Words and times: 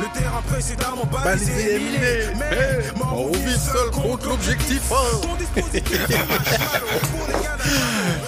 Le 0.00 0.18
terrain 0.18 0.42
précédemment 0.48 1.04
Balisé 1.24 1.52
balisé 1.52 2.26
mais 2.38 3.04
on 3.12 3.30
vit 3.30 3.58
seul 3.58 3.90
contre 3.92 4.28
l'objectif. 4.28 4.82
Oh 4.90 5.26
gars 5.56 5.62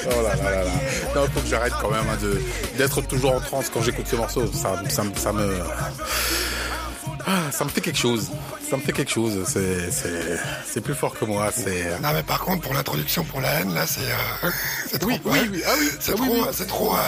Oh 0.04 0.22
là 0.22 0.36
là 0.36 0.50
là 0.50 0.64
là. 0.64 0.70
Non, 1.14 1.26
faut 1.32 1.40
que 1.40 1.46
j'arrête 1.48 1.72
quand 1.80 1.90
même 1.90 2.04
hein, 2.08 2.18
de 2.20 2.40
d'être 2.76 3.00
toujours 3.02 3.34
en 3.34 3.40
transe 3.40 3.70
quand 3.72 3.82
j'écoute 3.82 4.06
ces 4.06 4.16
morceaux. 4.16 4.46
Ça, 4.52 4.82
ça 4.88 5.32
me, 5.32 5.48
ah, 7.26 7.50
ça 7.52 7.64
me 7.64 7.70
fait 7.70 7.80
quelque 7.80 7.98
chose. 7.98 8.30
Ça 8.68 8.76
me 8.76 8.82
fait 8.82 8.92
quelque 8.92 9.10
chose. 9.10 9.44
C'est, 9.46 9.90
c'est, 9.90 10.38
c'est 10.66 10.80
plus 10.80 10.94
fort 10.94 11.14
que 11.18 11.24
moi. 11.24 11.50
C'est. 11.54 12.00
Non 12.00 12.12
mais 12.14 12.22
par 12.22 12.40
contre 12.40 12.62
pour 12.62 12.74
l'introduction 12.74 13.24
pour 13.24 13.40
la 13.40 13.60
haine 13.60 13.74
là 13.74 13.86
c'est 13.86 14.00
euh, 14.00 14.50
c'est 14.90 14.98
trop 14.98 15.10
Oui, 15.10 15.20
oui, 15.24 15.38
oui. 15.52 15.62
Ah 15.66 15.70
oui. 15.78 15.88
c'est 16.00 16.12
ah 16.12 16.16
oui, 16.20 16.26
trop 16.28 16.36
oui. 16.42 16.48
c'est 16.52 16.66
trop 16.66 16.94
euh, 16.94 16.98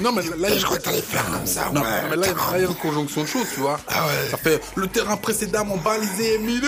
Non, 0.00 0.12
mais 0.12 0.22
là, 0.38 0.48
je 0.56 0.64
crois 0.64 0.78
que 0.78 0.82
t'allais 0.82 1.00
faire 1.02 1.24
comme 1.26 1.46
ça 1.46 1.70
Non, 1.72 1.80
ouais, 1.82 1.86
mais 2.10 2.16
là, 2.16 2.26
il 2.56 2.62
y 2.62 2.64
a 2.64 2.68
une 2.68 2.74
conjonction 2.74 3.22
de 3.22 3.26
choses, 3.26 3.46
tu 3.54 3.60
vois. 3.60 3.78
Ah 3.88 4.06
ouais. 4.06 4.30
Ça 4.30 4.36
fait 4.36 4.60
le 4.76 4.86
terrain 4.86 5.16
précédemment 5.16 5.76
balisé 5.76 6.34
et 6.34 6.38
miné. 6.38 6.60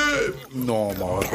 Non, 0.55 0.92
non, 0.95 1.20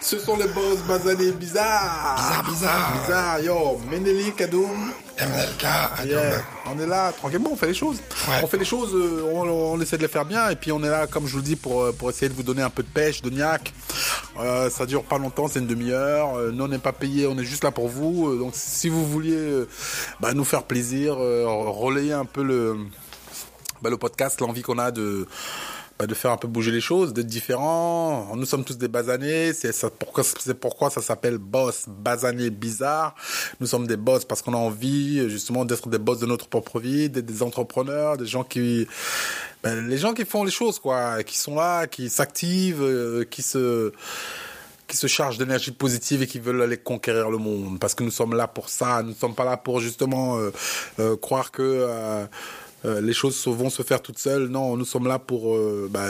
Ce 0.00 0.18
sont 0.18 0.36
les 0.36 0.48
boss 0.48 0.78
basanés 0.88 1.32
bizarres. 1.32 2.16
Bizarre, 2.16 2.44
bizarre. 2.50 2.92
Bizarre, 3.02 3.40
yo. 3.40 3.80
Meneli, 3.90 4.32
Kadoum. 4.32 4.92
MLK 5.18 5.62
Yeah. 6.06 6.20
Adoum. 6.28 6.42
On 6.72 6.78
est 6.80 6.86
là, 6.86 7.12
tranquillement, 7.12 7.50
on 7.52 7.56
fait 7.56 7.66
les 7.68 7.74
choses. 7.74 7.96
Ouais. 8.28 8.36
On 8.42 8.46
fait 8.46 8.56
les 8.58 8.64
choses, 8.64 8.94
euh, 8.94 9.22
on, 9.34 9.42
on 9.48 9.80
essaie 9.80 9.96
de 9.96 10.02
les 10.02 10.08
faire 10.08 10.24
bien, 10.24 10.48
et 10.50 10.56
puis 10.56 10.72
on 10.72 10.82
est 10.82 10.88
là, 10.88 11.06
comme 11.06 11.26
je 11.26 11.32
vous 11.32 11.38
le 11.38 11.42
dis, 11.44 11.56
pour, 11.56 11.82
euh, 11.82 11.92
pour 11.92 12.08
essayer 12.10 12.28
de 12.28 12.34
vous 12.34 12.42
donner 12.42 12.62
un 12.62 12.70
peu 12.70 12.82
de 12.82 12.88
pêche, 12.88 13.20
de 13.20 13.28
niaque. 13.30 13.72
Euh, 14.38 14.70
ça 14.70 14.86
dure 14.86 15.04
pas 15.04 15.18
longtemps, 15.18 15.48
c'est 15.48 15.58
une 15.58 15.66
demi-heure. 15.66 16.36
Euh, 16.36 16.50
nous, 16.52 16.64
on 16.64 16.68
n'est 16.68 16.78
pas 16.78 16.92
payé, 16.92 17.26
on 17.26 17.36
est 17.38 17.44
juste 17.44 17.64
là 17.64 17.70
pour 17.70 17.88
vous. 17.88 18.28
Euh, 18.28 18.38
donc, 18.38 18.52
si 18.54 18.88
vous 18.88 19.04
vouliez 19.04 19.36
euh, 19.36 19.68
bah, 20.20 20.32
nous 20.34 20.44
faire 20.44 20.62
plaisir, 20.62 21.16
euh, 21.18 21.44
relayer 21.46 22.12
un 22.12 22.24
peu 22.24 22.42
le, 22.42 22.76
bah, 23.82 23.90
le 23.90 23.96
podcast, 23.96 24.40
l'envie 24.40 24.62
qu'on 24.62 24.78
a 24.78 24.90
de 24.90 25.26
bah, 25.98 26.06
de 26.06 26.14
faire 26.14 26.30
un 26.30 26.38
peu 26.38 26.48
bouger 26.48 26.70
les 26.70 26.80
choses, 26.80 27.12
d'être 27.12 27.26
différents. 27.26 28.34
Nous 28.34 28.46
sommes 28.46 28.64
tous 28.64 28.78
des 28.78 28.88
basanés. 28.88 29.52
C'est 29.52 29.70
pourquoi 29.90 30.24
c'est 30.24 30.54
pourquoi 30.54 30.88
ça 30.88 31.02
s'appelle 31.02 31.36
boss 31.36 31.84
basané 31.88 32.48
bizarre. 32.48 33.14
Nous 33.60 33.66
sommes 33.66 33.86
des 33.86 33.98
boss 33.98 34.24
parce 34.24 34.40
qu'on 34.40 34.54
a 34.54 34.56
envie 34.56 35.28
justement 35.28 35.66
d'être 35.66 35.90
des 35.90 35.98
boss 35.98 36.18
de 36.18 36.24
notre 36.24 36.48
propre 36.48 36.80
vie, 36.80 37.10
d'être 37.10 37.26
des 37.26 37.42
entrepreneurs, 37.42 38.16
des 38.16 38.24
gens 38.24 38.44
qui 38.44 38.86
ben, 39.62 39.86
les 39.88 39.98
gens 39.98 40.14
qui 40.14 40.24
font 40.24 40.44
les 40.44 40.50
choses 40.50 40.78
quoi, 40.78 41.22
qui 41.22 41.36
sont 41.38 41.54
là, 41.56 41.86
qui 41.86 42.08
s'activent, 42.10 42.82
euh, 42.82 43.24
qui 43.24 43.42
se 43.42 43.92
qui 44.86 44.96
se 44.96 45.06
chargent 45.06 45.38
d'énergie 45.38 45.70
positive 45.70 46.22
et 46.22 46.26
qui 46.26 46.40
veulent 46.40 46.62
aller 46.62 46.76
conquérir 46.76 47.30
le 47.30 47.38
monde. 47.38 47.78
Parce 47.78 47.94
que 47.94 48.02
nous 48.02 48.10
sommes 48.10 48.34
là 48.34 48.48
pour 48.48 48.68
ça. 48.68 49.02
Nous 49.02 49.10
ne 49.10 49.14
sommes 49.14 49.36
pas 49.36 49.44
là 49.44 49.56
pour 49.56 49.78
justement 49.78 50.38
euh, 50.38 50.50
euh, 50.98 51.16
croire 51.16 51.52
que 51.52 51.86
les 52.84 53.12
choses 53.12 53.36
se- 53.36 53.50
vont 53.50 53.70
se 53.70 53.82
faire 53.82 54.00
toutes 54.02 54.18
seules. 54.18 54.48
Non 54.48 54.76
nous 54.76 54.84
sommes 54.86 55.06
là 55.06 55.18
pour 55.18 55.56
bah, 55.90 56.08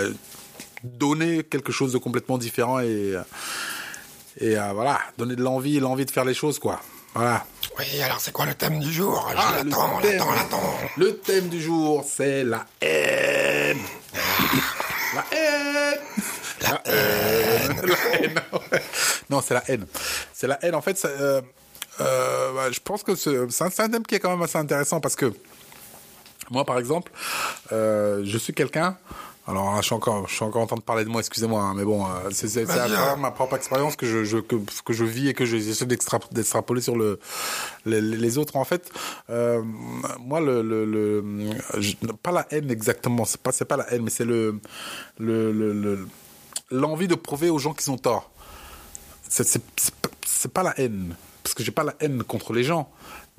donner 0.85 1.43
quelque 1.45 1.73
chose 1.73 1.93
de 1.93 1.99
complètement 1.99 2.39
différent 2.39 2.81
et 2.81 3.15
et 4.41 4.55
voilà 4.55 4.99
donner 5.19 5.35
de 5.37 5.43
l'envie 5.43 5.79
l'envie 5.81 6.07
de 6.07 6.11
faire 6.11 6.25
les 6.25 6.33
choses 6.35 6.59
quoi. 6.59 6.81
Voilà. 7.13 7.45
Oui 7.79 8.01
alors 8.03 8.21
c'est 8.21 8.31
quoi 8.33 8.47
le 8.47 8.55
thème 8.55 8.79
du 8.79 8.93
jour? 8.93 9.29
Ah, 9.37 9.57
l'attends, 9.65 9.99
l'attends, 10.01 10.31
l'attends. 10.33 10.75
le 10.97 11.17
thème 11.19 11.49
du 11.49 11.61
jour 11.61 12.05
c'est 12.07 12.45
la 12.45 12.65
haine 12.81 13.40
la 13.71 15.25
haine. 15.33 15.99
La 16.63 16.83
haine. 16.87 17.81
La 17.83 18.19
haine, 18.19 18.41
non 19.31 19.41
c'est 19.41 19.55
la 19.55 19.63
haine. 19.69 19.87
C'est 20.33 20.47
la 20.47 20.59
haine. 20.65 20.75
En 20.75 20.81
fait 20.81 20.99
ça, 20.99 21.09
euh, 21.09 21.41
euh, 22.01 22.53
bah, 22.55 22.71
je 22.71 22.81
pense 22.81 23.03
que 23.03 23.15
c'est 23.15 23.51
c'est 23.51 23.65
un, 23.65 23.71
c'est 23.71 23.83
un 23.83 23.89
thème 23.89 24.05
qui 24.05 24.15
est 24.15 24.21
quand 24.21 24.31
même 24.31 24.43
assez 24.43 24.59
intéressant 24.59 25.01
parce 25.01 25.17
que 25.17 25.33
moi 26.51 26.65
par 26.65 26.79
exemple 26.79 27.13
euh, 27.73 28.23
je 28.25 28.39
suis 28.39 28.53
quelqu'un 28.53 28.97
alors 29.47 29.75
là, 29.75 29.81
je 29.81 29.87
suis 29.87 29.95
encore, 29.95 30.29
je 30.29 30.35
suis 30.35 30.45
encore 30.45 30.63
en 30.63 30.67
train 30.67 30.77
de 30.77 30.83
parler 30.83 31.05
de 31.05 31.09
moi, 31.09 31.21
excusez-moi, 31.21 31.61
hein, 31.63 31.75
mais 31.75 31.85
bon, 31.85 32.05
euh, 32.05 32.31
c'est 32.31 32.47
à 32.61 32.65
Vas-y, 32.65 32.77
travers 32.93 33.13
hein. 33.15 33.17
ma 33.17 33.31
propre 33.31 33.57
expérience 33.57 33.97
que 33.97 34.07
je, 34.07 34.23
je 34.25 34.39
que, 34.39 34.57
que 34.85 34.93
je 34.93 35.05
vis 35.05 35.29
et 35.29 35.35
que 35.35 35.45
je- 35.45 35.57
j'essaie 35.57 35.87
d'extra- 35.87 36.21
d'extrapoler 36.31 36.81
sur 36.83 36.97
le 36.97 37.19
les, 37.87 38.01
les 38.01 38.39
autres. 38.39 38.57
En 38.57 38.65
fait, 38.65 38.91
euh, 39.31 39.63
moi 40.21 40.41
le, 40.41 40.63
le, 40.63 40.85
le 40.85 41.25
je- 41.79 41.97
pas 42.23 42.33
la 42.33 42.47
haine 42.51 42.71
exactement, 42.71 43.25
c'est 43.25 43.41
pas 43.41 43.51
c'est 43.53 43.65
pas 43.65 43.77
la 43.77 43.93
haine, 43.93 44.03
mais 44.05 44.11
c'est 44.11 44.25
le 44.27 44.61
le 45.19 45.53
le- 45.53 45.73
le- 45.73 46.09
l'envie 46.71 47.09
de 47.09 47.15
prouver 47.17 47.51
aux 47.51 47.59
gens 47.59 47.73
qu'ils 47.75 47.91
ont 47.91 47.99
tort. 47.99 48.31
C'est 49.29 49.47
c'est 50.27 50.53
pas 50.53 50.63
la 50.63 50.79
haine, 50.81 51.17
parce 51.43 51.55
que 51.55 51.63
j'ai 51.63 51.73
pas 51.73 51.85
la 51.85 51.95
haine 52.01 52.23
contre 52.23 52.53
les 52.53 52.63
gens, 52.65 52.91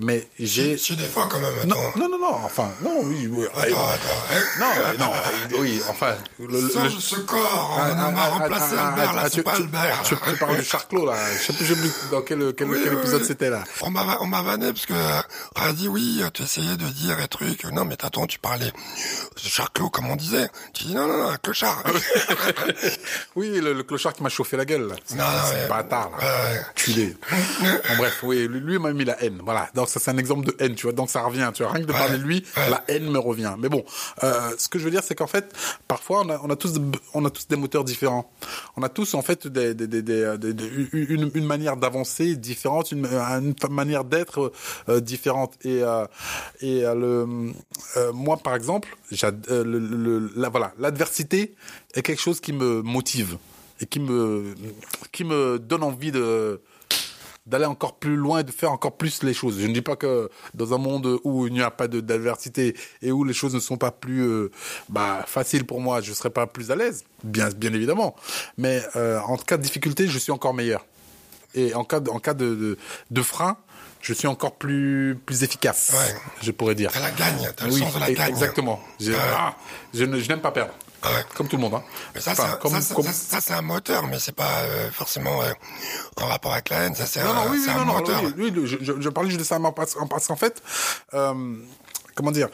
mais 0.02 0.28
j'ai 0.40 0.78
si, 0.78 0.96
des 0.96 1.06
fois 1.06 1.28
quand 1.30 1.40
même 1.40 1.54
non, 1.68 1.76
attends 1.76 2.00
non, 2.00 2.10
non, 2.10 2.20
non, 2.20 2.34
enfin, 2.44 2.72
non, 2.82 3.02
oui, 3.04 3.28
oui, 3.32 3.46
attends 3.54 3.88
attends 3.88 4.08
hein. 4.32 4.42
non, 4.60 4.66
euh, 4.78 4.98
non, 4.98 5.12
euh, 5.14 5.58
oui, 5.60 5.82
enfin, 5.90 6.16
le, 6.40 6.70
ce 7.00 7.16
corps, 7.18 7.78
on 7.78 7.82
ah, 7.82 8.12
m'a 8.12 8.22
ah, 8.22 8.30
remplacé 8.30 8.76
ah, 8.78 8.88
Albert, 8.90 9.10
ah, 9.12 9.16
là, 9.16 9.24
c'est 9.26 9.30
tu- 9.38 9.44
pas 9.44 9.56
Albert. 9.56 10.02
Tu, 10.04 10.16
tu 10.16 10.38
parles 10.38 10.58
du 10.58 10.64
charclos, 10.64 11.06
là. 11.06 11.16
Je 11.34 11.44
sais 11.46 11.54
plus, 11.54 11.66
je 11.66 11.74
sais 11.74 11.80
plus 11.80 11.92
dans 12.12 12.22
quel, 12.22 12.54
quel, 12.56 12.68
Oui, 12.70 12.80
quel 12.84 12.94
oui, 12.94 13.00
épisode 13.00 13.22
oui. 13.22 13.28
c'était, 13.28 13.50
là. 13.50 13.64
On 13.82 13.90
m'a, 13.90 14.18
on 14.22 14.28
m'a 14.28 14.42
vanné 14.42 14.74
parce 14.74 14.86
que 14.86 14.94
euh, 14.94 15.22
on 15.56 15.62
a 15.62 15.74
dit 15.74 15.88
oui, 15.88 16.22
tu 16.34 16.44
essayais 16.44 16.78
de 16.78 16.86
dire 16.86 17.18
des 17.18 17.28
trucs. 17.28 17.64
Non, 17.66 17.86
mais 17.86 17.94
attends, 18.04 18.28
tu 18.28 18.40
parlais 18.40 18.68
de 18.72 19.40
charclos 19.50 19.90
comme 19.90 20.10
on 20.10 20.16
disait. 20.16 20.50
Tu 20.74 20.86
dis 20.86 20.96
non, 20.96 21.08
non, 21.08 21.18
non, 21.30 21.36
clochard. 21.42 21.84
Oui, 23.36 23.60
le, 23.62 23.74
le 23.74 23.84
clochard 23.84 24.14
qui 24.14 24.24
m'a 24.24 24.30
chauffé 24.30 24.58
la 24.58 24.66
gueule, 24.66 24.88
là. 24.88 24.96
C'est 25.06 25.16
Non, 25.16 25.24
c'est 25.50 25.66
un 25.66 25.68
bâtard, 25.68 26.12
là. 26.12 26.18
Ouais. 26.18 26.62
Culé. 26.76 27.16
Bon, 27.62 27.98
bref, 27.98 28.20
oui, 28.24 28.48
lui, 28.48 28.60
lui 28.60 28.80
m'a 28.80 28.92
mis 28.94 29.06
la 29.06 29.22
haine. 29.24 29.40
Voilà. 29.44 29.70
Donc, 29.74 29.90
ça, 29.92 30.00
c'est 30.00 30.12
un 30.12 30.18
exemple 30.18 30.46
de 30.46 30.56
haine, 30.60 30.76
tu 30.76 30.84
vois. 30.88 30.94
Donc, 30.94 31.10
ça 31.10 31.22
revient, 31.22 31.52
tu 31.54 31.64
vois. 31.64 31.72
Rien 31.74 31.82
que 31.84 31.88
de 31.88 31.94
parler 31.94 32.18
de 32.18 32.24
lui, 32.24 32.44
la 32.56 32.84
haine 32.88 33.10
me 33.12 33.20
revient. 33.20 33.54
Mais 33.60 33.70
bon, 33.70 33.84
euh, 34.24 34.52
ce 34.58 34.68
que 34.70 34.80
je 34.80 34.86
veux 34.86 34.92
dire, 34.92 35.04
c'est 35.04 35.16
qu'en 35.16 35.28
fait, 35.28 35.54
parfois, 35.88 36.22
on 36.26 36.30
a, 36.30 36.40
on 36.44 36.50
a 36.50 36.56
tous, 36.56 36.74
on 37.14 37.26
a 37.26 37.30
tous 37.30 37.48
des 37.48 37.56
moteurs 37.56 37.84
différents. 37.84 38.32
On 38.78 38.84
a 38.84 38.90
tous, 38.90 39.14
en 39.14 39.22
fait, 39.22 39.48
des, 39.48 39.74
des, 39.74 39.88
des, 39.88 40.02
des- 40.02 40.38
des- 40.38 40.54
des- 40.54 40.88
une, 40.94 41.30
une 41.34 41.46
manière 41.46 41.78
d'avancer 41.78 42.36
différente, 42.36 42.92
une, 42.92 43.06
une 43.06 43.54
manière 43.70 44.04
d'être 44.04 44.52
euh, 44.90 45.00
différente. 45.00 45.54
Et, 45.64 45.84
euh, 45.84 46.06
et 46.62 46.82
le, 46.82 47.26
moi, 48.14 48.38
par 48.38 48.56
exemple, 48.56 48.96
j'ad- 49.12 49.46
le, 49.50 49.64
le- 49.80 50.32
la, 50.36 50.50
voilà, 50.50 50.74
l'adversité 50.80 51.54
est 51.94 52.02
quelque 52.02 52.22
chose 52.22 52.40
qui 52.40 52.54
me 52.54 52.82
motive 52.82 53.38
et 53.80 53.86
qui 53.86 54.00
me, 54.00 54.54
qui 55.12 55.24
me 55.24 55.60
donne 55.60 55.84
envie 55.84 56.12
de, 56.12 56.62
d'aller 57.52 57.66
encore 57.66 57.96
plus 57.98 58.16
loin 58.16 58.40
et 58.40 58.44
de 58.44 58.52
faire 58.52 58.72
encore 58.72 58.94
plus 58.94 59.22
les 59.24 59.34
choses. 59.34 59.60
Je 59.60 59.68
ne 59.68 59.74
dis 59.74 59.82
pas 59.82 59.98
que 59.98 60.30
dans 60.54 60.74
un 60.74 60.78
monde 60.78 61.20
où 61.26 61.46
il 61.48 61.54
n'y 61.54 61.62
a 61.62 61.70
pas 61.70 61.88
de 61.90 62.00
d'adversité 62.00 62.76
et 63.02 63.12
où 63.12 63.24
les 63.26 63.34
choses 63.34 63.54
ne 63.54 63.60
sont 63.60 63.78
pas 63.78 63.92
plus 63.92 64.22
euh, 64.24 64.50
bah, 64.90 65.24
faciles 65.28 65.66
pour 65.66 65.82
moi, 65.82 66.00
je 66.02 66.14
serai 66.14 66.30
pas 66.30 66.48
plus 66.48 66.72
à 66.72 66.76
l'aise, 66.78 67.04
bien 67.24 67.50
bien 67.50 67.74
évidemment. 67.74 68.16
Mais 68.58 68.82
euh, 68.96 69.20
en 69.20 69.36
cas 69.38 69.58
de 69.58 69.64
difficulté, 69.64 70.08
je 70.08 70.18
suis 70.18 70.32
encore 70.32 70.54
meilleur. 70.54 70.86
Et 71.54 71.74
en 71.76 71.84
cas 71.84 72.00
de, 72.00 72.10
en 72.10 72.20
cas 72.20 72.34
de, 72.34 72.56
de, 72.56 72.78
de 73.12 73.22
frein, 73.22 73.58
je 74.02 74.14
suis 74.14 74.28
encore 74.28 74.54
plus 74.56 75.20
plus 75.26 75.44
efficace, 75.44 75.92
Ouais. 75.94 76.16
je 76.42 76.52
pourrais 76.52 76.76
dire. 76.76 76.92
T'as 76.94 77.02
la 77.02 77.12
gagne, 77.12 77.52
t'as 77.56 77.68
le 77.68 77.74
Oui, 77.74 77.80
sens 77.82 77.94
de 77.96 78.00
la 78.00 78.12
gagne. 78.14 78.30
exactement. 78.30 78.80
Ouais. 79.02 79.14
ah, 79.36 79.56
ne- 79.94 80.18
je 80.20 80.28
n'aime 80.30 80.40
pas 80.40 80.52
perdre. 80.52 80.74
Ouais. 81.04 81.26
Comme 81.36 81.48
tout 81.48 81.56
le 81.58 81.62
monde. 81.64 81.74
Hein. 81.76 81.84
Mais 82.14 82.22
ça, 82.22 82.32
Enfin, 82.32 82.58
comme- 82.62 82.80
ça, 82.80 82.94
comme- 82.96 83.06
ça, 83.06 83.12
ça, 83.14 83.42
c'est 83.42 83.54
un 83.54 83.62
moteur, 83.62 84.06
mais 84.08 84.20
c'est 84.20 84.36
pas 84.36 84.60
euh, 84.62 84.92
forcément 84.92 85.42
euh, 85.42 85.52
en 86.18 86.28
rapport 86.28 86.54
avec 86.54 86.70
la 86.70 86.82
haine. 86.86 86.96
Ça, 86.96 87.06
c'est 87.06 87.24
Non, 87.24 87.32
un, 87.32 87.34
non, 87.34 87.52
oui, 87.52 87.60
oui, 87.66 87.70
un 87.72 87.78
non, 87.80 87.86
non, 87.86 87.94
moteur. 87.94 88.22
oui, 88.38 88.52
oui, 88.56 88.68
je, 88.68 89.02
je, 89.02 89.10
parlais 89.10 89.30
juste 89.30 89.40
de 89.42 89.46
ça 89.46 89.60
en- 89.60 89.72
parce, 89.72 89.96
en- 89.98 90.08
parce 90.08 90.28
qu'en 90.28 90.36
fait, 90.36 90.62
euh, 91.14 91.56
comment 92.16 92.32
dire, 92.32 92.50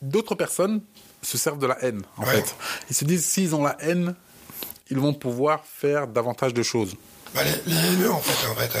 d'autres 0.00 0.34
personnes 0.36 0.80
se 1.22 1.36
servent 1.38 1.58
de 1.58 1.66
la 1.66 1.82
haine, 1.84 2.02
en 2.18 2.22
Ouais. 2.24 2.36
fait. 2.36 2.54
Ils 2.90 2.94
se 2.96 3.04
disent, 3.04 3.24
s'ils 3.26 3.54
ont 3.54 3.64
la 3.64 3.76
haine, 3.80 4.14
ils 4.90 4.98
vont 4.98 5.12
pouvoir 5.14 5.64
faire 5.64 6.06
davantage 6.06 6.54
de 6.54 6.62
choses. 6.62 6.94
Bah, 7.34 7.40
les, 7.42 7.72
les 7.74 7.78
haineux, 7.94 8.12
en 8.12 8.20
fait, 8.20 8.48
en 8.48 8.54
fait. 8.54 8.78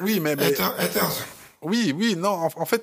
Oui, 0.00 0.20
mais, 0.20 0.34
mais- 0.36 0.46
haters. 0.46 0.74
oui, 1.60 1.94
oui, 1.96 2.16
non, 2.16 2.30
en, 2.30 2.48
en 2.56 2.64
fait, 2.64 2.82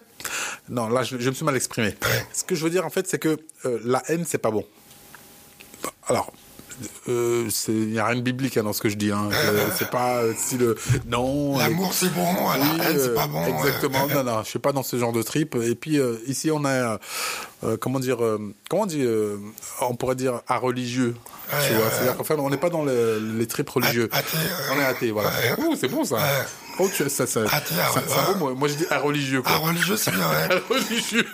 non, 0.70 0.88
là, 0.90 1.02
je, 1.02 1.18
je 1.18 1.30
me 1.30 1.34
suis 1.34 1.44
mal 1.46 1.56
exprimé. 1.56 1.88
Ouais. 1.88 2.28
Ce 2.32 2.44
que 2.44 2.54
je 2.54 2.64
veux 2.64 2.70
dire, 2.70 2.86
en 2.86 2.92
fait, 2.92 3.08
c'est 3.08 3.18
que 3.20 3.40
la 3.84 4.04
haine, 4.10 4.26
c'est 4.28 4.38
pas 4.38 4.52
bon. 4.52 4.64
Alors, 6.08 6.32
euh, 7.10 7.50
il 7.68 7.88
n'y 7.90 8.00
a 8.00 8.06
rien 8.06 8.16
de 8.16 8.22
biblique 8.22 8.56
hein, 8.58 8.64
dans 8.64 8.72
ce 8.74 8.82
que 8.82 8.90
je 8.90 8.96
dis. 8.96 9.12
Hein. 9.12 9.30
Euh, 9.34 9.68
c'est 9.78 9.90
pas 9.90 10.18
euh, 10.20 10.34
si 10.38 10.58
le 10.58 10.78
non. 11.08 11.56
euh, 11.58 11.60
L'amour, 11.60 11.94
c'est 11.94 12.14
bon, 12.14 12.26
la 12.50 12.58
Oui, 12.60 12.68
haine, 12.82 12.98
c'est 13.00 13.14
pas 13.14 13.28
bon. 13.28 13.46
Exactement. 13.46 14.08
non, 14.08 14.24
non, 14.24 14.44
je 14.44 14.50
suis 14.50 14.60
pas 14.60 14.72
dans 14.72 14.84
ce 14.84 14.98
genre 14.98 15.12
de 15.12 15.22
trip. 15.22 15.56
Et 15.56 15.76
puis 15.76 16.00
euh, 16.00 16.16
ici, 16.28 16.50
on 16.52 16.64
a, 16.66 17.00
comment 17.80 18.00
dire, 18.00 18.20
comment 18.70 18.86
dire, 18.86 19.06
euh, 19.08 19.40
on 19.82 19.96
pourrait 19.96 20.16
dire 20.16 20.42
à 20.48 20.58
religieux. 20.58 21.16
Ouais, 21.52 21.58
tu 21.68 21.74
vois, 21.74 21.84
ouais, 21.86 21.90
c'est-à-dire 21.92 22.16
qu'en 22.18 22.24
fait, 22.24 22.36
on 22.36 22.50
n'est 22.50 22.58
pas 22.58 22.70
dans 22.70 22.84
le- 22.84 23.20
les 23.38 23.48
tripes 23.48 23.70
religieux. 23.72 24.08
Athée, 24.12 24.38
on 24.72 24.80
est 24.80 24.86
athée, 24.86 25.12
voilà. 25.12 25.32
c'est 25.80 25.88
bon 25.88 26.06
ça. 26.06 26.18
Oh, 26.82 26.90
tu, 26.96 27.10
ça, 27.10 27.28
ça, 27.28 27.42
Athée, 27.52 27.76
ça- 27.76 28.00
ouais, 28.00 28.08
ça 28.08 28.32
ouais. 28.32 28.38
vaut, 28.38 28.56
moi, 28.56 28.68
je 28.70 28.74
dis 28.76 28.86
à 28.90 29.00
religieux 29.00 29.42
Ah, 29.46 29.50
quoi. 29.58 29.68
religieux, 29.70 29.98
c'est 29.98 30.12
bien, 30.12 30.28
ouais. 30.30 30.48
À 30.70 30.74
religieux. 30.74 31.26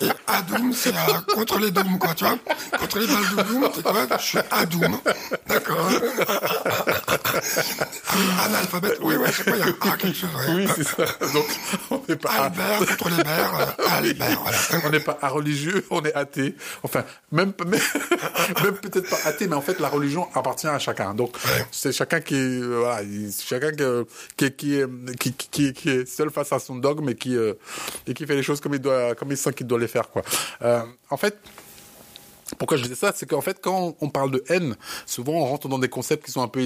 Et 0.00 0.08
Adoum, 0.26 0.72
c'est 0.72 0.90
euh, 0.94 1.34
contre 1.34 1.58
les 1.58 1.70
Doom, 1.70 1.98
quoi, 1.98 2.14
tu 2.14 2.24
vois. 2.24 2.38
Contre 2.78 2.98
les 2.98 3.06
balles 3.06 3.36
de 3.36 3.42
Doom, 3.42 3.68
c'est 3.74 3.82
quoi 3.82 4.06
Je 4.18 4.22
suis 4.24 4.38
Adoum. 4.50 4.98
D'accord. 5.46 5.88
Analphabète, 8.44 8.98
oui, 9.02 9.16
ouais, 9.16 9.26
je 9.30 9.36
sais 9.38 9.44
pas, 9.44 9.56
il 9.56 9.58
y 9.58 9.62
a 9.62 9.92
A 9.92 9.96
quelque 9.96 10.16
chose, 10.16 10.30
ouais. 10.34 10.54
Oui, 10.54 10.68
c'est 10.76 10.84
ça. 10.84 11.04
Donc, 11.32 11.46
on 11.90 12.00
n'est 12.08 12.16
pas 12.16 12.30
à- 12.30 12.44
Albert 12.44 12.78
contre 12.86 13.10
les 13.10 13.22
Berts, 13.24 13.76
euh, 13.80 13.84
Albert, 13.90 14.40
voilà. 14.42 14.84
on 14.86 14.90
n'est 14.90 15.00
pas 15.00 15.18
à 15.20 15.28
religieux, 15.28 15.84
on 15.90 16.02
est 16.04 16.14
athée. 16.14 16.54
Enfin, 16.82 17.04
même, 17.32 17.52
même, 17.66 17.80
même 18.62 18.74
peut-être 18.76 19.08
pas 19.08 19.18
athée, 19.28 19.46
mais 19.48 19.56
en 19.56 19.60
fait, 19.60 19.80
la 19.80 19.88
religion 19.88 20.28
appartient 20.34 20.66
à 20.66 20.78
chacun. 20.78 21.14
Donc, 21.14 21.34
Ouais. 21.44 21.66
c'est 21.70 21.92
chacun 21.92 22.20
qui, 22.20 22.34
est, 22.34 22.38
euh, 22.38 22.78
voilà, 22.80 23.02
il- 23.02 23.32
chacun 23.32 23.72
qui, 23.72 23.84
qui, 24.36 24.52
qui, 24.56 24.74
est- 24.76 25.16
qui, 25.18 25.32
qui, 25.32 25.72
qui 25.72 25.90
est 25.90 26.06
seul 26.06 26.30
face 26.30 26.52
à 26.52 26.58
son 26.58 26.76
dogme 26.76 27.08
et 27.10 27.14
qui, 27.14 27.36
euh, 27.36 27.54
et 28.06 28.14
qui 28.14 28.26
fait 28.26 28.36
les 28.36 28.42
choses 28.42 28.60
comme 28.60 28.74
il 28.74 28.80
doit, 28.80 29.14
comme 29.14 29.30
il 29.30 29.36
sent 29.36 29.52
qu'il 29.52 29.66
doit 29.66 29.78
les 29.78 29.88
faire, 29.88 30.08
quoi. 30.10 30.22
Euh, 30.62 30.82
en 31.10 31.16
fait, 31.16 31.36
pourquoi 32.58 32.76
je 32.76 32.84
dis 32.84 32.94
ça 32.94 33.12
C'est 33.16 33.26
qu'en 33.26 33.40
fait, 33.40 33.58
quand 33.60 33.96
on 34.00 34.10
parle 34.10 34.30
de 34.30 34.44
haine, 34.48 34.76
souvent 35.06 35.32
on 35.32 35.46
rentre 35.46 35.66
dans 35.68 35.78
des 35.78 35.88
concepts 35.88 36.24
qui 36.26 36.30
sont 36.30 36.42
un 36.42 36.48
peu 36.48 36.60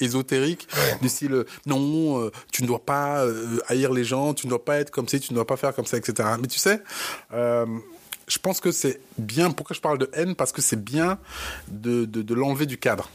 ésotériques, 0.00 0.68
du 1.02 1.08
style 1.08 1.32
euh, 1.34 1.44
non, 1.66 2.30
tu 2.50 2.62
ne 2.62 2.66
dois 2.66 2.84
pas 2.84 3.24
haïr 3.68 3.92
les 3.92 4.04
gens, 4.04 4.34
tu 4.34 4.46
ne 4.46 4.50
dois 4.50 4.64
pas 4.64 4.78
être 4.78 4.90
comme 4.90 5.08
ci, 5.08 5.20
tu 5.20 5.32
ne 5.32 5.36
dois 5.36 5.46
pas 5.46 5.56
faire 5.56 5.74
comme 5.74 5.86
ça, 5.86 5.96
etc. 5.96 6.28
Mais 6.40 6.46
tu 6.48 6.58
sais, 6.58 6.80
euh, 7.32 7.66
je 8.26 8.38
pense 8.38 8.60
que 8.60 8.72
c'est 8.72 9.00
bien. 9.18 9.50
Pourquoi 9.50 9.74
je 9.74 9.80
parle 9.80 9.98
de 9.98 10.08
haine? 10.14 10.34
Parce 10.34 10.52
que 10.52 10.62
c'est 10.62 10.82
bien 10.82 11.18
de, 11.68 12.04
de, 12.06 12.22
de 12.22 12.34
l'enlever 12.34 12.66
du 12.66 12.78
cadre. 12.78 13.10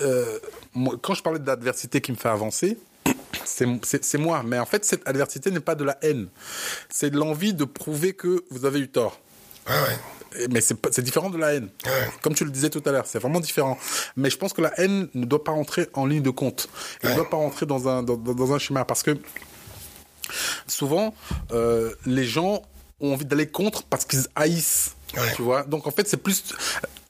Euh, 0.00 0.38
moi, 0.74 0.94
quand 1.00 1.14
je 1.14 1.22
parlais 1.22 1.38
d'adversité 1.38 2.00
qui 2.00 2.12
me 2.12 2.16
fait 2.16 2.28
avancer, 2.28 2.78
c'est 3.44 4.18
moi. 4.18 4.42
Mais 4.44 4.58
en 4.58 4.66
fait, 4.66 4.84
cette 4.84 5.06
adversité 5.06 5.50
n'est 5.50 5.60
pas 5.60 5.74
de 5.74 5.84
la 5.84 5.98
haine. 6.02 6.28
C'est 6.88 7.10
de 7.10 7.18
l'envie 7.18 7.54
de 7.54 7.64
prouver 7.64 8.12
que 8.12 8.44
vous 8.50 8.64
avez 8.64 8.80
eu 8.80 8.88
tort. 8.88 9.20
ouais, 9.68 9.74
ouais. 9.74 9.98
Mais 10.50 10.60
c'est 10.60 11.00
différent 11.00 11.30
de 11.30 11.38
la 11.38 11.54
haine. 11.54 11.70
Ouais. 11.86 12.08
Comme 12.22 12.34
tu 12.34 12.44
le 12.44 12.50
disais 12.50 12.68
tout 12.68 12.82
à 12.84 12.92
l'heure, 12.92 13.06
c'est 13.06 13.18
vraiment 13.18 13.40
différent. 13.40 13.78
Mais 14.16 14.28
je 14.30 14.36
pense 14.36 14.52
que 14.52 14.60
la 14.60 14.78
haine 14.78 15.08
ne 15.14 15.24
doit 15.24 15.42
pas 15.42 15.52
rentrer 15.52 15.88
en 15.94 16.04
ligne 16.06 16.22
de 16.22 16.30
compte. 16.30 16.68
Elle 17.02 17.10
ne 17.10 17.14
doit 17.16 17.30
pas 17.30 17.38
rentrer 17.38 17.66
dans 17.66 17.88
un, 17.88 18.02
dans, 18.02 18.52
un 18.52 18.58
schéma. 18.58 18.84
Parce 18.84 19.02
que 19.02 19.16
souvent, 20.66 21.14
euh, 21.52 21.94
les 22.04 22.24
gens 22.24 22.62
ont 23.00 23.14
envie 23.14 23.24
d'aller 23.24 23.46
contre 23.46 23.84
parce 23.84 24.04
qu'ils 24.04 24.26
haïssent. 24.36 24.94
Tu 25.34 25.42
vois? 25.42 25.62
Donc 25.62 25.86
en 25.86 25.90
fait, 25.90 26.06
c'est 26.06 26.18
plus. 26.18 26.44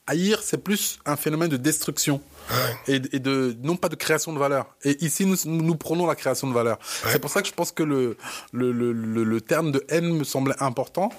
Haïr, 0.09 0.39
c'est 0.43 0.57
plus 0.63 0.99
un 1.05 1.15
phénomène 1.15 1.49
de 1.49 1.57
destruction. 1.57 2.21
Ouais. 2.49 2.95
Et, 2.95 3.01
et 3.17 3.19
de 3.19 3.55
non 3.61 3.75
pas 3.75 3.89
de 3.89 3.95
création 3.95 4.33
de 4.33 4.39
valeur. 4.39 4.65
Et 4.83 4.97
ici, 5.05 5.23
nous, 5.45 5.75
prenons 5.75 6.07
la 6.07 6.15
création 6.15 6.47
de 6.47 6.53
valeur. 6.53 6.79
C'est 7.07 7.19
pour 7.19 7.29
ça 7.29 7.43
que 7.43 7.47
je 7.47 7.53
pense 7.53 7.71
que 7.71 7.83
le, 7.83 8.17
le, 8.53 8.71
le, 8.71 9.41
terme 9.41 9.71
de 9.71 9.85
haine 9.87 10.11
me 10.17 10.23
semblait 10.23 10.55
important, 10.59 11.09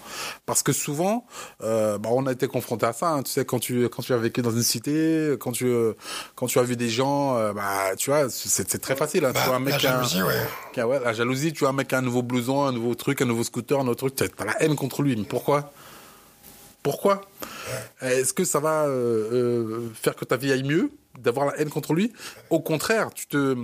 parce 0.45 0.65
que 0.65 0.73
souvent, 0.73 1.25
euh, 1.63 1.99
bah, 1.99 2.09
on 2.13 2.27
a 2.27 2.33
été 2.33 2.49
confronté 2.49 2.85
à 2.87 2.93
ça. 2.93 3.11
hein. 3.11 3.23
Tu 3.23 3.31
sais, 3.31 3.45
quand 3.45 3.61
tu 3.61 3.89
quand 3.89 4.03
tu 4.03 4.13
as 4.13 4.17
vécu 4.17 4.43
dans 4.43 4.51
une 4.51 4.65
cité, 4.65 5.37
quand 5.39 5.53
tu 5.53 5.73
quand 6.35 6.47
tu 6.47 6.59
as 6.59 6.63
vu 6.65 6.75
des 6.77 6.89
gens, 6.89 7.37
euh, 7.37 7.53
bah 7.53 7.95
tu 7.97 8.11
vois, 8.11 8.29
c'est 8.29 8.79
très 8.81 8.97
facile. 8.97 9.25
Hein. 9.25 9.33
tu 9.33 9.41
vois 9.47 9.57
un 9.57 9.61
mec 9.61 9.81
la 9.83 9.99
un- 10.01 10.03
jalousie, 10.03 10.23
ouais. 10.25 10.35
qui 10.73 10.81
a- 10.81 10.89
ouais, 10.89 10.99
la 10.99 11.13
jalousie, 11.13 11.53
tu 11.53 11.61
vois 11.61 11.69
un 11.69 11.75
mec 11.75 11.87
qui 11.87 11.95
a 11.95 11.99
un 11.99 12.03
nouveau 12.03 12.23
blouson, 12.23 12.65
un 12.65 12.73
nouveau 12.73 12.97
truc, 12.97 13.23
un 13.23 13.27
nouveau 13.27 13.45
scooter, 13.45 13.79
un 13.79 13.87
autre 13.87 14.01
truc, 14.09 14.17
t'as 14.17 14.27
t'as 14.29 14.45
la 14.47 14.61
haine 14.63 14.75
contre 14.75 15.03
lui. 15.03 15.15
Mais 15.15 15.23
pourquoi? 15.25 15.73
Pourquoi? 16.83 17.21
Est-ce 18.01 18.33
que 18.33 18.45
ça 18.45 18.61
va 18.61 18.87
euh, 18.87 19.33
euh, 19.33 19.91
faire 19.95 20.17
que 20.17 20.25
ta 20.25 20.37
vie 20.37 20.51
aille 20.53 20.63
mieux 20.63 20.91
d'avoir 21.19 21.47
la 21.47 21.59
haine 21.59 21.69
contre 21.69 21.93
lui? 21.93 22.13
Au 22.49 22.61
contraire, 22.61 23.11
tu 23.15 23.27
te, 23.27 23.57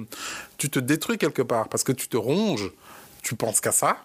tu 0.59 0.69
te 0.69 0.79
détruis 0.79 1.17
quelque 1.17 1.43
part 1.43 1.69
parce 1.69 1.83
que 1.83 1.93
tu 1.93 2.09
te 2.09 2.17
ronges, 2.17 2.71
tu 3.23 3.35
penses 3.35 3.61
qu'à 3.61 3.73
ça, 3.73 3.97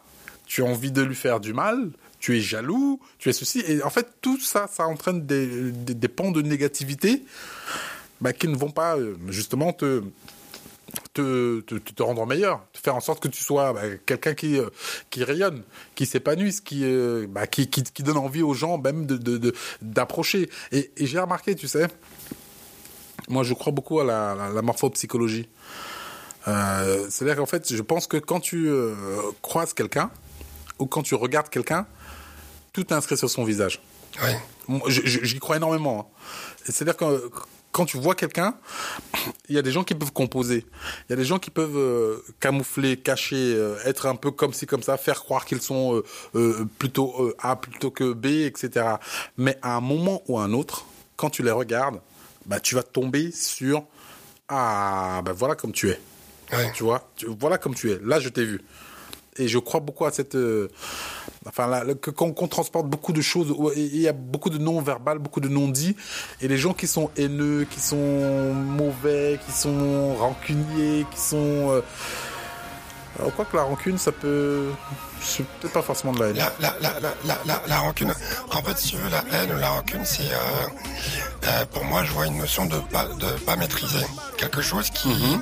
tu 0.45 0.63
as 0.63 0.65
envie 0.65 0.91
de 0.91 1.01
lui 1.01 1.15
faire 1.15 1.39
du 1.39 1.53
mal, 1.53 1.91
tu 2.19 2.37
es 2.37 2.41
jaloux, 2.41 3.01
tu 3.19 3.29
es 3.29 3.33
ceci. 3.33 3.63
Et 3.67 3.83
en 3.83 3.89
fait, 3.89 4.07
tout 4.21 4.39
ça, 4.39 4.69
ça 4.71 4.87
entraîne 4.87 5.25
des, 5.25 5.71
des, 5.71 5.93
des 5.93 6.07
pans 6.07 6.31
de 6.31 6.41
négativité 6.41 7.23
bah, 8.21 8.31
qui 8.31 8.47
ne 8.47 8.55
vont 8.55 8.71
pas 8.71 8.97
euh, 8.97 9.15
justement 9.27 9.73
te, 9.73 10.03
te, 11.13 11.61
te, 11.61 11.75
te 11.75 12.03
rendre 12.03 12.25
meilleur, 12.25 12.61
te 12.73 12.79
faire 12.79 12.95
en 12.95 12.99
sorte 12.99 13.21
que 13.21 13.27
tu 13.27 13.43
sois 13.43 13.73
bah, 13.73 13.81
quelqu'un 14.05 14.33
qui, 14.33 14.57
euh, 14.57 14.69
qui 15.09 15.23
rayonne, 15.23 15.63
qui 15.95 16.05
s'épanouisse, 16.05 16.61
qui, 16.61 16.81
euh, 16.83 17.27
bah, 17.29 17.47
qui, 17.47 17.69
qui, 17.69 17.83
qui 17.83 18.03
donne 18.03 18.17
envie 18.17 18.41
aux 18.41 18.53
gens 18.53 18.77
même 18.77 19.05
de, 19.05 19.17
de, 19.17 19.37
de- 19.37 19.53
d'approcher. 19.81 20.49
Et, 20.71 20.91
et 20.97 21.05
j'ai 21.05 21.19
remarqué, 21.19 21.55
tu 21.55 21.67
sais, 21.67 21.87
moi 23.27 23.43
je 23.43 23.53
crois 23.53 23.71
beaucoup 23.71 23.99
à 23.99 24.03
la, 24.03 24.35
la, 24.35 24.49
la 24.49 24.61
morphopsychologie. 24.61 25.47
Euh, 26.47 27.07
c'est-à-dire 27.09 27.37
qu'en 27.37 27.45
fait, 27.45 27.73
je 27.73 27.81
pense 27.81 28.07
que 28.07 28.17
quand 28.17 28.39
tu 28.39 28.69
croises 29.41 29.73
quelqu'un, 29.73 30.09
ou 30.79 30.87
quand 30.87 31.03
tu 31.03 31.13
regardes 31.15 31.49
quelqu'un, 31.49 31.85
tout 32.73 32.81
est 32.81 32.93
inscrit 32.93 33.17
sur 33.17 33.29
son 33.29 33.43
visage. 33.43 33.79
Ouais. 34.23 34.37
J'y 34.89 35.39
crois 35.39 35.57
énormément. 35.57 36.11
hein. 36.11 36.21
C'est-à-dire 36.63 36.97
que 36.97 37.29
quand 37.71 37.85
tu 37.85 37.97
vois 37.97 38.15
quelqu'un, 38.15 38.55
il 39.49 39.55
y 39.55 39.57
a 39.57 39.61
des 39.61 39.71
gens 39.71 39.83
qui 39.83 39.95
peuvent 39.95 40.11
composer. 40.11 40.65
Il 41.07 41.11
y 41.11 41.13
a 41.13 41.15
des 41.15 41.23
gens 41.25 41.39
qui 41.39 41.49
peuvent 41.49 41.77
euh, 41.77 42.17
camoufler, 42.39 42.97
cacher, 42.97 43.53
euh, 43.55 43.77
être 43.85 44.05
un 44.07 44.15
peu 44.15 44.31
comme 44.31 44.53
ci, 44.53 44.65
comme 44.65 44.83
ça, 44.83 44.97
faire 44.97 45.21
croire 45.21 45.45
qu'ils 45.45 45.61
sont 45.61 46.01
euh, 46.35 46.65
plutôt 46.79 47.33
A 47.39 47.55
plutôt 47.55 47.91
que 47.91 48.13
B, 48.13 48.25
etc. 48.25 48.95
Mais 49.37 49.57
à 49.61 49.75
un 49.75 49.81
moment 49.81 50.21
ou 50.27 50.37
à 50.39 50.43
un 50.43 50.53
autre, 50.53 50.85
quand 51.15 51.29
tu 51.29 51.43
les 51.43 51.51
regardes, 51.51 52.01
bah, 52.45 52.59
tu 52.59 52.75
vas 52.75 52.83
tomber 52.83 53.31
sur 53.31 53.83
Ah, 54.49 55.21
bah 55.23 55.31
voilà 55.33 55.55
comme 55.55 55.71
tu 55.71 55.89
es. 55.89 55.99
Ouais. 56.51 56.71
Tu 56.73 56.83
vois, 56.83 57.09
tu- 57.15 57.27
voilà 57.39 57.57
comme 57.57 57.73
tu 57.75 57.91
es. 57.91 57.99
Là, 58.03 58.19
je 58.19 58.27
t'ai 58.29 58.43
vu. 58.43 58.61
Et 59.37 59.47
je 59.47 59.57
crois 59.59 59.79
beaucoup 59.79 60.03
à 60.05 60.11
cette, 60.11 60.35
enfin, 61.47 61.83
qu'on 62.15 62.33
qu'on 62.33 62.47
transporte 62.47 62.87
beaucoup 62.87 63.13
de 63.13 63.21
choses. 63.21 63.55
Il 63.75 64.01
y 64.01 64.07
a 64.07 64.13
beaucoup 64.13 64.49
de 64.49 64.57
non-verbal, 64.57 65.19
beaucoup 65.19 65.41
de 65.41 65.49
non-dits, 65.49 65.95
et 66.41 66.47
les 66.47 66.57
gens 66.57 66.73
qui 66.73 66.87
sont 66.87 67.09
haineux, 67.17 67.65
qui 67.69 67.79
sont 67.79 68.53
mauvais, 68.53 69.39
qui 69.45 69.51
sont 69.51 70.15
rancuniers, 70.15 71.05
qui 71.11 71.19
sont. 71.19 71.71
Euh... 71.71 71.81
Alors, 73.19 73.35
quoi 73.35 73.45
que 73.45 73.57
la 73.57 73.63
rancune, 73.63 73.97
ça 73.97 74.13
peut, 74.13 74.69
c'est 75.21 75.45
peut-être 75.45 75.73
pas 75.73 75.81
forcément 75.81 76.13
de 76.13 76.19
la 76.21 76.27
haine. 76.29 76.37
La, 76.37 76.51
la, 76.59 76.75
la, 76.79 76.99
la, 77.01 77.13
la, 77.25 77.37
la, 77.45 77.61
la 77.67 77.79
rancune. 77.79 78.13
En 78.53 78.63
fait, 78.63 78.77
si 78.77 78.91
tu 78.91 78.95
veux, 78.95 79.09
la 79.09 79.23
haine 79.33 79.51
ou 79.51 79.59
la 79.59 79.69
rancune, 79.69 80.05
c'est 80.05 80.23
euh, 80.23 80.67
euh, 81.47 81.65
pour 81.71 81.83
moi, 81.83 82.03
je 82.05 82.11
vois 82.13 82.25
une 82.25 82.37
notion 82.37 82.65
de 82.65 82.77
pas, 82.77 83.05
de 83.05 83.27
pas 83.45 83.57
maîtriser 83.57 84.05
quelque 84.37 84.61
chose 84.61 84.89
qui 84.89 85.37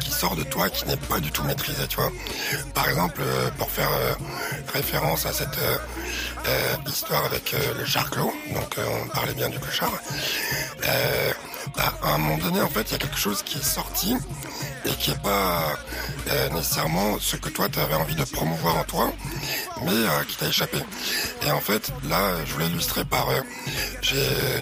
qui 0.00 0.10
sort 0.10 0.36
de 0.36 0.42
toi, 0.44 0.68
qui 0.70 0.86
n'est 0.86 0.96
pas 0.96 1.20
du 1.20 1.30
tout 1.30 1.42
maîtrisé, 1.44 1.86
tu 1.88 1.96
vois. 1.96 2.12
Par 2.74 2.88
exemple, 2.88 3.20
euh, 3.22 3.50
pour 3.58 3.70
faire 3.70 3.90
euh, 3.92 4.14
référence 4.72 5.26
à 5.26 5.32
cette 5.32 5.58
euh, 5.58 6.76
histoire 6.86 7.24
avec 7.24 7.54
le 7.78 7.84
charclos, 7.84 8.32
donc 8.54 8.76
on 8.78 9.08
parlait 9.08 9.34
bien 9.34 9.48
du 9.48 9.58
clochard. 9.58 9.92
Euh, 11.78 11.80
à 12.02 12.14
un 12.14 12.18
moment 12.18 12.38
donné, 12.38 12.60
en 12.60 12.68
fait, 12.68 12.82
il 12.82 12.92
y 12.92 12.94
a 12.94 12.98
quelque 12.98 13.18
chose 13.18 13.42
qui 13.42 13.58
est 13.58 13.64
sorti 13.64 14.16
et 14.84 14.94
qui 14.94 15.10
est 15.10 15.22
pas 15.22 15.76
euh, 16.30 16.48
nécessairement 16.50 17.18
ce 17.20 17.36
que 17.36 17.48
toi 17.48 17.68
tu 17.68 17.78
avais 17.78 17.94
envie 17.94 18.14
de 18.14 18.24
promouvoir 18.24 18.76
en 18.76 18.84
toi, 18.84 19.12
mais 19.82 19.92
euh, 19.92 20.24
qui 20.26 20.36
t'a 20.36 20.46
échappé. 20.46 20.78
Et 21.46 21.50
en 21.50 21.60
fait, 21.60 21.92
là, 22.08 22.32
je 22.44 22.52
voulais 22.52 22.66
illustrer 22.66 23.04
par, 23.04 23.28
euh, 23.30 23.40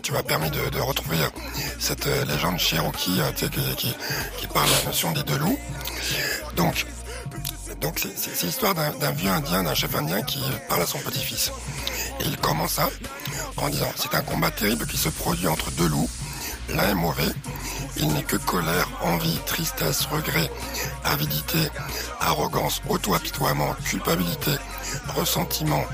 tu 0.02 0.12
m'as 0.12 0.22
permis 0.22 0.50
de, 0.50 0.80
retrouver 0.80 1.16
cette 1.78 2.06
légende 2.28 2.58
Cherokee, 2.58 3.20
qui, 3.36 3.94
qui, 4.38 4.46
parle 4.46 4.68
de 4.68 4.74
la 4.74 4.84
notion 4.86 5.10
des 5.12 5.22
deux 5.24 5.38
loups. 5.38 5.58
Donc, 6.54 6.86
donc 7.80 8.06
c'est, 8.14 8.42
l'histoire 8.44 8.74
d'un, 8.74 9.10
vieux 9.12 9.30
indien, 9.30 9.64
d'un 9.64 9.74
chef 9.74 9.94
indien 9.96 10.22
qui 10.22 10.40
parle 10.68 10.82
à 10.82 10.86
son 10.86 10.98
petit-fils. 10.98 11.50
Et 12.20 12.24
il 12.26 12.36
commence 12.36 12.78
en 13.56 13.68
disant, 13.68 13.90
c'est 13.96 14.14
un 14.14 14.22
combat 14.22 14.50
terrible 14.50 14.86
qui 14.86 14.96
se 14.96 15.08
produit 15.08 15.48
entre 15.48 15.70
deux 15.72 15.88
loups. 15.88 16.08
L'un 16.74 16.90
est 16.90 16.94
mauvais, 16.94 17.32
il 17.96 18.08
n'est 18.12 18.22
que 18.22 18.36
colère, 18.36 18.88
envie, 19.02 19.38
tristesse, 19.46 20.06
regret, 20.06 20.50
avidité, 21.04 21.58
arrogance, 22.20 22.82
auto-apitoiement, 22.88 23.74
culpabilité, 23.84 24.52
ressentiment, 25.14 25.84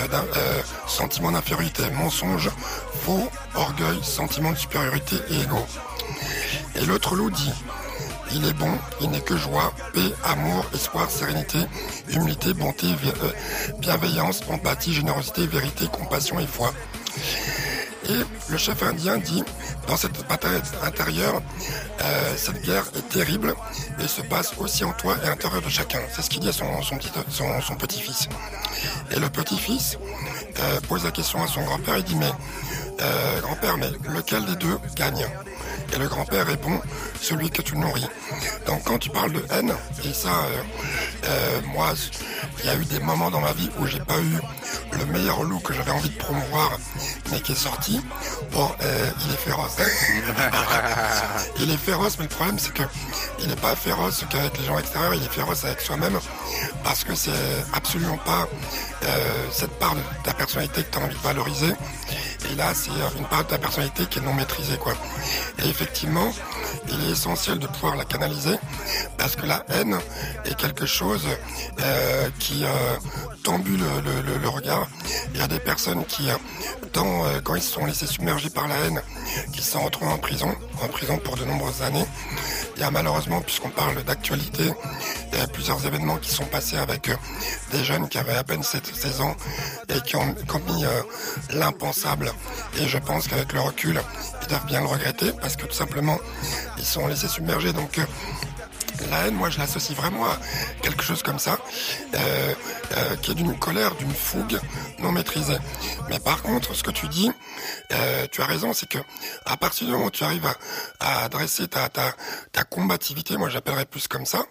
euh, 0.00 0.06
euh, 0.12 0.62
sentiment 0.86 1.30
d'infériorité, 1.30 1.82
mensonge, 1.90 2.50
faux, 3.02 3.28
orgueil, 3.54 4.02
sentiment 4.02 4.52
de 4.52 4.56
supériorité 4.56 5.16
et 5.30 5.42
égo. 5.42 5.64
Et 6.76 6.86
l'autre 6.86 7.14
loup 7.14 7.30
dit, 7.30 7.52
il 8.32 8.44
est 8.46 8.54
bon, 8.54 8.72
il 9.00 9.10
n'est 9.10 9.20
que 9.20 9.36
joie, 9.36 9.72
paix, 9.92 10.12
amour, 10.24 10.64
espoir, 10.74 11.10
sérénité, 11.10 11.58
humilité, 12.08 12.54
bonté, 12.54 12.86
euh, 12.86 13.30
bienveillance, 13.78 14.40
empathie, 14.50 14.92
générosité, 14.92 15.46
vérité, 15.46 15.86
compassion 15.86 16.40
et 16.40 16.46
foi. 16.46 16.72
Et 18.08 18.52
le 18.52 18.58
chef 18.58 18.82
indien 18.82 19.16
dit, 19.16 19.42
dans 19.88 19.96
cette 19.96 20.26
bataille 20.28 20.60
intérieure, 20.82 21.40
euh, 22.00 22.34
cette 22.36 22.62
guerre 22.62 22.84
est 22.96 23.08
terrible 23.08 23.54
et 23.98 24.06
se 24.06 24.20
passe 24.22 24.52
aussi 24.58 24.84
en 24.84 24.92
toi 24.92 25.16
et 25.22 25.26
à 25.26 25.30
l'intérieur 25.30 25.62
de 25.62 25.68
chacun. 25.68 26.00
C'est 26.14 26.22
ce 26.22 26.28
qu'il 26.28 26.40
dit 26.40 26.48
à 26.48 26.52
son, 26.52 26.82
son, 26.82 26.96
petit, 26.96 27.10
son, 27.30 27.60
son 27.62 27.74
petit-fils. 27.76 28.28
Et 29.10 29.18
le 29.18 29.28
petit-fils 29.30 29.98
euh, 30.60 30.80
pose 30.88 31.04
la 31.04 31.12
question 31.12 31.42
à 31.42 31.46
son 31.46 31.62
grand-père, 31.62 31.96
il 31.96 32.04
dit, 32.04 32.16
mais 32.16 32.30
euh, 33.00 33.40
grand-père, 33.40 33.76
mais 33.78 33.90
lequel 34.14 34.44
des 34.44 34.56
deux 34.56 34.78
gagne? 34.96 35.26
Et 35.94 35.98
le 35.98 36.08
grand-père 36.08 36.46
répond, 36.46 36.80
celui 37.20 37.50
que 37.50 37.62
tu 37.62 37.76
nourris. 37.76 38.06
Donc 38.66 38.82
quand 38.84 38.98
tu 38.98 39.10
parles 39.10 39.32
de 39.32 39.44
haine, 39.50 39.72
et 40.04 40.12
ça, 40.12 40.48
moi, 41.72 41.92
il 42.60 42.66
y 42.66 42.68
a 42.68 42.74
eu 42.74 42.84
des 42.84 42.98
moments 42.98 43.30
dans 43.30 43.40
ma 43.40 43.52
vie 43.52 43.70
où 43.78 43.86
j'ai 43.86 44.00
pas 44.00 44.18
eu 44.18 44.40
le 44.98 45.06
meilleur 45.06 45.42
loup 45.42 45.60
que 45.60 45.72
j'avais 45.72 45.90
envie 45.90 46.10
de 46.10 46.18
promouvoir, 46.18 46.78
mais 47.30 47.40
qui 47.40 47.52
est 47.52 47.56
sorti. 47.56 48.00
Bon, 48.52 48.70
euh, 48.82 49.10
il 49.24 49.32
est 49.32 49.36
féroce. 49.36 49.76
il 51.60 51.70
est 51.70 51.76
féroce, 51.76 52.16
mais 52.18 52.24
le 52.24 52.30
problème 52.30 52.58
c'est 52.58 52.72
que 52.72 52.82
il 53.40 53.48
n'est 53.48 53.56
pas 53.56 53.76
féroce 53.76 54.24
qu'avec 54.30 54.58
les 54.58 54.64
gens 54.64 54.78
extérieurs, 54.78 55.14
il 55.14 55.22
est 55.22 55.32
féroce 55.32 55.64
avec 55.64 55.80
soi-même, 55.80 56.18
parce 56.82 57.04
que 57.04 57.14
c'est 57.14 57.30
absolument 57.72 58.18
pas 58.18 58.48
euh, 59.04 59.46
cette 59.50 59.78
part 59.78 59.94
de 59.94 60.00
ta 60.22 60.32
personnalité 60.32 60.82
que 60.82 60.90
tu 60.90 60.98
as 60.98 61.02
envie 61.02 61.14
de 61.14 61.20
valoriser. 61.22 61.74
Et 62.50 62.54
là, 62.56 62.72
c'est 62.74 62.90
une 63.18 63.24
part 63.26 63.44
de 63.44 63.48
ta 63.48 63.58
personnalité 63.58 64.06
qui 64.06 64.18
est 64.18 64.22
non 64.22 64.34
maîtrisée, 64.34 64.76
quoi. 64.76 64.94
Et 65.64 65.68
effectivement, 65.68 66.30
il 66.88 67.08
est 67.08 67.12
essentiel 67.12 67.58
de 67.58 67.66
pouvoir 67.66 67.96
la 67.96 68.04
canaliser 68.04 68.56
parce 69.18 69.36
que 69.36 69.46
la 69.46 69.64
haine 69.68 69.98
est 70.44 70.56
quelque 70.56 70.86
chose 70.86 71.26
euh, 71.80 72.28
qui 72.38 72.64
euh, 72.64 72.68
tendue 73.42 73.76
le, 73.76 74.48
regard. 74.48 74.88
Il 75.34 75.40
y 75.40 75.42
a 75.42 75.48
des 75.48 75.58
personnes 75.58 76.04
qui, 76.06 76.28
euh, 76.30 76.36
euh, 76.96 77.40
quand 77.42 77.54
ils 77.54 77.62
se 77.62 77.72
sont 77.72 77.84
laissés 77.84 78.06
submerger 78.06 78.50
par 78.50 78.68
la 78.68 78.76
haine, 78.76 79.02
qui 79.52 79.62
se 79.62 79.76
retrouvés 79.76 80.12
en 80.12 80.18
prison, 80.18 80.54
en 80.82 80.88
prison 80.88 81.18
pour 81.18 81.36
de 81.36 81.44
nombreuses 81.44 81.82
années. 81.82 82.04
Il 82.76 82.80
y 82.80 82.84
a 82.84 82.90
malheureusement, 82.90 83.40
puisqu'on 83.40 83.70
parle 83.70 84.02
d'actualité, 84.02 84.64
il 85.32 85.38
y 85.38 85.42
a 85.42 85.46
plusieurs 85.46 85.84
événements 85.86 86.16
qui 86.16 86.30
sont 86.30 86.44
passés 86.44 86.76
avec 86.76 87.08
euh, 87.08 87.16
des 87.70 87.84
jeunes 87.84 88.08
qui 88.08 88.18
avaient 88.18 88.34
à 88.34 88.44
peine 88.44 88.62
16 88.62 89.20
ans 89.20 89.36
et 89.88 90.00
qui 90.00 90.16
ont 90.16 90.34
commis 90.46 90.84
euh, 90.84 91.02
l'impensable. 91.50 92.32
Et 92.78 92.88
je 92.88 92.98
pense 92.98 93.28
qu'avec 93.28 93.52
le 93.52 93.60
recul, 93.60 94.00
ils 94.42 94.48
doivent 94.48 94.66
bien 94.66 94.80
le 94.80 94.86
regretter 94.86 95.32
parce 95.40 95.56
que 95.56 95.66
tout 95.66 95.74
simplement, 95.74 96.18
ils 96.78 96.84
sont 96.84 97.06
laissés 97.06 97.28
submerger. 97.28 97.72
Donc, 97.72 98.00
la 99.10 99.26
haine, 99.26 99.34
moi, 99.34 99.50
je 99.50 99.58
l'associe 99.58 99.96
vraiment 99.96 100.24
à 100.26 100.38
quelque 100.82 101.02
chose 101.02 101.22
comme 101.22 101.38
ça, 101.38 101.58
euh, 102.14 102.54
euh, 102.96 103.16
qui 103.16 103.32
est 103.32 103.34
d'une 103.34 103.58
colère, 103.58 103.94
d'une 103.96 104.14
fougue 104.14 104.58
non 105.00 105.12
maîtrisée. 105.12 105.58
Mais 106.08 106.18
par 106.18 106.42
contre, 106.42 106.74
ce 106.74 106.82
que 106.82 106.90
tu 106.90 107.08
dis, 107.08 107.30
euh, 107.92 108.26
tu 108.30 108.42
as 108.42 108.46
raison, 108.46 108.72
c'est 108.72 108.88
que 108.88 108.98
à 109.46 109.56
partir 109.56 109.86
du 109.86 109.92
moment 109.92 110.06
où 110.06 110.10
tu 110.10 110.24
arrives 110.24 110.46
à, 110.46 110.54
à 111.00 111.24
adresser 111.24 111.68
ta, 111.68 111.88
ta, 111.88 112.14
ta 112.52 112.64
combativité, 112.64 113.36
moi 113.36 113.48
j'appellerais 113.48 113.86
plus 113.86 114.08
comme 114.08 114.26
ça, 114.26 114.44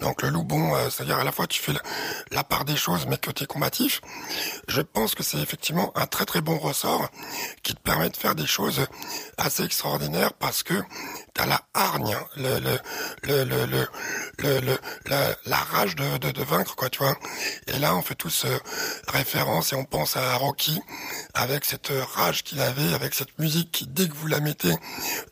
donc 0.00 0.22
le 0.22 0.30
loup 0.30 0.44
bon, 0.44 0.74
euh, 0.74 0.90
c'est-à-dire 0.90 1.18
à 1.18 1.24
la 1.24 1.32
fois 1.32 1.46
tu 1.46 1.60
fais 1.60 1.72
la, 1.72 1.80
la 2.32 2.44
part 2.44 2.64
des 2.64 2.76
choses, 2.76 3.06
mais 3.06 3.18
que 3.18 3.30
tu 3.30 3.44
es 3.44 3.46
combatif, 3.46 4.00
je 4.68 4.80
pense 4.80 5.14
que 5.14 5.22
c'est 5.22 5.38
effectivement 5.38 5.92
un 5.96 6.06
très 6.06 6.24
très 6.24 6.40
bon 6.40 6.58
ressort 6.58 7.08
qui 7.62 7.74
te 7.74 7.80
permet 7.80 8.10
de 8.10 8.16
faire 8.16 8.34
des 8.34 8.46
choses 8.46 8.86
assez 9.36 9.64
extraordinaires 9.64 10.32
parce 10.34 10.62
que 10.62 10.74
tu 11.38 11.44
as 11.44 11.46
la 11.46 11.62
hargne, 11.72 12.16
le, 12.36 12.58
le, 12.58 12.78
le, 13.22 13.44
le, 13.44 13.66
le 13.66 13.88
le, 14.38 14.60
le, 14.60 14.78
la, 15.06 15.34
la, 15.46 15.56
rage 15.56 15.96
de, 15.96 16.18
de, 16.18 16.30
de, 16.30 16.42
vaincre, 16.44 16.76
quoi, 16.76 16.88
tu 16.90 16.98
vois. 16.98 17.16
Et 17.66 17.78
là, 17.78 17.96
on 17.96 18.02
fait 18.02 18.14
tous 18.14 18.44
euh, 18.44 18.58
référence 19.08 19.72
et 19.72 19.76
on 19.76 19.84
pense 19.84 20.16
à 20.16 20.36
Rocky 20.36 20.80
avec 21.34 21.64
cette 21.64 21.90
rage 22.14 22.44
qu'il 22.44 22.60
avait, 22.60 22.94
avec 22.94 23.14
cette 23.14 23.36
musique 23.38 23.72
qui, 23.72 23.86
dès 23.86 24.08
que 24.08 24.14
vous 24.14 24.28
la 24.28 24.38
mettez 24.40 24.74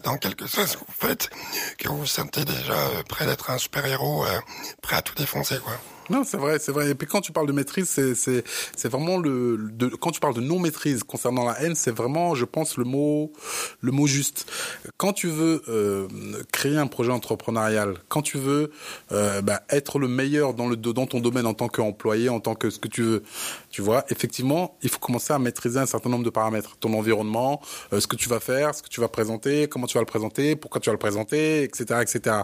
dans 0.02 0.16
quelque 0.16 0.46
chose 0.46 0.72
que 0.74 0.80
vous 0.80 1.08
faites, 1.08 1.30
que 1.78 1.88
vous 1.88 1.98
vous 1.98 2.06
sentez 2.06 2.44
déjà 2.44 2.72
euh, 2.72 3.02
prêt 3.04 3.26
d'être 3.26 3.50
un 3.50 3.58
super-héros, 3.58 4.24
euh, 4.26 4.40
prêt 4.82 4.96
à 4.96 5.02
tout 5.02 5.14
défoncer, 5.14 5.58
quoi. 5.58 5.78
Non, 6.10 6.22
c'est 6.24 6.36
vrai, 6.36 6.58
c'est 6.58 6.72
vrai. 6.72 6.90
Et 6.90 6.94
puis 6.94 7.06
quand 7.06 7.20
tu 7.20 7.32
parles 7.32 7.46
de 7.46 7.52
maîtrise, 7.52 7.88
c'est 7.88 8.88
vraiment 8.88 9.18
le 9.18 9.58
de, 9.72 9.88
quand 9.88 10.10
tu 10.10 10.20
parles 10.20 10.34
de 10.34 10.40
non 10.40 10.58
maîtrise 10.58 11.02
concernant 11.02 11.44
la 11.44 11.60
haine, 11.62 11.74
c'est 11.74 11.90
vraiment, 11.90 12.34
je 12.34 12.44
pense, 12.44 12.76
le 12.76 12.84
mot 12.84 13.32
le 13.80 13.92
mot 13.92 14.06
juste. 14.06 14.50
Quand 14.96 15.12
tu 15.12 15.28
veux 15.28 15.62
euh, 15.68 16.06
créer 16.52 16.76
un 16.76 16.86
projet 16.86 17.12
entrepreneurial, 17.12 17.94
quand 18.08 18.22
tu 18.22 18.38
veux 18.38 18.70
euh, 19.12 19.42
bah, 19.42 19.62
être 19.70 19.98
le 19.98 20.08
meilleur 20.08 20.54
dans 20.54 20.68
le 20.68 20.76
dans 20.76 21.06
ton 21.06 21.20
domaine 21.20 21.46
en 21.46 21.54
tant 21.54 21.68
qu'employé, 21.68 22.28
en 22.28 22.40
tant 22.40 22.54
que 22.54 22.70
ce 22.70 22.78
que 22.78 22.88
tu 22.88 23.02
veux, 23.02 23.22
tu 23.70 23.82
vois, 23.82 24.04
effectivement, 24.10 24.76
il 24.82 24.88
faut 24.88 24.98
commencer 24.98 25.32
à 25.32 25.38
maîtriser 25.38 25.78
un 25.78 25.86
certain 25.86 26.10
nombre 26.10 26.24
de 26.24 26.30
paramètres, 26.30 26.76
ton 26.78 26.92
environnement, 26.94 27.60
euh, 27.92 28.00
ce 28.00 28.06
que 28.06 28.16
tu 28.16 28.28
vas 28.28 28.40
faire, 28.40 28.74
ce 28.74 28.82
que 28.82 28.88
tu 28.88 29.00
vas 29.00 29.08
présenter, 29.08 29.68
comment 29.68 29.86
tu 29.86 29.94
vas 29.94 30.02
le 30.02 30.06
présenter, 30.06 30.56
pourquoi 30.56 30.80
tu 30.80 30.88
vas 30.88 30.94
le 30.94 30.98
présenter, 30.98 31.62
etc., 31.62 32.00
etc. 32.02 32.36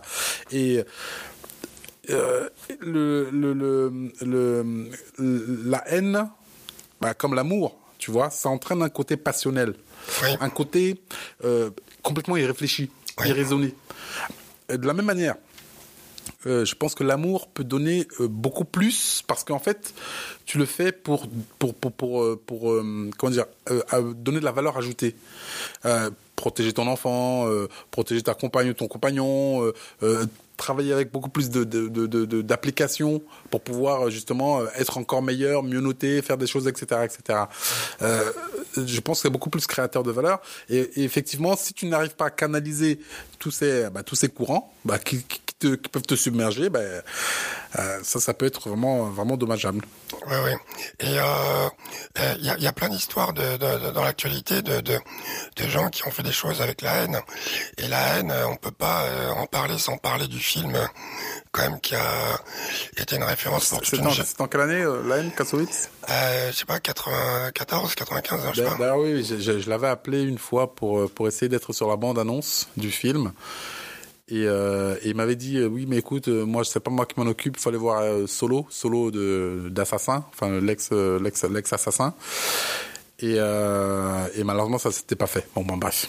Et 0.50 0.85
euh, 2.11 2.49
le, 2.80 3.30
le, 3.30 3.52
le, 3.52 4.11
le, 4.23 5.64
la 5.64 5.82
haine, 5.88 6.28
bah, 7.00 7.14
comme 7.14 7.35
l'amour, 7.35 7.78
tu 7.99 8.11
vois, 8.11 8.30
ça 8.30 8.49
entraîne 8.49 8.82
un 8.82 8.88
côté 8.88 9.16
passionnel, 9.16 9.75
oui. 10.23 10.30
un 10.40 10.50
côté 10.50 11.00
euh, 11.44 11.71
complètement 12.02 12.37
irréfléchi, 12.37 12.90
oui. 13.21 13.28
irraisonné. 13.28 13.75
De 14.68 14.87
la 14.87 14.94
même 14.94 15.06
manière, 15.06 15.37
euh, 16.47 16.64
je 16.64 16.75
pense 16.75 16.95
que 16.95 17.05
l'amour 17.05 17.49
peut 17.49 17.64
donner 17.64 18.07
euh, 18.21 18.29
beaucoup 18.29 18.64
plus 18.64 19.23
parce 19.26 19.45
qu'en 19.45 19.59
fait, 19.59 19.95
tu 20.45 20.59
le 20.59 20.67
fais 20.67 20.93
pour 20.93 21.29
pour 21.59 21.75
pour 21.75 21.93
pour, 21.93 22.73
euh, 22.73 23.11
comment 23.17 23.31
dire 23.31 23.47
donner 24.17 24.41
de 24.41 24.45
la 24.45 24.52
valeur 24.52 24.76
ajoutée. 24.76 25.14
protéger 26.37 26.73
ton 26.73 26.88
enfant, 26.88 27.47
protéger 27.91 28.23
ta 28.23 28.35
compagne 28.35 28.71
ou 28.71 28.75
ton 28.75 28.88
compagnon, 28.88 29.73
travailler 30.57 30.93
avec 30.93 31.11
beaucoup 31.11 31.31
plus 31.31 31.50
de, 31.50 31.64
de, 31.64 31.88
de, 31.88 32.07
de, 32.07 32.43
d'applications 32.43 33.23
pour 33.50 33.61
pouvoir 33.61 34.11
justement 34.11 34.62
être 34.76 34.99
encore 34.99 35.23
meilleur, 35.23 35.62
mieux 35.62 35.81
noter, 35.81 36.23
faire 36.23 36.37
des 36.37 36.47
choses, 36.47 36.67
etc., 36.69 37.02
etc. 37.05 37.38
Je 38.76 39.00
pense 39.00 39.19
que 39.19 39.23
c'est 39.23 39.33
beaucoup 39.33 39.50
plus 39.50 39.67
créateur 39.67 40.02
de 40.02 40.11
valeur. 40.11 40.41
Et, 40.69 41.02
effectivement, 41.02 41.57
si 41.57 41.73
tu 41.75 41.87
n'arrives 41.87 42.17
pas 42.17 42.26
à 42.26 42.31
canaliser 42.31 42.99
tous 43.38 43.50
ces, 43.50 43.88
bah, 43.91 44.02
tous 44.02 44.17
ces 44.17 44.29
courants 44.29 44.73
bah, 44.85 44.99
qui, 44.99 45.25
te, 45.62 45.75
qui, 45.75 45.88
peuvent 45.88 46.02
te 46.02 46.14
submerger, 46.14 46.69
bah, 46.69 46.81
euh, 46.81 47.99
ça, 48.02 48.21
ça 48.21 48.35
peut 48.35 48.47
être 48.47 48.69
vraiment, 48.69 49.04
vraiment 49.11 49.37
dommageable. 49.37 49.85
Oui, 50.28 50.37
oui. 50.45 50.52
Et 51.00 51.07
il 51.07 51.19
euh, 51.19 52.35
y, 52.40 52.50
a, 52.50 52.59
y, 52.59 52.66
a, 52.66 52.73
plein 52.73 52.88
d'histoires 52.88 53.33
de, 53.33 53.57
de, 53.57 53.87
de, 53.87 53.90
dans 53.92 54.02
l'actualité 54.02 54.62
de, 54.62 54.81
de, 54.81 54.99
gens 55.69 55.88
qui 55.88 56.07
ont 56.07 56.11
fait 56.11 56.23
des 56.23 56.33
choses 56.33 56.61
avec 56.61 56.83
la 56.83 57.04
haine. 57.04 57.19
Et 57.78 57.88
la 57.88 58.19
haine, 58.19 58.33
on 58.49 58.57
peut 58.57 58.71
pas 58.71 59.07
en 59.37 59.47
parler 59.47 59.78
sans 59.78 59.97
parler 59.97 60.28
du 60.28 60.38
film 60.38 60.76
quand 61.52 61.62
même 61.62 61.81
qui 61.81 61.95
a 61.95 62.40
été 62.97 63.16
une 63.16 63.25
référence 63.25 63.69
pour 63.69 63.81
toute 63.83 63.99
une 63.99 64.11
C'est 64.11 64.40
en 64.40 64.49
quelle 64.49 64.62
année, 64.62 64.83
euh, 64.83 65.02
la 65.07 65.19
haine, 65.19 65.31
Kassovitz? 65.33 65.90
Euh, 66.09 66.50
Je 66.50 66.57
sais 66.57 66.64
pas, 66.64 66.81
94, 66.81 67.95
95, 67.95 68.40
hein, 68.40 68.50
je 68.54 68.62
sais 68.62 68.69
pas. 68.69 68.76
D'ailleurs, 68.76 68.99
oui, 68.99 69.23
je, 69.23 69.38
je, 69.38 69.61
je 69.61 69.71
l'avais 69.71 69.88
appelé 69.88 70.23
une 70.23 70.38
fois 70.38 70.75
pour, 70.75 71.11
pour 71.11 71.28
essayer 71.28 71.49
d'être 71.49 71.73
sur 71.73 71.88
la 71.88 71.97
bande-annonce 71.97 72.69
du 72.76 72.90
film. 72.90 73.33
Et, 74.29 74.45
euh, 74.47 74.97
et, 75.02 75.11
il 75.11 75.17
m'avait 75.17 75.35
dit 75.35 75.59
euh, 75.59 75.67
oui 75.67 75.85
mais 75.88 75.99
écoute 75.99 76.29
euh, 76.29 76.47
moi 76.47 76.62
c'est 76.64 76.79
pas 76.79 76.93
moi 76.93 77.07
qui 77.07 77.19
m'en 77.19 77.26
occupe 77.26 77.57
il 77.57 77.61
fallait 77.61 77.76
voir 77.76 78.29
Solo 78.29 78.67
Solo 78.71 79.11
de 79.11 79.69
d'assassin 79.69 80.25
enfin 80.31 80.61
l'ex 80.61 80.91
l'ex 80.93 81.43
l'ex 81.43 81.73
assassin 81.73 82.14
et, 83.19 83.38
malheureusement 84.45 84.79
ça 84.79 84.91
s'était 84.91 85.14
pas 85.14 85.29
fait. 85.29 85.47
Bon, 85.55 85.62
bon 85.62 85.76
bref. 85.76 86.09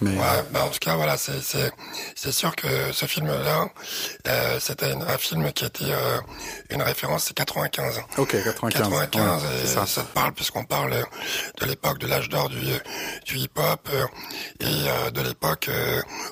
Mais 0.00 0.10
ouais, 0.10 0.44
bah 0.50 0.64
en 0.64 0.68
tout 0.70 0.78
cas 0.80 0.96
voilà, 0.96 1.16
c'est 1.18 1.40
c'est 2.14 2.32
sûr 2.32 2.56
que 2.56 2.68
ce 2.92 3.04
film-là, 3.04 3.68
euh, 4.28 4.60
c'était 4.60 4.92
un 4.92 5.18
film 5.18 5.52
qui 5.52 5.64
était 5.64 5.84
euh, 5.90 6.18
une 6.70 6.82
référence, 6.82 7.24
c'est 7.24 7.34
95. 7.34 8.02
Ok, 8.18 8.30
95. 8.42 8.72
95, 8.72 9.42
ouais, 9.42 9.48
et 9.64 9.66
ça. 9.66 9.86
ça 9.86 10.02
parle 10.04 10.32
puisqu'on 10.32 10.64
parle 10.64 11.04
de 11.60 11.66
l'époque 11.66 11.98
de 11.98 12.06
l'âge 12.06 12.28
d'or 12.28 12.48
du 12.48 12.58
du 13.26 13.38
hip-hop 13.38 13.88
euh, 13.92 14.06
et 14.60 14.88
euh, 14.88 15.10
de 15.10 15.20
l'époque 15.22 15.68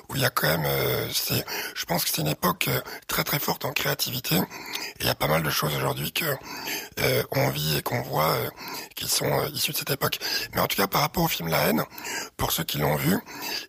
où 0.09 0.15
il 0.15 0.21
y 0.21 0.25
a 0.25 0.29
quand 0.29 0.47
même, 0.47 0.67
c'est, 1.13 1.43
je 1.75 1.85
pense 1.85 2.03
que 2.03 2.09
c'est 2.09 2.21
une 2.21 2.27
époque 2.27 2.69
très 3.07 3.23
très 3.23 3.39
forte 3.39 3.65
en 3.65 3.71
créativité. 3.71 4.35
Et 4.35 5.01
il 5.01 5.05
y 5.07 5.09
a 5.09 5.15
pas 5.15 5.27
mal 5.27 5.43
de 5.43 5.49
choses 5.49 5.75
aujourd'hui 5.75 6.11
que 6.11 6.25
on 7.31 7.49
vit 7.49 7.77
et 7.77 7.81
qu'on 7.81 8.01
voit 8.01 8.35
qui 8.95 9.07
sont 9.07 9.45
issues 9.53 9.71
de 9.71 9.77
cette 9.77 9.89
époque. 9.89 10.19
Mais 10.53 10.61
en 10.61 10.67
tout 10.67 10.77
cas, 10.77 10.87
par 10.87 11.01
rapport 11.01 11.23
au 11.23 11.27
film 11.27 11.49
La 11.49 11.67
haine, 11.67 11.83
pour 12.37 12.51
ceux 12.51 12.63
qui 12.63 12.77
l'ont 12.77 12.95
vu, 12.95 13.17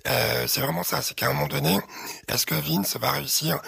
euh, 0.07 0.45
c'est 0.47 0.61
vraiment 0.61 0.83
ça. 0.83 1.02
C'est 1.02 1.14
qu'à 1.14 1.26
un 1.26 1.33
moment 1.33 1.49
donné, 1.49 1.79
est-ce 2.29 2.47
que 2.47 2.55
Vince 2.55 2.97
va 2.97 3.12
réussir 3.12 3.61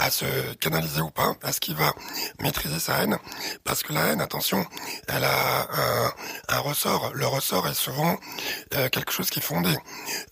à 0.00 0.10
se 0.10 0.24
canaliser 0.60 1.00
ou 1.02 1.10
pas 1.10 1.34
Est-ce 1.46 1.60
qu'il 1.60 1.74
va 1.76 1.92
maîtriser 2.40 2.78
sa 2.78 3.02
haine 3.02 3.18
Parce 3.64 3.82
que 3.82 3.92
la 3.92 4.06
haine, 4.06 4.20
attention, 4.20 4.64
elle 5.08 5.24
a 5.24 5.68
un, 5.72 6.12
un 6.48 6.58
ressort. 6.60 7.12
Le 7.14 7.26
ressort 7.26 7.68
est 7.68 7.74
souvent 7.74 8.16
euh, 8.74 8.88
quelque 8.88 9.12
chose 9.12 9.28
qui 9.30 9.40
est 9.40 9.42
fondé. 9.42 9.70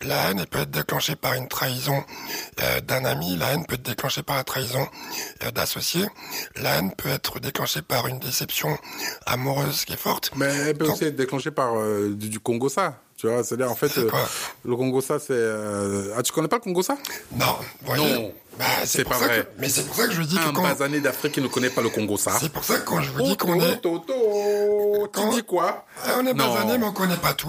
La 0.02 0.30
haine, 0.30 0.38
elle 0.38 0.46
peut 0.46 0.60
être 0.60 0.70
déclenchée 0.70 1.16
par 1.16 1.34
une 1.34 1.48
trahison 1.48 2.02
euh, 2.62 2.80
d'un 2.80 3.04
ami. 3.04 3.37
La 3.37 3.52
haine 3.52 3.66
peut 3.66 3.75
être 3.75 3.82
déclenchée 3.82 4.22
par 4.22 4.37
la 4.37 4.44
trahison 4.44 4.88
euh, 5.44 5.50
d'associés. 5.50 6.06
La 6.56 6.76
haine 6.78 6.94
peut 6.94 7.10
être 7.10 7.38
déclenchée 7.40 7.82
par 7.82 8.06
une 8.06 8.18
déception 8.18 8.78
amoureuse 9.26 9.84
qui 9.84 9.92
est 9.92 9.96
forte. 9.96 10.30
Mais 10.37 10.46
elle 10.46 10.78
peut 10.78 10.87
Donc, 10.87 10.94
aussi 10.94 11.04
être 11.04 11.16
déclenchée 11.16 11.50
par 11.50 11.76
euh, 11.76 12.14
du, 12.14 12.28
du 12.28 12.40
Congo 12.40 12.68
ça. 12.68 13.00
Tu 13.18 13.26
vois, 13.26 13.42
c'est-à-dire 13.42 13.68
en 13.70 13.75
fait, 13.75 13.98
euh, 13.98 14.08
le 14.64 14.76
Congo 14.76 15.00
ça, 15.00 15.18
c'est. 15.18 15.32
euh, 15.32 16.14
Ah, 16.16 16.22
tu 16.22 16.30
connais 16.32 16.46
pas 16.46 16.56
le 16.56 16.62
Congo 16.62 16.82
ça? 16.82 16.96
Non, 17.32 17.56
voyez 17.82 18.12
Non. 18.14 18.32
Bah, 18.58 18.64
C'est 18.84 19.04
pour 19.04 19.12
pas 19.12 19.18
ça 19.18 19.26
vrai. 19.26 19.40
Que, 19.42 19.46
mais 19.60 19.68
c'est 19.68 19.84
pour 19.86 19.94
ça 19.94 20.06
que 20.06 20.12
je 20.12 20.22
dis 20.22 20.36
que 20.36 20.48
Un 20.48 20.52
quand. 20.52 20.62
basané 20.62 21.00
d'Afrique 21.00 21.32
qui 21.34 21.40
ne 21.40 21.46
connaît 21.48 21.70
pas 21.70 21.82
le 21.82 21.90
Congo 21.90 22.16
ça. 22.16 22.36
C'est 22.40 22.50
pour 22.52 22.64
ça 22.64 22.78
que 22.78 22.84
quand 22.84 23.00
je 23.00 23.10
vous 23.12 23.22
dis 23.22 23.36
qu'on 23.36 23.60
est. 23.60 23.76
Toto, 23.80 25.08
tu 25.12 25.28
dis 25.30 25.42
quoi? 25.44 25.84
Ah, 26.04 26.16
on 26.20 26.26
est 26.26 26.34
basané, 26.34 26.78
mais 26.78 26.86
on 26.86 26.92
connaît 26.92 27.16
pas 27.16 27.34
tout. 27.34 27.48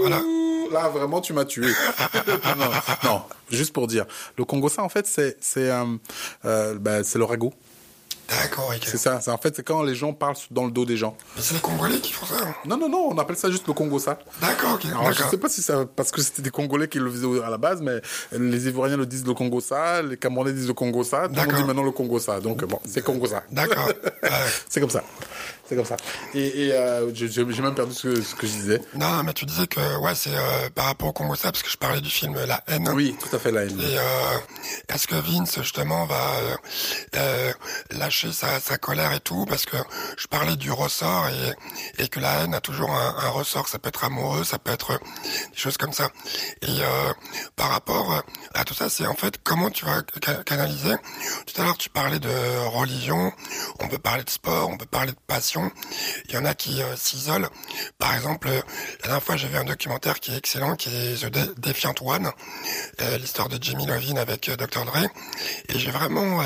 voilà. 0.00 0.20
Là, 0.72 0.88
vraiment, 0.88 1.20
tu 1.20 1.32
m'as 1.34 1.44
tué. 1.44 1.66
non, 2.56 2.66
non, 3.04 3.22
juste 3.50 3.74
pour 3.74 3.86
dire. 3.86 4.06
Le 4.38 4.44
Congo 4.46 4.70
ça, 4.70 4.82
en 4.82 4.88
fait, 4.88 5.06
c'est 5.06 5.36
c'est 5.40 5.70
euh, 5.70 5.84
euh, 6.46 6.76
bah, 6.78 7.04
c'est 7.04 7.18
le 7.18 7.24
ragot. 7.24 7.52
D'accord, 8.28 8.72
ok. 8.74 8.82
C'est 8.84 8.98
ça. 8.98 9.20
En 9.26 9.38
fait 9.38 9.54
c'est 9.56 9.62
quand 9.62 9.82
les 9.82 9.94
gens 9.94 10.12
parlent 10.12 10.36
dans 10.50 10.64
le 10.64 10.70
dos 10.70 10.84
des 10.84 10.96
gens. 10.96 11.16
Mais 11.36 11.42
c'est 11.42 11.54
les 11.54 11.60
Congolais 11.60 11.98
qui 11.98 12.12
font 12.12 12.26
ça. 12.26 12.36
Non, 12.64 12.76
non, 12.76 12.88
non. 12.88 13.08
On 13.10 13.18
appelle 13.18 13.36
ça 13.36 13.50
juste 13.50 13.66
le 13.66 13.72
Congo 13.72 13.98
ça. 13.98 14.18
D'accord, 14.40 14.74
ok. 14.74 14.86
Alors, 14.86 15.12
je 15.12 15.22
sais 15.22 15.36
pas 15.38 15.48
si 15.48 15.62
ça, 15.62 15.84
parce 15.96 16.10
que 16.10 16.22
c'était 16.22 16.42
des 16.42 16.50
Congolais 16.50 16.88
qui 16.88 16.98
le 16.98 17.10
faisaient 17.10 17.42
à 17.42 17.50
la 17.50 17.58
base, 17.58 17.82
mais 17.82 18.00
les 18.32 18.68
Ivoiriens 18.68 18.96
le 18.96 19.06
disent 19.06 19.26
le 19.26 19.34
Congo 19.34 19.60
ça, 19.60 20.02
les 20.02 20.16
Camerounais 20.16 20.52
disent 20.52 20.68
le 20.68 20.74
Congo 20.74 21.04
ça, 21.04 21.28
tout 21.28 21.34
le 21.34 21.40
monde 21.40 21.56
dit 21.56 21.64
maintenant 21.64 21.82
le 21.82 21.90
Congo 21.92 22.18
ça. 22.18 22.40
Donc 22.40 22.64
bon, 22.64 22.80
c'est 22.84 23.02
Congo 23.02 23.26
ça. 23.26 23.42
D'accord. 23.50 23.88
C'est 24.68 24.80
comme 24.80 24.90
ça. 24.90 25.02
C'est 25.72 25.76
comme 25.76 25.86
ça. 25.86 25.96
Et, 26.34 26.66
et 26.66 26.72
euh, 26.74 27.14
j'ai 27.14 27.44
même 27.44 27.74
perdu 27.74 27.94
ce 27.94 28.02
que, 28.08 28.20
ce 28.20 28.34
que 28.34 28.46
je 28.46 28.52
disais. 28.52 28.82
Non, 28.94 29.22
mais 29.22 29.32
tu 29.32 29.46
disais 29.46 29.66
que 29.66 29.80
ouais, 30.02 30.14
c'est 30.14 30.34
euh, 30.34 30.68
par 30.74 30.84
rapport 30.84 31.08
au 31.08 31.12
Congo 31.14 31.34
ça, 31.34 31.50
parce 31.50 31.62
que 31.62 31.70
je 31.70 31.78
parlais 31.78 32.02
du 32.02 32.10
film 32.10 32.36
La 32.46 32.62
haine. 32.68 32.90
Oui, 32.92 33.16
tout 33.18 33.34
à 33.34 33.38
fait 33.38 33.50
la 33.50 33.62
haine. 33.62 33.80
Et 33.80 33.96
euh, 33.96 34.02
est-ce 34.90 35.06
que 35.06 35.14
Vince 35.14 35.62
justement 35.62 36.04
va 36.04 36.28
euh, 36.34 36.56
euh, 37.16 37.52
lâcher 37.92 38.32
sa, 38.32 38.60
sa 38.60 38.76
colère 38.76 39.14
et 39.14 39.20
tout? 39.20 39.46
Parce 39.46 39.64
que 39.64 39.78
je 40.18 40.26
parlais 40.26 40.56
du 40.56 40.70
ressort 40.70 41.26
et, 41.28 42.02
et 42.04 42.08
que 42.08 42.20
la 42.20 42.42
haine 42.42 42.52
a 42.52 42.60
toujours 42.60 42.90
un, 42.90 43.16
un 43.24 43.28
ressort. 43.30 43.66
Ça 43.68 43.78
peut 43.78 43.88
être 43.88 44.04
amoureux, 44.04 44.44
ça 44.44 44.58
peut 44.58 44.72
être 44.72 45.00
des 45.52 45.56
choses 45.56 45.78
comme 45.78 45.94
ça. 45.94 46.10
Et 46.60 46.66
euh, 46.68 47.12
par 47.56 47.70
rapport 47.70 48.21
à 48.62 48.64
tout 48.64 48.74
ça, 48.74 48.88
c'est 48.88 49.06
en 49.06 49.14
fait 49.14 49.34
comment 49.42 49.70
tu 49.70 49.84
vas 49.84 50.02
ca- 50.24 50.42
canaliser. 50.44 50.94
Tout 51.46 51.60
à 51.60 51.64
l'heure, 51.64 51.76
tu 51.76 51.90
parlais 51.90 52.20
de 52.20 52.28
religion. 52.68 53.32
On 53.80 53.88
peut 53.88 53.98
parler 53.98 54.22
de 54.22 54.30
sport, 54.30 54.68
on 54.70 54.76
peut 54.76 54.86
parler 54.86 55.10
de 55.12 55.16
passion. 55.26 55.70
Il 56.28 56.34
y 56.34 56.38
en 56.38 56.44
a 56.44 56.54
qui 56.54 56.80
euh, 56.80 56.94
s'isolent. 56.96 57.48
Par 57.98 58.14
exemple, 58.14 58.48
euh, 58.48 58.60
la 59.00 59.06
dernière 59.08 59.22
fois, 59.22 59.36
j'ai 59.36 59.48
vu 59.48 59.56
un 59.56 59.64
documentaire 59.64 60.20
qui 60.20 60.32
est 60.32 60.36
excellent, 60.38 60.76
qui 60.76 60.90
est 60.90 61.22
The 61.22 61.30
De- 61.30 61.54
Defiant 61.58 61.94
One, 62.02 62.30
euh, 63.00 63.18
l'histoire 63.18 63.48
de 63.48 63.58
Jimmy 63.60 63.84
Lovin 63.86 64.16
avec 64.16 64.48
euh, 64.48 64.56
Dr. 64.56 64.84
Dre. 64.84 65.08
Et 65.68 65.78
j'ai 65.78 65.90
vraiment 65.90 66.40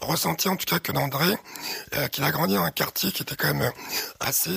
ressenti, 0.00 0.48
en 0.48 0.56
tout 0.56 0.66
cas, 0.66 0.78
que 0.80 0.90
dans 0.92 1.06
Dre, 1.08 1.36
qu'il 2.10 2.24
a 2.24 2.30
grandi 2.32 2.54
dans 2.54 2.62
un 2.64 2.70
quartier 2.70 3.12
qui 3.12 3.22
était 3.22 3.36
quand 3.36 3.54
même 3.54 3.70
assez 4.20 4.50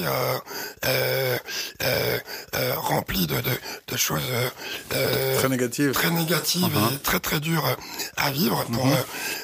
rempli 2.75 3.27
de, 3.27 3.35
de, 3.41 3.51
de 3.87 3.97
choses 3.97 4.21
Très 4.89 5.49
négative. 5.49 5.91
très 5.91 6.09
négative 6.09 6.77
Et 6.93 6.97
très 6.99 7.19
très 7.19 7.37
euh, 7.37 7.75
à 8.17 8.31
vivre 8.31 8.63
pour 8.65 8.87
euh, 8.87 8.95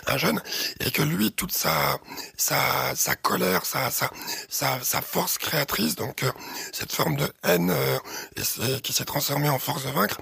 un 0.07 0.17
jeune 0.17 0.41
et 0.79 0.91
que 0.91 1.01
lui 1.01 1.31
toute 1.31 1.51
sa 1.51 1.97
sa 2.37 2.95
sa 2.95 3.15
colère 3.15 3.65
sa 3.65 3.89
sa 3.91 4.09
sa, 4.49 5.01
force 5.01 5.37
créatrice 5.37 5.95
donc 5.95 6.23
euh, 6.23 6.31
cette 6.71 6.91
forme 6.91 7.15
de 7.15 7.27
haine 7.43 7.71
euh, 7.71 7.97
et 8.37 8.81
qui 8.81 8.93
s'est 8.93 9.05
transformée 9.05 9.49
en 9.49 9.59
force 9.59 9.85
de 9.85 9.91
vaincre 9.91 10.17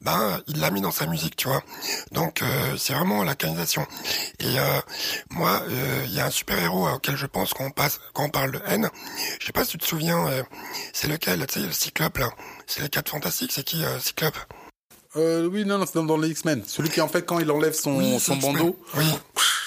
ben 0.00 0.40
il 0.46 0.60
l'a 0.60 0.70
mis 0.70 0.80
dans 0.80 0.90
sa 0.90 1.06
musique 1.06 1.36
tu 1.36 1.48
vois. 1.48 1.62
Donc 2.12 2.42
euh, 2.42 2.76
c'est 2.76 2.94
vraiment 2.94 3.22
la 3.24 3.34
canalisation. 3.34 3.86
Et 4.38 4.58
euh, 4.58 4.80
moi 5.30 5.62
euh, 5.68 6.04
il 6.06 6.14
y 6.14 6.20
a 6.20 6.26
un 6.26 6.30
super 6.30 6.58
héros 6.58 6.88
auquel 6.88 7.16
je 7.16 7.26
pense 7.26 7.52
qu'on 7.54 7.70
passe 7.70 8.00
quand 8.12 8.24
on 8.24 8.28
parle 8.30 8.52
de 8.52 8.60
haine. 8.66 8.88
Je 9.40 9.46
sais 9.46 9.52
pas 9.52 9.64
si 9.64 9.72
tu 9.72 9.78
te 9.78 9.86
souviens 9.86 10.26
euh, 10.28 10.42
c'est 10.92 11.08
lequel 11.08 11.46
tu 11.46 11.60
sais 11.60 11.66
le 11.66 11.72
cyclope 11.72 12.18
là. 12.18 12.30
C'est 12.66 12.82
les 12.82 12.88
quatre 12.88 13.10
fantastiques 13.10 13.52
c'est 13.52 13.64
qui 13.64 13.84
euh, 13.84 13.98
cyclope? 14.00 14.36
Euh, 15.16 15.48
oui, 15.50 15.64
non, 15.64 15.78
non, 15.78 15.86
c'est 15.86 15.94
dans, 15.96 16.04
dans 16.04 16.16
les 16.16 16.28
X-Men. 16.28 16.62
Celui 16.66 16.88
qui, 16.88 17.00
en 17.00 17.08
fait, 17.08 17.22
quand 17.22 17.40
il 17.40 17.50
enlève 17.50 17.72
son, 17.72 17.98
Oui, 17.98 18.18
son 18.20 18.36
bandeau. 18.36 18.78
Oui. 18.96 19.04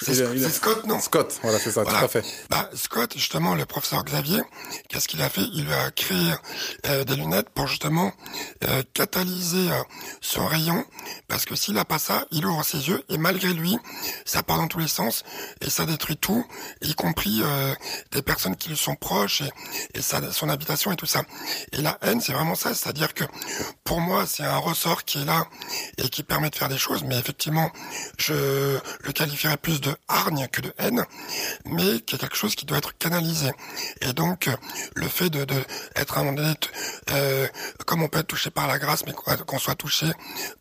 C'est 0.02 0.50
Scott, 0.50 0.86
non 0.86 1.00
Scott, 1.00 1.38
voilà, 1.42 1.58
c'est 1.58 1.70
ça, 1.70 1.82
Voilà. 1.82 2.00
tout 2.00 2.04
à 2.04 2.08
fait. 2.08 2.24
Bah, 2.50 2.68
Scott, 2.74 3.12
justement, 3.16 3.54
le 3.54 3.64
professeur 3.66 4.04
Xavier, 4.04 4.40
qu'est-ce 4.88 5.08
qu'il 5.08 5.22
a 5.22 5.28
fait? 5.28 5.44
Il 5.54 5.70
a 5.72 5.90
créé 5.90 6.32
euh, 6.86 7.04
des 7.04 7.16
lunettes 7.16 7.50
pour 7.50 7.66
justement 7.66 8.12
euh, 8.64 8.82
catalyser 8.92 9.70
euh, 9.70 9.82
son 10.20 10.46
rayon, 10.46 10.84
parce 11.28 11.44
que 11.44 11.54
s'il 11.54 11.76
a 11.78 11.84
pas 11.84 11.98
ça, 11.98 12.26
il 12.30 12.44
ouvre 12.46 12.64
ses 12.64 12.88
yeux 12.88 13.02
et 13.08 13.18
malgré 13.18 13.52
lui, 13.52 13.78
ça 14.24 14.42
part 14.42 14.56
dans 14.58 14.68
tous 14.68 14.78
les 14.78 14.88
sens 14.88 15.22
et 15.60 15.70
ça 15.70 15.86
détruit 15.86 16.16
tout, 16.16 16.44
y 16.82 16.94
compris 16.94 17.40
euh, 17.42 17.74
des 18.12 18.22
personnes 18.22 18.56
qui 18.56 18.68
lui 18.70 18.76
sont 18.76 18.96
proches 18.96 19.42
et, 19.42 19.50
et 19.98 20.02
sa, 20.02 20.32
son 20.32 20.48
habitation 20.48 20.92
et 20.92 20.96
tout 20.96 21.06
ça. 21.06 21.22
Et 21.72 21.80
la 21.82 21.98
haine, 22.02 22.20
c'est 22.20 22.32
vraiment 22.32 22.54
ça, 22.54 22.74
c'est-à-dire 22.74 23.14
que 23.14 23.24
pour 23.84 24.00
moi, 24.00 24.24
c'est 24.26 24.44
un 24.44 24.56
ressort 24.56 25.04
qui 25.04 25.22
est 25.22 25.24
là 25.24 25.46
et 25.98 26.08
qui 26.08 26.22
permet 26.22 26.50
de 26.50 26.56
faire 26.56 26.68
des 26.68 26.78
choses, 26.78 27.02
mais 27.04 27.18
effectivement, 27.18 27.70
je 28.18 28.78
le 29.02 29.12
qualifierais 29.12 29.56
plus 29.56 29.80
de 29.80 29.83
hargne 30.08 30.48
que 30.48 30.60
de 30.60 30.72
haine, 30.78 31.04
mais 31.64 32.00
qui 32.00 32.16
est 32.16 32.18
quelque 32.18 32.36
chose 32.36 32.54
qui 32.54 32.66
doit 32.66 32.78
être 32.78 32.96
canalisé. 32.98 33.50
Et 34.00 34.12
donc, 34.12 34.48
le 34.94 35.08
fait 35.08 35.30
de, 35.30 35.44
de 35.44 35.64
être 35.96 36.18
un 36.18 36.34
euh, 37.10 37.48
comme 37.86 38.02
on 38.02 38.08
peut 38.08 38.18
être 38.18 38.26
touché 38.26 38.50
par 38.50 38.66
la 38.66 38.78
grâce, 38.78 39.04
mais 39.06 39.12
qu'on 39.12 39.58
soit 39.58 39.74
touché 39.74 40.06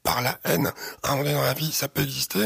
par 0.04 0.22
la 0.22 0.40
haine, 0.44 0.72
à 1.02 1.10
un 1.10 1.12
moment 1.12 1.24
donné 1.24 1.36
dans 1.36 1.44
la 1.44 1.54
vie, 1.54 1.72
ça 1.72 1.88
peut 1.88 2.02
exister, 2.02 2.46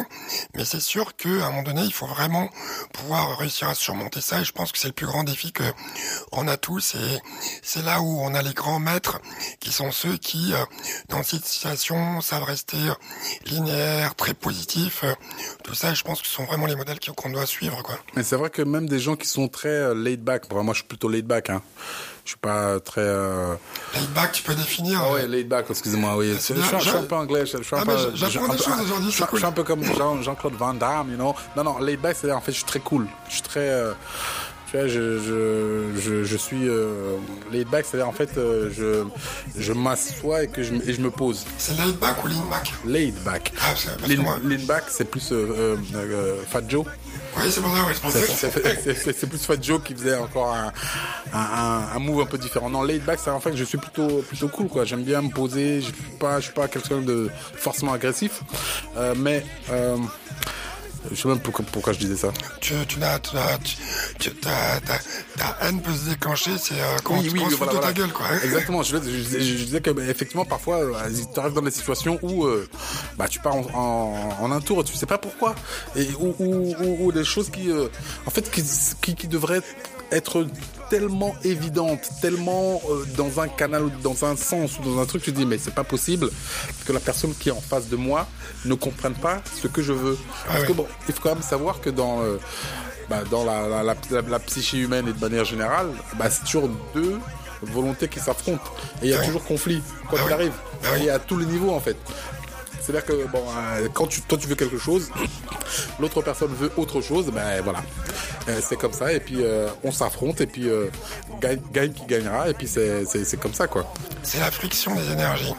mais 0.55 0.65
c'est 0.65 0.79
sûr 0.79 1.15
qu'à 1.15 1.29
un 1.29 1.49
moment 1.49 1.63
donné, 1.63 1.81
il 1.83 1.93
faut 1.93 2.05
vraiment 2.05 2.49
pouvoir 2.93 3.37
réussir 3.37 3.69
à 3.69 3.75
surmonter 3.75 4.21
ça, 4.21 4.39
et 4.41 4.45
je 4.45 4.51
pense 4.51 4.71
que 4.71 4.77
c'est 4.77 4.87
le 4.87 4.93
plus 4.93 5.07
grand 5.07 5.23
défi 5.23 5.51
que 5.51 5.63
on 6.31 6.47
a 6.47 6.57
tous, 6.57 6.95
et 6.95 7.21
c'est 7.63 7.83
là 7.83 8.01
où 8.01 8.21
on 8.21 8.33
a 8.33 8.41
les 8.41 8.53
grands 8.53 8.79
maîtres, 8.79 9.19
qui 9.59 9.71
sont 9.71 9.91
ceux 9.91 10.17
qui, 10.17 10.53
euh, 10.53 10.63
dans 11.09 11.23
cette 11.23 11.45
situation, 11.45 12.21
savent 12.21 12.43
rester 12.43 12.77
euh, 12.77 12.93
linéaires, 13.45 14.15
très 14.15 14.33
positifs, 14.33 15.03
euh, 15.03 15.13
tout 15.63 15.75
ça, 15.75 15.93
je 15.93 16.03
pense 16.03 16.21
que 16.21 16.27
ce 16.27 16.33
sont 16.33 16.45
vraiment 16.45 16.66
les 16.67 16.75
modèles 16.75 16.99
qu'on 17.15 17.29
doit 17.29 17.45
suivre, 17.45 17.81
quoi. 17.83 17.95
Mais 18.15 18.23
c'est 18.23 18.35
vrai 18.35 18.49
que 18.49 18.61
même 18.61 18.87
des 18.87 18.99
gens 18.99 19.15
qui 19.15 19.27
sont 19.27 19.47
très 19.47 19.69
euh, 19.69 19.93
laid 19.95 20.17
back, 20.17 20.51
moi 20.51 20.63
je 20.73 20.79
suis 20.79 20.87
plutôt 20.87 21.09
laid 21.09 21.23
back, 21.25 21.49
hein. 21.49 21.61
Je 22.25 22.31
suis 22.31 22.39
pas 22.39 22.77
très. 22.81 22.99
Euh... 23.01 23.53
Laid 23.95 24.07
back, 24.13 24.33
tu 24.33 24.43
peux 24.43 24.53
définir. 24.53 24.99
Ah 25.01 25.13
ouais, 25.13 25.27
laid 25.27 25.45
back, 25.47 25.65
excusez-moi, 25.69 26.17
oui. 26.17 26.33
Je, 26.33 26.39
suis- 26.39 26.55
je 26.55 26.61
suis 26.61 26.79
je- 26.91 26.97
un 26.97 27.03
peu 27.03 27.15
anglais, 27.15 27.45
je, 27.45 27.57
je 27.57 27.63
suis 27.63 27.75
un 27.75 27.79
Ah, 27.79 27.85
peu. 27.85 27.91
mais 27.93 28.15
j'apprends 28.15 28.29
je- 28.29 28.39
un 28.39 28.41
des 28.41 28.57
peu- 28.57 28.63
choses 28.63 28.81
aujourd'hui, 28.81 29.11
je, 29.11 29.17
c'est 29.17 29.23
je 29.23 29.29
cool. 29.29 29.39
suis 29.39 29.47
un 29.47 29.51
peu 29.53 29.63
comme 29.63 29.83
Jean- 29.83 30.21
Jean-Claude 30.21 30.55
Van 30.55 30.73
Damme, 30.73 31.11
you 31.11 31.15
know. 31.15 31.33
Non, 31.55 31.63
non, 31.63 31.79
laid 31.79 31.95
back, 32.01 32.17
c'est 32.19 32.29
en 32.31 32.41
fait, 32.41 32.51
je 32.51 32.57
suis 32.57 32.65
très 32.65 32.81
cool. 32.81 33.07
Je 33.29 33.33
suis 33.35 33.41
très. 33.43 33.69
euh, 33.69 33.93
tu 34.69 34.77
vois, 34.77 34.87
je, 34.87 35.19
je, 35.19 35.99
je, 35.99 36.23
je 36.23 36.37
suis 36.37 36.67
euh, 36.67 37.17
laid 37.51 37.65
back, 37.69 37.85
c'est-à-dire 37.85 38.07
en 38.07 38.11
fait, 38.11 38.37
euh, 38.37 38.69
je, 38.75 39.03
je 39.61 39.73
m'assois 39.73 40.43
et 40.43 40.47
que 40.47 40.61
je, 40.63 40.73
et 40.75 40.93
je 40.93 41.01
me 41.01 41.09
pose. 41.09 41.45
C'est 41.57 41.77
laid 41.77 41.93
back 41.93 42.23
ou 42.23 42.27
lean 42.27 42.45
back 42.49 42.73
Laid 42.85 43.13
back. 43.23 43.53
Ah, 43.61 43.73
Lean, 44.07 44.21
moi... 44.23 44.37
lean 44.43 44.65
back, 44.65 44.83
c'est 44.89 45.09
plus 45.09 45.31
euh, 45.31 45.35
euh, 45.57 45.77
euh, 45.95 46.35
Fat 46.49 46.63
Joe. 46.67 46.85
Oui, 47.37 47.43
c'est 47.51 47.61
pour 47.61 47.71
ça, 47.71 47.85
oui, 47.87 48.13
c'est 49.13 49.29
plus 49.29 49.45
Fat 49.45 49.61
Joe 49.61 49.79
qui 49.83 49.93
faisait 49.93 50.15
encore 50.15 50.53
un, 50.55 50.71
un, 51.33 51.39
un, 51.39 51.95
un 51.95 51.99
move 51.99 52.21
un 52.21 52.25
peu 52.25 52.37
différent. 52.37 52.69
Non, 52.69 52.81
laid 52.81 52.99
back, 53.05 53.19
c'est 53.23 53.29
en 53.29 53.39
fait 53.39 53.55
je 53.55 53.63
suis 53.63 53.77
plutôt 53.77 54.23
plutôt 54.23 54.47
cool 54.47 54.67
quoi. 54.67 54.85
J'aime 54.85 55.03
bien 55.03 55.21
me 55.21 55.29
poser. 55.29 55.81
Je 55.81 55.85
suis 55.85 55.93
pas 56.19 56.39
je 56.39 56.45
suis 56.45 56.53
pas 56.53 56.67
quelqu'un 56.67 56.97
de 57.01 57.29
forcément 57.55 57.93
agressif, 57.93 58.41
Euh, 58.97 59.13
mais 59.15 59.45
euh, 59.69 59.97
je 61.11 61.15
sais 61.21 61.27
même 61.27 61.39
pourquoi, 61.39 61.65
pourquoi 61.71 61.93
je 61.93 61.99
disais 61.99 62.15
ça. 62.17 62.29
Tu, 62.61 62.73
tu 62.87 62.99
n'as, 62.99 63.19
tu 63.19 63.35
n'as- 63.35 63.57
tu- 63.59 63.75
tu- 64.19 64.31
ta, 64.35 64.57
haine 65.61 65.81
peut 65.81 65.91
se 65.93 66.09
déclencher, 66.09 66.51
c'est 66.57 66.75
euh, 66.79 66.97
quand, 67.03 67.19
Oui, 67.19 67.29
oui, 67.33 67.39
se 67.39 67.55
voilà, 67.55 67.57
fout 67.57 67.67
de 67.67 67.71
voilà. 67.73 67.87
ta 67.87 67.93
gueule, 67.93 68.11
quoi. 68.13 68.25
Exactement. 68.43 68.83
Je, 68.83 68.97
je, 68.97 69.39
je- 69.39 69.39
je 69.39 69.63
disais 69.65 69.81
que 69.81 69.91
bah, 69.91 70.03
effectivement 70.07 70.45
parfois 70.45 70.79
tu 71.33 71.39
arrives 71.39 71.53
dans 71.53 71.61
des 71.61 71.71
situations 71.71 72.19
où 72.21 72.45
euh, 72.45 72.67
bah 73.17 73.27
tu 73.27 73.39
pars 73.39 73.55
en, 73.55 73.65
en, 73.73 74.43
en 74.43 74.51
un 74.51 74.61
tour 74.61 74.83
tu 74.83 74.95
sais 74.95 75.05
pas 75.05 75.17
pourquoi 75.17 75.55
et 75.95 76.07
ou, 76.19 76.35
ou, 76.39 76.75
ou- 76.81 76.97
ou 77.05 77.11
des 77.11 77.23
choses 77.23 77.49
qui 77.49 77.69
euh, 77.71 77.87
en 78.25 78.29
fait 78.31 78.49
qui, 78.51 78.63
qui, 79.01 79.15
qui 79.15 79.27
devraient 79.27 79.61
être 80.11 80.45
tellement 80.89 81.35
évidentes, 81.43 82.09
tellement 82.21 82.81
euh, 82.89 83.05
dans 83.17 83.39
un 83.39 83.47
canal, 83.47 83.83
ou 83.85 83.91
dans 84.01 84.25
un 84.25 84.35
sens 84.35 84.79
ou 84.79 84.83
dans 84.83 84.99
un 85.01 85.05
truc, 85.05 85.21
tu 85.23 85.31
te 85.33 85.37
dis 85.37 85.45
mais 85.45 85.57
c'est 85.57 85.73
pas 85.73 85.83
possible 85.83 86.29
que 86.85 86.93
la 86.93 86.99
personne 86.99 87.33
qui 87.35 87.49
est 87.49 87.51
en 87.53 87.61
face 87.61 87.87
de 87.89 87.95
moi 87.95 88.27
ne 88.65 88.73
comprenne 88.73 89.13
pas 89.15 89.41
ce 89.61 89.67
que 89.67 89.81
je 89.81 89.93
veux. 89.93 90.17
Parce 90.47 90.61
ouais. 90.61 90.67
que 90.67 90.73
bon, 90.73 90.87
il 91.07 91.13
faut 91.13 91.21
quand 91.21 91.33
même 91.35 91.43
savoir 91.43 91.81
que 91.81 91.89
dans 91.89 92.21
euh, 92.21 92.37
bah, 93.09 93.23
dans 93.31 93.43
la, 93.45 93.67
la, 93.67 93.83
la, 93.83 93.95
la- 94.11 94.21
la 94.21 94.39
psyché 94.39 94.77
humaine 94.77 95.07
et 95.07 95.13
de 95.13 95.19
manière 95.19 95.45
générale, 95.45 95.87
bah, 96.19 96.29
c'est 96.29 96.43
toujours 96.43 96.69
deux 96.93 97.19
volontés 97.61 98.07
qui 98.07 98.19
s'affrontent. 98.19 98.63
Et 99.01 99.05
il 99.07 99.09
y 99.11 99.13
a 99.13 99.19
Ouais. 99.19 99.25
toujours 99.25 99.43
conflit, 99.45 99.81
quoi 100.09 100.19
Ah 100.21 100.23
qu'il 100.23 100.27
oui. 100.27 100.33
arrive. 100.33 100.53
Ah 100.83 100.87
oui. 100.95 101.05
Et 101.05 101.09
à 101.09 101.17
tous 101.19 101.37
les 101.37 101.45
niveaux, 101.45 101.71
en 101.71 101.79
fait. 101.79 101.95
C'est-à-dire 102.87 103.05
que 103.05 103.27
bon, 103.27 103.43
euh, 103.49 103.89
quand 103.93 104.07
tu, 104.07 104.21
toi 104.21 104.37
tu 104.37 104.47
veux 104.47 104.55
quelque 104.55 104.77
chose, 104.77 105.09
l'autre 105.99 106.21
personne 106.21 106.53
veut 106.53 106.71
autre 106.77 107.01
chose, 107.01 107.25
ben 107.33 107.61
voilà. 107.61 107.79
Euh, 108.47 108.61
c'est 108.65 108.77
comme 108.77 108.93
ça, 108.93 109.11
et 109.11 109.19
puis 109.19 109.39
euh, 109.43 109.67
on 109.83 109.91
s'affronte, 109.91 110.39
et 110.39 110.47
puis 110.47 110.69
gagne, 111.41 111.59
gagne 111.73 111.91
qui 111.91 112.05
gagnera, 112.05 112.49
et 112.49 112.53
puis 112.53 112.65
c'est, 112.67 113.39
comme 113.41 113.53
ça, 113.53 113.67
quoi. 113.67 113.91
C'est 114.23 114.39
la 114.39 114.49
friction 114.51 114.95
des 114.95 115.11
énergies. 115.11 115.53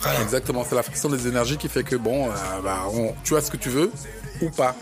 Voilà. 0.00 0.22
Exactement, 0.22 0.64
c'est 0.66 0.74
la 0.74 0.82
friction 0.82 1.10
des 1.10 1.26
énergies 1.26 1.58
qui 1.58 1.68
fait 1.68 1.82
que 1.84 1.96
bon, 1.96 2.28
bah, 2.64 2.84
on- 2.94 3.14
tu 3.24 3.36
as 3.36 3.42
ce 3.42 3.50
que 3.50 3.58
tu 3.58 3.68
veux 3.68 3.92
ou 4.40 4.48
pas. 4.48 4.74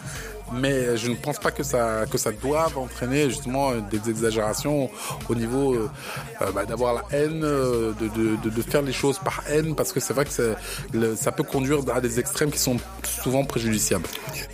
Mais 0.52 0.96
je 0.96 1.08
ne 1.08 1.14
pense 1.14 1.38
pas 1.38 1.50
que 1.50 1.62
ça 1.62 2.04
que 2.10 2.18
ça 2.18 2.32
doive 2.32 2.78
entraîner 2.78 3.28
justement 3.30 3.70
euh, 3.70 3.80
des 3.90 4.10
exagérations 4.10 4.90
au 5.28 5.34
niveau 5.34 5.74
euh, 5.74 5.90
euh, 6.42 6.52
bah, 6.52 6.64
d'avoir 6.64 6.94
la 6.94 7.04
haine, 7.12 7.42
euh, 7.44 7.92
de, 8.00 8.08
de, 8.08 8.50
de, 8.50 8.62
faire 8.62 8.82
les 8.82 8.92
choses 8.92 9.18
par 9.18 9.42
haine, 9.48 9.74
parce 9.74 9.92
que 9.92 10.00
c'est 10.00 10.14
vrai 10.14 10.24
que 10.24 10.56
ça 11.16 11.32
peut 11.32 11.42
conduire 11.42 11.80
à 11.94 12.00
des 12.00 12.18
extrêmes 12.20 12.50
qui 12.50 12.58
sont 12.58 12.76
souvent 13.04 13.44
préjudiciables. 13.44 14.06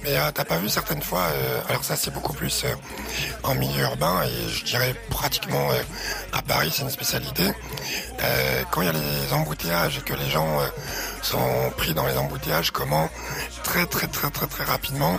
Mais 0.02 0.16
euh, 0.16 0.30
t'as 0.32 0.44
pas 0.44 0.58
vu 0.58 0.68
certaines 0.68 1.02
fois, 1.02 1.22
euh, 1.32 1.60
alors 1.68 1.84
ça 1.84 1.96
c'est 1.96 2.12
beaucoup 2.12 2.32
plus 2.32 2.64
euh, 2.64 2.68
en 3.42 3.54
milieu 3.54 3.82
urbain 3.82 4.22
et 4.24 4.48
je 4.50 4.64
dirais 4.64 4.94
pratiquement 5.10 5.70
euh, 5.70 5.82
à 6.32 6.42
Paris 6.42 6.70
c'est 6.74 6.82
une 6.82 6.90
spécialité. 6.90 7.44
Euh, 8.22 8.62
quand 8.70 8.82
il 8.82 8.86
y 8.86 8.88
a 8.88 8.92
les 8.92 9.32
embouteillages 9.32 9.98
et 9.98 10.00
que 10.02 10.14
les 10.14 10.28
gens 10.30 10.60
euh, 10.60 10.66
sont 11.22 11.70
pris 11.76 11.94
dans 11.94 12.06
les 12.06 12.16
embouteillages, 12.16 12.70
comment 12.70 13.08
très 13.62 13.86
très 13.86 14.06
très 14.06 14.30
très 14.30 14.46
très 14.46 14.64
rapidement, 14.64 15.18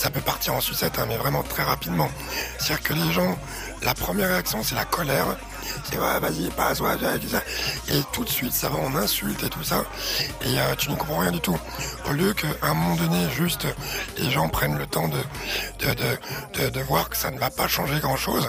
ça 0.00 0.08
peut 0.08 0.22
partir 0.22 0.54
en 0.54 0.62
sucette, 0.62 0.98
hein, 0.98 1.04
mais 1.06 1.18
vraiment 1.18 1.42
très 1.42 1.62
rapidement. 1.62 2.08
C'est-à-dire 2.58 2.82
que 2.82 2.94
les 2.94 3.12
gens, 3.12 3.38
la 3.82 3.92
première 3.92 4.28
réaction 4.28 4.62
c'est 4.62 4.74
la 4.74 4.86
colère. 4.86 5.36
Vas-y. 5.98 6.50
Et 7.88 8.02
tout 8.12 8.24
de 8.24 8.28
suite, 8.28 8.52
ça 8.52 8.68
va 8.68 8.78
en 8.78 8.94
insulte 8.94 9.42
et 9.42 9.48
tout 9.48 9.62
ça. 9.64 9.84
Et 10.42 10.58
euh, 10.58 10.74
tu 10.76 10.90
ne 10.90 10.96
comprends 10.96 11.18
rien 11.18 11.32
du 11.32 11.40
tout. 11.40 11.58
Au 12.08 12.12
lieu 12.12 12.32
qu'à 12.32 12.48
un 12.62 12.74
moment 12.74 12.96
donné, 12.96 13.28
juste, 13.36 13.66
les 14.18 14.30
gens 14.30 14.48
prennent 14.48 14.78
le 14.78 14.86
temps 14.86 15.08
de, 15.08 15.18
de, 15.86 15.94
de, 16.64 16.68
de, 16.70 16.80
voir 16.80 17.08
que 17.10 17.16
ça 17.16 17.30
ne 17.30 17.38
va 17.38 17.50
pas 17.50 17.68
changer 17.68 17.98
grand-chose. 18.00 18.48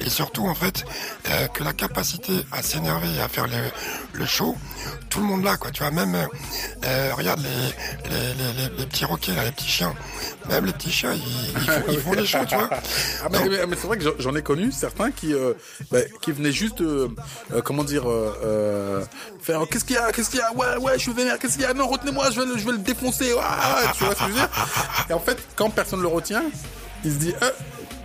Et 0.00 0.10
surtout, 0.10 0.46
en 0.46 0.54
fait, 0.54 0.84
euh, 1.30 1.46
que 1.48 1.62
la 1.64 1.72
capacité 1.72 2.32
à 2.52 2.62
s'énerver 2.62 3.08
et 3.16 3.20
à 3.20 3.28
faire 3.28 3.46
le, 3.46 3.70
le 4.12 4.26
show, 4.26 4.56
tout 5.10 5.20
le 5.20 5.26
monde 5.26 5.44
là, 5.44 5.56
quoi. 5.56 5.70
Tu 5.70 5.82
vois, 5.82 5.90
même, 5.92 6.14
euh, 6.14 7.10
regarde 7.14 7.40
les, 7.40 8.10
les, 8.10 8.34
les, 8.34 8.68
les, 8.78 8.86
petits 8.86 9.04
roquets, 9.04 9.32
les 9.44 9.52
petits 9.52 9.68
chiens. 9.68 9.94
Même 10.48 10.64
les 10.66 10.72
petits 10.72 10.92
chiens, 10.92 11.12
ils, 11.14 11.98
font, 11.98 12.12
les 12.12 12.26
shows, 12.26 12.44
tu 12.48 12.54
vois. 12.54 12.70
Ah, 12.72 13.28
mais, 13.30 13.76
c'est 13.76 13.86
vrai 13.86 13.98
que 13.98 14.04
j'en- 14.18 14.34
ai 14.34 14.42
connu 14.42 14.70
certains 14.72 15.10
qui 15.10 15.34
bah, 15.90 15.98
qui 16.20 16.32
venaient 16.32 16.52
juste 16.58 16.80
euh, 16.80 17.08
euh, 17.54 17.62
comment 17.62 17.84
dire 17.84 18.02
euh, 18.10 19.02
faire 19.40 19.62
qu'est-ce 19.70 19.84
qu'il 19.84 19.96
y 19.96 19.98
a 19.98 20.10
qu'est-ce 20.12 20.30
qu'il 20.30 20.40
y 20.40 20.42
a 20.42 20.52
ouais 20.52 20.76
ouais 20.82 20.92
je 20.96 21.02
suis 21.02 21.12
vénère 21.12 21.38
qu'est-ce 21.38 21.54
qu'il 21.54 21.62
y 21.62 21.66
a 21.66 21.72
non 21.74 21.86
retenez-moi 21.86 22.30
je 22.32 22.40
vais 22.40 22.46
le, 22.46 22.58
je 22.58 22.64
vais 22.66 22.72
le 22.72 22.78
défoncer 22.78 23.32
Ah, 23.40 23.82
tu 23.96 24.04
vois 24.04 24.14
ce 24.14 24.18
que 24.20 24.24
je 24.24 24.28
veux 24.30 24.34
dire 24.34 24.48
et 25.08 25.12
en 25.12 25.20
fait 25.20 25.38
quand 25.56 25.70
personne 25.70 26.02
le 26.02 26.08
retient 26.08 26.42
il 27.04 27.12
se 27.12 27.16
dit 27.18 27.34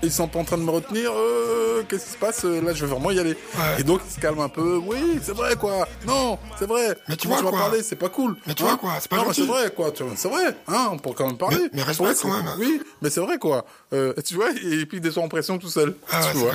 ils 0.06 0.12
sont 0.12 0.28
pas 0.28 0.40
en 0.40 0.44
train 0.44 0.58
de 0.58 0.64
me 0.64 0.70
retenir 0.72 1.12
euh, 1.16 1.82
qu'est-ce 1.88 2.06
qui 2.06 2.12
se 2.12 2.18
passe 2.18 2.44
là 2.44 2.74
je 2.74 2.86
vais 2.86 2.92
vraiment 2.92 3.10
y 3.12 3.20
aller 3.20 3.38
Ouais. 3.58 3.80
et 3.80 3.84
donc 3.84 4.02
il 4.08 4.14
se 4.14 4.20
calme 4.20 4.40
un 4.42 4.50
peu 4.50 4.76
oui 4.86 5.20
c'est 5.24 5.32
vrai 5.36 5.56
quoi 5.56 5.88
non 6.06 6.38
c'est 6.60 6.68
vrai 6.68 6.98
Mais 7.08 7.16
tu 7.16 7.28
vois, 7.30 7.38
vas 7.42 7.50
quoi. 7.50 7.60
parler 7.60 7.82
c'est 7.84 7.96
pas 7.96 8.10
cool 8.10 8.36
Mais 8.46 8.54
tu 8.54 8.64
Hein 8.64 8.68
vois, 8.68 8.78
quoi, 8.78 8.92
c'est 9.00 9.10
pas 9.10 9.16
non, 9.18 9.24
gentil. 9.26 9.42
c'est 9.42 9.48
vrai 9.48 9.72
quoi 9.76 9.92
tu 9.92 10.04
vois, 10.04 10.14
c'est 10.18 10.28
vrai 10.30 10.56
hein 10.68 10.90
on 10.92 10.98
peut 10.98 11.12
quand 11.16 11.26
même 11.28 11.38
parler 11.38 11.58
Mais- 11.62 11.70
mais 11.74 11.84
respecte 11.84 12.10
Ouais, 12.10 12.16
quand 12.22 12.44
même. 12.44 12.54
oui 12.60 12.82
mais 13.02 13.10
c'est 13.10 13.22
vrai 13.22 13.38
quoi 13.38 13.66
euh, 13.94 14.14
tu 14.26 14.36
vois 14.36 14.50
et 14.52 14.86
puis 14.86 14.98
il 14.98 15.02
descend 15.02 15.24
en 15.26 15.30
pression 15.30 15.58
tout 15.58 15.70
seul 15.70 15.96
Ah 16.12 16.20
tu 16.32 16.38
vois. 16.38 16.52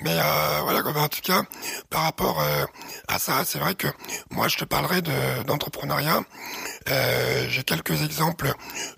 Mais 0.00 0.12
euh, 0.18 0.60
voilà, 0.62 0.80
en 1.00 1.08
tout 1.08 1.20
cas, 1.22 1.42
par 1.90 2.02
rapport 2.02 2.40
euh, 2.40 2.64
à 3.08 3.18
ça, 3.18 3.44
c'est 3.44 3.58
vrai 3.58 3.74
que 3.74 3.88
moi, 4.30 4.48
je 4.48 4.56
te 4.56 4.64
parlerai 4.64 5.02
de- 5.02 5.42
d'entrepreneuriat. 5.44 6.20
Euh, 6.88 7.46
J'ai 7.48 7.64
quelques 7.64 8.02
exemples 8.02 8.52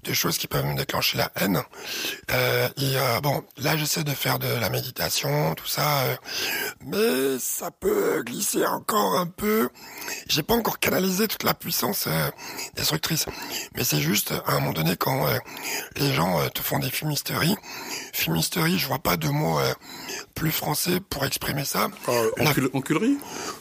de 0.05 0.13
choses 0.13 0.37
qui 0.39 0.47
peuvent 0.47 0.65
me 0.65 0.77
déclencher 0.77 1.17
la 1.19 1.31
haine. 1.37 1.63
Euh, 2.31 2.69
et 2.77 2.97
euh, 2.99 3.21
bon, 3.21 3.43
là, 3.57 3.77
j'essaie 3.77 4.05
de 4.05 4.13
faire 4.13 4.39
de 4.39 4.49
la 4.49 4.69
méditation, 4.71 5.55
tout 5.55 5.67
ça, 5.67 6.01
euh, 6.03 6.17
mais 6.85 7.39
ça 7.39 7.71
peut 7.71 8.23
glisser 8.25 8.65
encore 8.67 9.19
un 9.19 9.27
peu. 9.27 9.69
J'ai 10.29 10.43
pas 10.43 10.55
encore 10.55 10.79
canalisé 10.79 11.29
toute 11.29 11.43
la 11.45 11.55
puissance 11.55 12.09
destructrice, 12.75 13.27
mais 13.75 13.85
c'est 13.85 14.01
juste 14.01 14.33
à 14.47 14.53
un 14.53 14.61
moment 14.61 14.73
donné 14.73 14.97
quand 14.97 15.27
les 15.97 16.13
gens 16.13 16.47
te 16.51 16.61
font 16.63 16.79
des 16.79 16.91
fumisteries. 16.91 17.57
Fumisterie, 18.13 18.79
je 18.79 18.87
vois 18.87 18.99
pas 18.99 19.17
de 19.17 19.29
mots 19.29 19.59
plus 20.35 20.53
français 20.53 20.78
pour 21.11 21.25
exprimer 21.25 21.65
ça. 21.65 21.89
Euh, 22.09 22.31
La- 22.39 22.51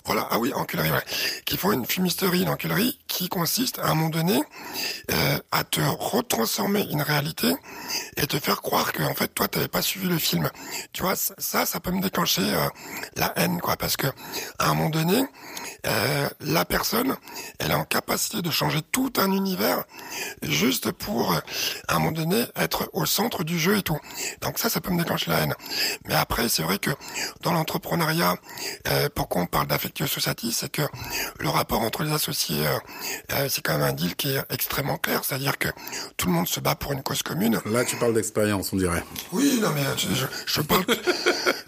voilà, 0.05 0.27
ah 0.31 0.39
oui, 0.39 0.53
enculerie, 0.53 0.91
ouais. 0.91 1.03
Qui 1.45 1.57
font 1.57 1.71
une 1.71 1.85
fumisterie, 1.85 2.41
une 2.43 2.49
enculerie, 2.49 2.99
qui 3.07 3.29
consiste 3.29 3.79
à 3.79 3.87
un 3.89 3.95
moment 3.95 4.09
donné 4.09 4.41
euh, 5.11 5.37
à 5.51 5.63
te 5.63 5.81
retransformer 5.81 6.85
une 6.91 7.01
réalité 7.01 7.53
et 8.17 8.27
te 8.27 8.39
faire 8.39 8.61
croire 8.61 8.91
que 8.93 9.03
en 9.03 9.13
fait 9.13 9.33
toi 9.33 9.47
t'avais 9.47 9.67
pas 9.67 9.81
suivi 9.81 10.07
le 10.07 10.17
film. 10.17 10.49
Tu 10.93 11.01
vois, 11.03 11.15
ça, 11.15 11.33
ça, 11.37 11.65
ça 11.65 11.79
peut 11.79 11.91
me 11.91 12.01
déclencher 12.01 12.41
euh, 12.43 12.67
la 13.15 13.33
haine, 13.37 13.59
quoi, 13.61 13.75
parce 13.77 13.97
que 13.97 14.07
à 14.59 14.69
un 14.69 14.73
moment 14.73 14.89
donné, 14.89 15.23
euh, 15.87 16.29
la 16.41 16.65
personne, 16.65 17.15
elle 17.59 17.71
est 17.71 17.75
en 17.75 17.85
capacité 17.85 18.41
de 18.41 18.51
changer 18.51 18.81
tout 18.91 19.11
un 19.17 19.31
univers 19.31 19.83
juste 20.43 20.91
pour 20.91 21.33
euh, 21.33 21.39
à 21.87 21.95
un 21.95 21.99
moment 21.99 22.11
donné 22.11 22.43
être 22.55 22.89
au 22.93 23.05
centre 23.05 23.43
du 23.43 23.57
jeu 23.59 23.77
et 23.77 23.81
tout. 23.81 23.97
Donc 24.41 24.59
ça, 24.59 24.69
ça 24.69 24.81
peut 24.81 24.91
me 24.91 24.99
déclencher 24.99 25.31
la 25.31 25.39
haine. 25.41 25.53
Mais 26.07 26.15
après, 26.15 26.49
c'est 26.49 26.63
vrai 26.63 26.77
que 26.79 26.91
dans 27.41 27.53
l'entrepreneuriat, 27.53 28.35
euh, 28.89 29.09
pourquoi 29.13 29.41
on 29.43 29.45
parle 29.45 29.67
d'affectueux 29.67 30.07
society, 30.07 30.51
c'est 30.51 30.69
que 30.71 30.81
le 31.39 31.49
rapport 31.49 31.81
entre 31.81 32.03
les 32.03 32.11
associés, 32.11 32.67
euh, 32.67 32.77
euh, 33.33 33.47
c'est 33.49 33.61
quand 33.61 33.73
même 33.77 33.87
un 33.87 33.93
deal 33.93 34.15
qui 34.15 34.35
est 34.35 34.41
extrêmement 34.49 34.97
clair, 34.97 35.23
c'est-à-dire 35.23 35.57
que 35.57 35.69
tout 36.17 36.27
le 36.27 36.33
monde 36.33 36.47
se 36.47 36.59
bat 36.59 36.75
pour 36.75 36.91
une 36.91 37.03
cause 37.03 37.23
commune. 37.23 37.61
Là, 37.65 37.85
tu 37.85 37.95
parles 37.95 38.13
d'expérience, 38.13 38.73
on 38.73 38.77
dirait. 38.77 39.03
Oui, 39.31 39.59
non 39.61 39.69
mais 39.73 39.83
je, 39.97 40.13
je, 40.13 40.25
je 40.45 40.61
parle, 40.61 40.85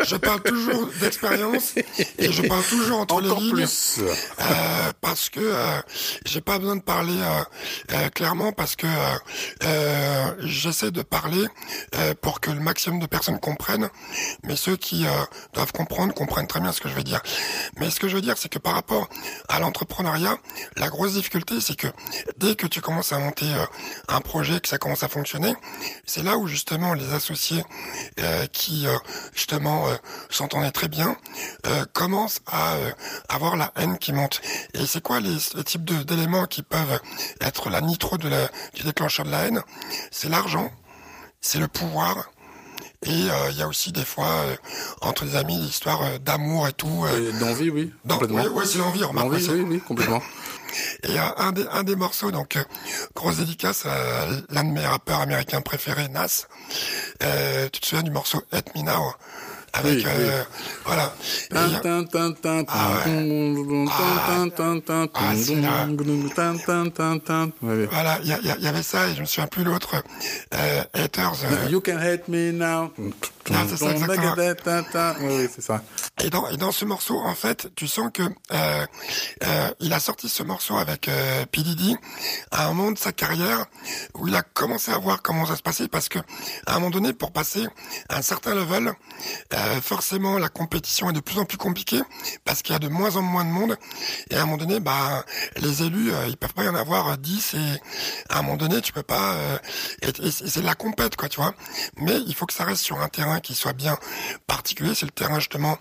je 0.05 0.15
parle 0.15 0.41
toujours 0.41 0.87
d'expérience 0.99 1.75
et 2.17 2.31
je 2.31 2.41
parle 2.43 2.63
toujours 2.63 2.99
entre 2.99 3.15
Encore 3.15 3.39
les 3.39 3.43
lignes. 3.45 3.53
plus. 3.55 3.99
Euh, 4.09 4.91
parce 5.01 5.29
que 5.29 5.39
euh, 5.39 5.81
j'ai 6.25 6.41
pas 6.41 6.59
besoin 6.59 6.75
de 6.75 6.81
parler 6.81 7.17
euh, 7.19 7.43
euh, 7.93 8.09
clairement 8.09 8.51
parce 8.51 8.75
que 8.75 8.87
euh, 8.87 9.17
euh, 9.63 10.35
j'essaie 10.39 10.91
de 10.91 11.01
parler 11.01 11.45
pour 12.21 12.39
que 12.39 12.51
le 12.51 12.59
maximum 12.59 12.99
de 12.99 13.05
personnes 13.05 13.39
comprennent, 13.39 13.89
mais 14.43 14.55
ceux 14.55 14.77
qui 14.77 15.05
doivent 15.53 15.71
comprendre 15.71 16.13
comprennent 16.13 16.47
très 16.47 16.59
bien 16.59 16.71
ce 16.71 16.81
que 16.81 16.89
je 16.89 16.93
veux 16.93 17.03
dire. 17.03 17.21
Mais 17.77 17.89
ce 17.89 17.99
que 17.99 18.07
je 18.07 18.15
veux 18.15 18.21
dire, 18.21 18.37
c'est 18.37 18.49
que 18.49 18.59
par 18.59 18.73
rapport 18.73 19.09
à 19.47 19.59
l'entrepreneuriat, 19.59 20.37
la 20.77 20.89
grosse 20.89 21.13
difficulté, 21.13 21.59
c'est 21.61 21.75
que 21.75 21.87
dès 22.37 22.55
que 22.55 22.67
tu 22.67 22.81
commences 22.81 23.11
à 23.11 23.19
monter 23.19 23.47
un 24.07 24.21
projet, 24.21 24.59
que 24.59 24.67
ça 24.67 24.77
commence 24.77 25.03
à 25.03 25.07
fonctionner, 25.07 25.53
c'est 26.05 26.23
là 26.23 26.37
où 26.37 26.47
justement 26.47 26.93
les 26.93 27.13
associés 27.13 27.63
qui 28.51 28.87
justement 29.33 29.85
s'entendaient 30.29 30.71
très 30.71 30.87
bien 30.87 31.17
commencent 31.93 32.41
à 32.47 32.75
avoir 33.27 33.55
la 33.57 33.71
haine 33.75 33.88
qui 33.97 34.13
monte. 34.13 34.41
Et 34.73 34.85
c'est 34.85 35.01
quoi 35.01 35.19
les, 35.19 35.37
les 35.55 35.63
types 35.63 35.83
d'éléments 36.05 36.45
qui 36.45 36.61
peuvent 36.63 36.99
être 37.41 37.69
la 37.69 37.81
nitro 37.81 38.17
de 38.17 38.27
la, 38.29 38.49
du 38.73 38.83
déclencheur 38.83 39.25
de 39.25 39.31
la 39.31 39.45
haine? 39.45 39.61
C'est 40.11 40.29
l'argent, 40.29 40.71
c'est 41.41 41.59
le 41.59 41.67
pouvoir. 41.67 42.29
Et 43.05 43.11
euh, 43.11 43.51
il 43.51 43.57
y 43.57 43.61
a 43.61 43.67
aussi 43.67 43.93
des 43.93 44.03
fois 44.03 44.27
euh, 44.27 44.55
entre 44.99 45.23
les 45.23 45.37
amis 45.37 45.57
l'histoire 45.57 46.01
euh, 46.03 46.17
d'amour 46.17 46.67
et 46.67 46.73
tout. 46.73 47.05
D'envie, 47.39 47.69
oui. 47.69 47.93
complètement. 48.07 48.37
ouais, 48.43 48.47
ouais, 48.49 48.65
c'est 48.65 48.77
l'envie, 48.77 49.03
remarque. 49.03 49.29
D'envie, 49.29 49.47
ouais, 49.47 49.55
oui, 49.55 49.65
oui, 49.69 49.79
complètement. 49.79 50.21
et 51.03 51.17
un, 51.17 51.53
des, 51.53 51.65
un 51.71 51.83
des 51.83 51.95
morceaux, 51.95 52.31
donc 52.31 52.57
grosse 53.15 53.37
dédicace 53.37 53.85
à 53.85 54.27
l'un 54.49 54.65
de 54.65 54.71
mes 54.71 54.85
rappeurs 54.85 55.21
américains 55.21 55.61
préférés, 55.61 56.09
Nas. 56.09 56.47
Tu 57.71 57.79
te 57.79 57.85
souviens 57.85 58.03
du 58.03 58.11
morceau 58.11 58.41
Let 58.51 58.65
Me 58.75 58.81
Now? 58.81 59.13
Avec 59.73 59.97
Oui, 59.97 60.03
euh, 60.07 60.43
voilà. 60.85 61.13
Euh, 61.53 61.67
Ah 62.67 62.89
Ah, 65.13 65.33
voilà, 67.91 68.19
il 68.23 68.63
y, 68.63 68.67
avait 68.67 68.83
ça 68.83 69.07
et 69.07 69.15
je 69.15 69.21
me 69.21 69.25
souviens 69.25 69.47
plus 69.47 69.63
l'autre. 69.63 69.95
Euh, 70.53 70.83
Haters. 70.93 71.33
euh, 71.43 71.69
You 71.69 71.81
can 71.81 71.97
hate 71.97 72.27
me 72.27 72.51
now. 72.51 72.91
Ah, 73.51 73.65
c'est 73.67 73.77
ça, 73.77 73.91
exactement. 73.91 74.35
Tin, 74.63 74.83
tin. 74.83 75.15
Oui, 75.21 75.33
oui, 75.39 75.49
c'est 75.53 75.61
ça. 75.63 75.81
Et 76.21 76.29
dans, 76.29 76.49
et 76.49 76.57
dans 76.57 76.71
ce 76.71 76.83
morceau, 76.85 77.17
en 77.19 77.35
fait, 77.35 77.69
tu 77.75 77.87
sens 77.87 78.09
que 78.13 78.23
euh, 78.23 78.85
euh, 79.43 79.69
il 79.79 79.93
a 79.93 79.99
sorti 79.99 80.27
ce 80.27 80.43
morceau 80.43 80.77
avec 80.77 81.07
euh, 81.07 81.45
P. 81.45 81.59
À 82.51 82.67
un 82.67 82.73
moment 82.73 82.91
de 82.91 82.97
sa 82.97 83.11
carrière 83.11 83.65
où 84.15 84.27
il 84.27 84.35
a 84.35 84.41
commencé 84.41 84.91
à 84.91 84.97
voir 84.97 85.21
comment 85.21 85.45
ça 85.45 85.55
se 85.55 85.61
passait 85.61 85.87
parce 85.87 86.09
que 86.09 86.19
à 86.65 86.71
un 86.71 86.79
moment 86.79 86.89
donné, 86.89 87.13
pour 87.13 87.31
passer 87.31 87.67
à 88.09 88.17
un 88.17 88.21
certain 88.21 88.55
level, 88.55 88.91
euh, 89.53 89.81
forcément 89.81 90.37
la 90.37 90.49
compétition 90.49 91.09
est 91.09 91.13
de 91.13 91.19
plus 91.19 91.37
en 91.37 91.45
plus 91.45 91.57
compliquée 91.57 92.01
parce 92.45 92.61
qu'il 92.61 92.73
y 92.73 92.75
a 92.75 92.79
de 92.79 92.87
moins 92.87 93.15
en 93.15 93.21
moins 93.21 93.45
de 93.45 93.49
monde 93.49 93.77
et 94.29 94.35
à 94.35 94.41
un 94.41 94.45
moment 94.45 94.57
donné, 94.57 94.79
bah 94.79 95.25
les 95.57 95.83
élus, 95.83 96.11
euh, 96.11 96.27
ils 96.27 96.37
peuvent 96.37 96.53
pas 96.53 96.63
y 96.63 96.69
en 96.69 96.75
avoir 96.75 97.09
euh, 97.09 97.15
10 97.15 97.53
et 97.55 97.57
à 98.29 98.39
un 98.39 98.41
moment 98.41 98.57
donné, 98.57 98.81
tu 98.81 98.93
peux 98.93 99.03
pas. 99.03 99.33
euh, 99.33 99.57
et, 100.01 100.31
c'est 100.31 100.61
de 100.61 100.65
la 100.65 100.75
compète, 100.75 101.15
quoi, 101.15 101.29
tu 101.29 101.39
vois. 101.39 101.53
Mais 101.97 102.17
il 102.27 102.35
faut 102.35 102.45
que 102.45 102.53
ça 102.53 102.63
reste 102.63 102.83
sur 102.83 102.99
un 103.01 103.07
terrain 103.07 103.39
qui 103.39 103.55
soit 103.55 103.73
bien 103.73 103.97
particulier. 104.47 104.93
C'est 104.95 105.05
le 105.05 105.11
terrain 105.11 105.39
justement 105.39 105.77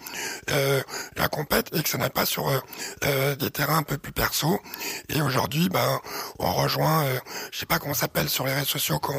euh, 0.51 0.83
la 1.17 1.29
compète 1.29 1.69
et 1.75 1.83
que 1.83 1.89
ça 1.89 1.99
n'aille 1.99 2.11
pas 2.11 2.27
sur 2.27 2.49
euh, 2.49 2.59
euh, 3.05 3.37
des 3.37 3.51
terrains 3.51 3.79
un 3.79 3.83
peu 3.83 3.99
plus 3.99 4.13
perso. 4.13 4.61
Et 5.09 5.21
aujourd'hui, 5.21 5.69
ben, 5.69 6.01
on 6.39 6.53
rejoint, 6.53 7.05
euh, 7.05 7.19
je 7.53 7.59
sais 7.59 7.67
pas 7.67 7.79
comment 7.79 7.95
s'appelle 7.95 8.29
sur 8.29 8.47
les 8.47 8.53
réseaux 8.53 8.67
sociaux 8.67 8.99
quand 8.99 9.15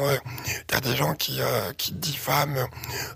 t'as 0.66 0.80
des 0.80 0.96
gens 0.96 1.14
qui 1.14 1.40
qui 1.76 1.92
diffament 1.92 2.66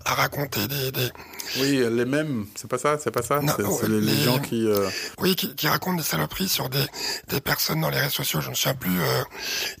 à 0.05 0.13
raconter 0.13 0.67
des, 0.67 0.91
des 0.91 1.11
Oui, 1.57 1.77
les 1.89 2.05
mêmes, 2.05 2.45
c'est 2.55 2.69
pas 2.69 2.77
ça, 2.77 2.97
c'est 3.01 3.11
pas 3.11 3.21
ça. 3.21 3.39
Non, 3.41 3.53
C'est 3.57 3.63
ouais, 3.87 3.99
les, 4.01 4.15
gens 4.23 4.39
qui. 4.39 4.67
euh, 4.67 4.89
Oui, 5.19 5.35
qui, 5.35 5.53
qui 5.55 5.67
racontent 5.67 5.97
des 5.97 6.03
saloperies 6.03 6.49
sur 6.49 6.69
des, 6.69 6.83
des 7.29 7.41
personnes 7.41 7.81
dans 7.81 7.89
les 7.89 7.99
réseaux 7.99 8.11
sociaux, 8.23 8.41
je 8.41 8.49
ne 8.49 8.55
sais 8.55 8.73
plus, 8.73 8.99
euh, 9.01 9.23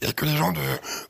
et 0.01 0.13
que 0.13 0.25
les 0.25 0.35
gens 0.37 0.51
de, 0.51 0.59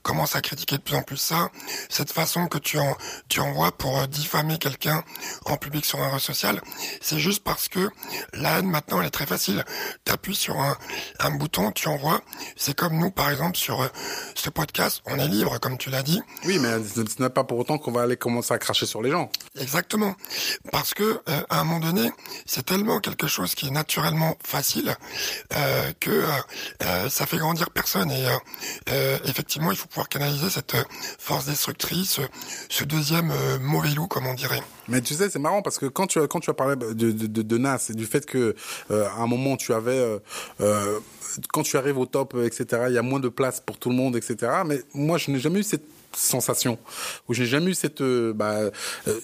commencent 0.04 0.36
à 0.36 0.42
critiquer 0.42 0.78
de 0.78 0.82
plus 0.82 0.96
en 0.96 1.02
plus 1.04 1.18
ça, 1.18 1.50
cette 1.90 2.12
façon 2.12 2.48
que 2.48 2.58
tu, 2.58 2.78
en, 2.80 2.96
tu 3.30 3.40
envoies 3.40 3.72
pour 3.72 4.00
euh, 4.00 4.08
diffamer 4.08 4.58
quelqu'un 4.58 5.04
en 5.46 5.58
public 5.58 5.86
sur 5.86 6.02
un 6.02 6.08
réseau 6.08 6.20
social, 6.20 6.62
c'est 7.02 7.20
juste 7.20 7.44
parce 7.44 7.68
que 7.68 7.90
la 8.34 8.60
haine 8.60 8.68
maintenant 8.70 9.02
elle 9.02 9.08
est 9.08 9.12
très 9.12 9.26
facile. 9.26 9.64
Tu 10.06 10.12
appuies 10.12 10.36
sur 10.36 10.60
un, 10.60 10.78
un 11.20 11.32
bouton, 11.32 11.72
tu 11.72 11.88
envoies, 11.88 12.22
c'est 12.56 12.76
comme 12.76 12.98
nous 12.98 13.12
par 13.12 13.30
exemple 13.30 13.58
sur 13.58 13.82
euh, 13.82 13.88
ce 14.36 14.50
podcast, 14.50 15.02
on 15.06 15.18
est 15.20 15.28
libre 15.28 15.60
comme 15.60 15.78
tu 15.78 15.90
l'as 15.90 16.04
dit, 16.04 16.22
Oui, 16.46 16.60
mais 16.60 16.70
ce 16.84 17.22
n'est 17.22 17.30
pas 17.30 17.44
pour 17.44 17.60
autant 17.60 17.78
qu'on 17.78 17.92
va 17.92 18.02
aller 18.04 18.18
commencer 18.18 18.54
à 18.54 18.58
cracher 18.58 18.86
sur 18.86 19.02
les 19.02 19.12
gens. 19.12 19.30
Exactement. 19.60 20.16
Parce 20.72 20.94
que 20.94 21.04
euh, 21.04 21.42
à 21.50 21.60
un 21.60 21.64
moment 21.64 21.80
donné, 21.80 22.12
c'est 22.46 22.66
tellement 22.66 23.00
quelque 23.00 23.28
chose 23.28 23.56
qui 23.56 23.68
est 23.68 23.72
naturellement 23.72 24.38
facile 24.44 24.96
euh, 25.56 25.92
que 26.00 26.12
euh, 26.12 26.28
euh, 26.84 27.10
ça 27.10 27.26
fait 27.26 27.38
grandir 27.38 27.70
personne. 27.70 28.12
Et 28.12 28.26
euh, 28.26 28.32
euh, 28.90 29.18
effectivement, 29.26 29.72
il 29.72 29.78
faut 29.78 29.88
pouvoir 29.88 30.10
canaliser 30.10 30.50
cette 30.50 30.76
force 31.20 31.46
destructrice, 31.46 32.20
ce 32.70 32.84
deuxième 32.84 33.34
mauvais 33.62 33.90
loup, 33.90 34.08
comme 34.08 34.28
on 34.28 34.34
dirait. 34.34 34.62
Mais 34.88 35.02
tu 35.02 35.16
sais, 35.16 35.30
c'est 35.30 35.40
marrant 35.40 35.62
parce 35.62 35.80
que 35.80 35.88
quand 35.88 36.08
tu 36.08 36.20
as, 36.20 36.28
quand 36.28 36.40
tu 36.40 36.50
as 36.50 36.54
parlé 36.54 36.76
de, 36.76 36.94
de, 36.94 37.12
de, 37.12 37.42
de 37.42 37.58
Nas 37.58 37.88
et 37.90 37.94
du 37.94 38.06
fait 38.06 38.26
que 38.26 38.56
à 38.90 39.22
un 39.22 39.28
moment 39.28 39.58
tu 39.58 39.74
avais, 39.74 40.20
quand 41.52 41.64
tu 41.64 41.78
arrives 41.78 41.98
au 41.98 42.06
top, 42.06 42.36
etc., 42.44 42.84
il 42.88 42.94
y 42.94 42.98
a 42.98 43.02
moins 43.02 43.20
de 43.20 43.30
place 43.30 43.60
pour 43.60 43.78
tout 43.78 43.90
le 43.90 43.96
monde, 43.96 44.16
etc. 44.16 44.52
Mais 44.66 44.82
moi, 44.94 45.18
je 45.18 45.32
n'ai 45.32 45.40
jamais 45.40 45.60
eu 45.62 45.64
cette 45.64 45.86
sensation 46.14 46.78
où 47.28 47.34
j'ai 47.34 47.46
jamais 47.46 47.72
eu 47.72 47.74
cette, 47.74 48.04
bah, 48.04 48.70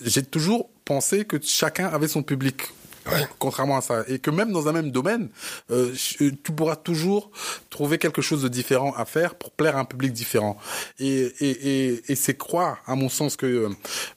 j'ai 0.03 0.23
toujours 0.23 0.70
pensé 0.86 1.26
que 1.26 1.38
chacun 1.41 1.88
avait 1.88 2.08
son 2.08 2.24
public. 2.24 2.70
Ouais. 3.08 3.28
Contrairement 3.39 3.78
à 3.78 3.82
ça. 3.82 4.04
Et 4.08 4.20
que 4.20 4.30
même 4.30 4.52
dans 4.52 4.67
un 4.67 4.74
même 4.74 4.91
domaine, 4.91 5.30
euh, 5.72 5.91
tu 5.96 6.32
pourras 6.56 6.76
toujours 6.76 7.32
trouver 7.72 7.98
quelque 7.98 8.22
chose 8.22 8.44
de 8.44 8.48
différent 8.48 8.94
à 8.96 9.06
faire 9.06 9.34
pour 9.34 9.50
plaire 9.50 9.76
à 9.76 9.80
un 9.80 9.86
public 9.86 10.13
différent. 10.13 10.56
Et, 11.00 11.34
et, 11.39 11.50
et, 11.50 12.12
et 12.12 12.15
c'est 12.15 12.38
croire, 12.38 12.78
à 12.86 12.94
mon 12.94 13.10
sens, 13.10 13.38
que 13.38 13.70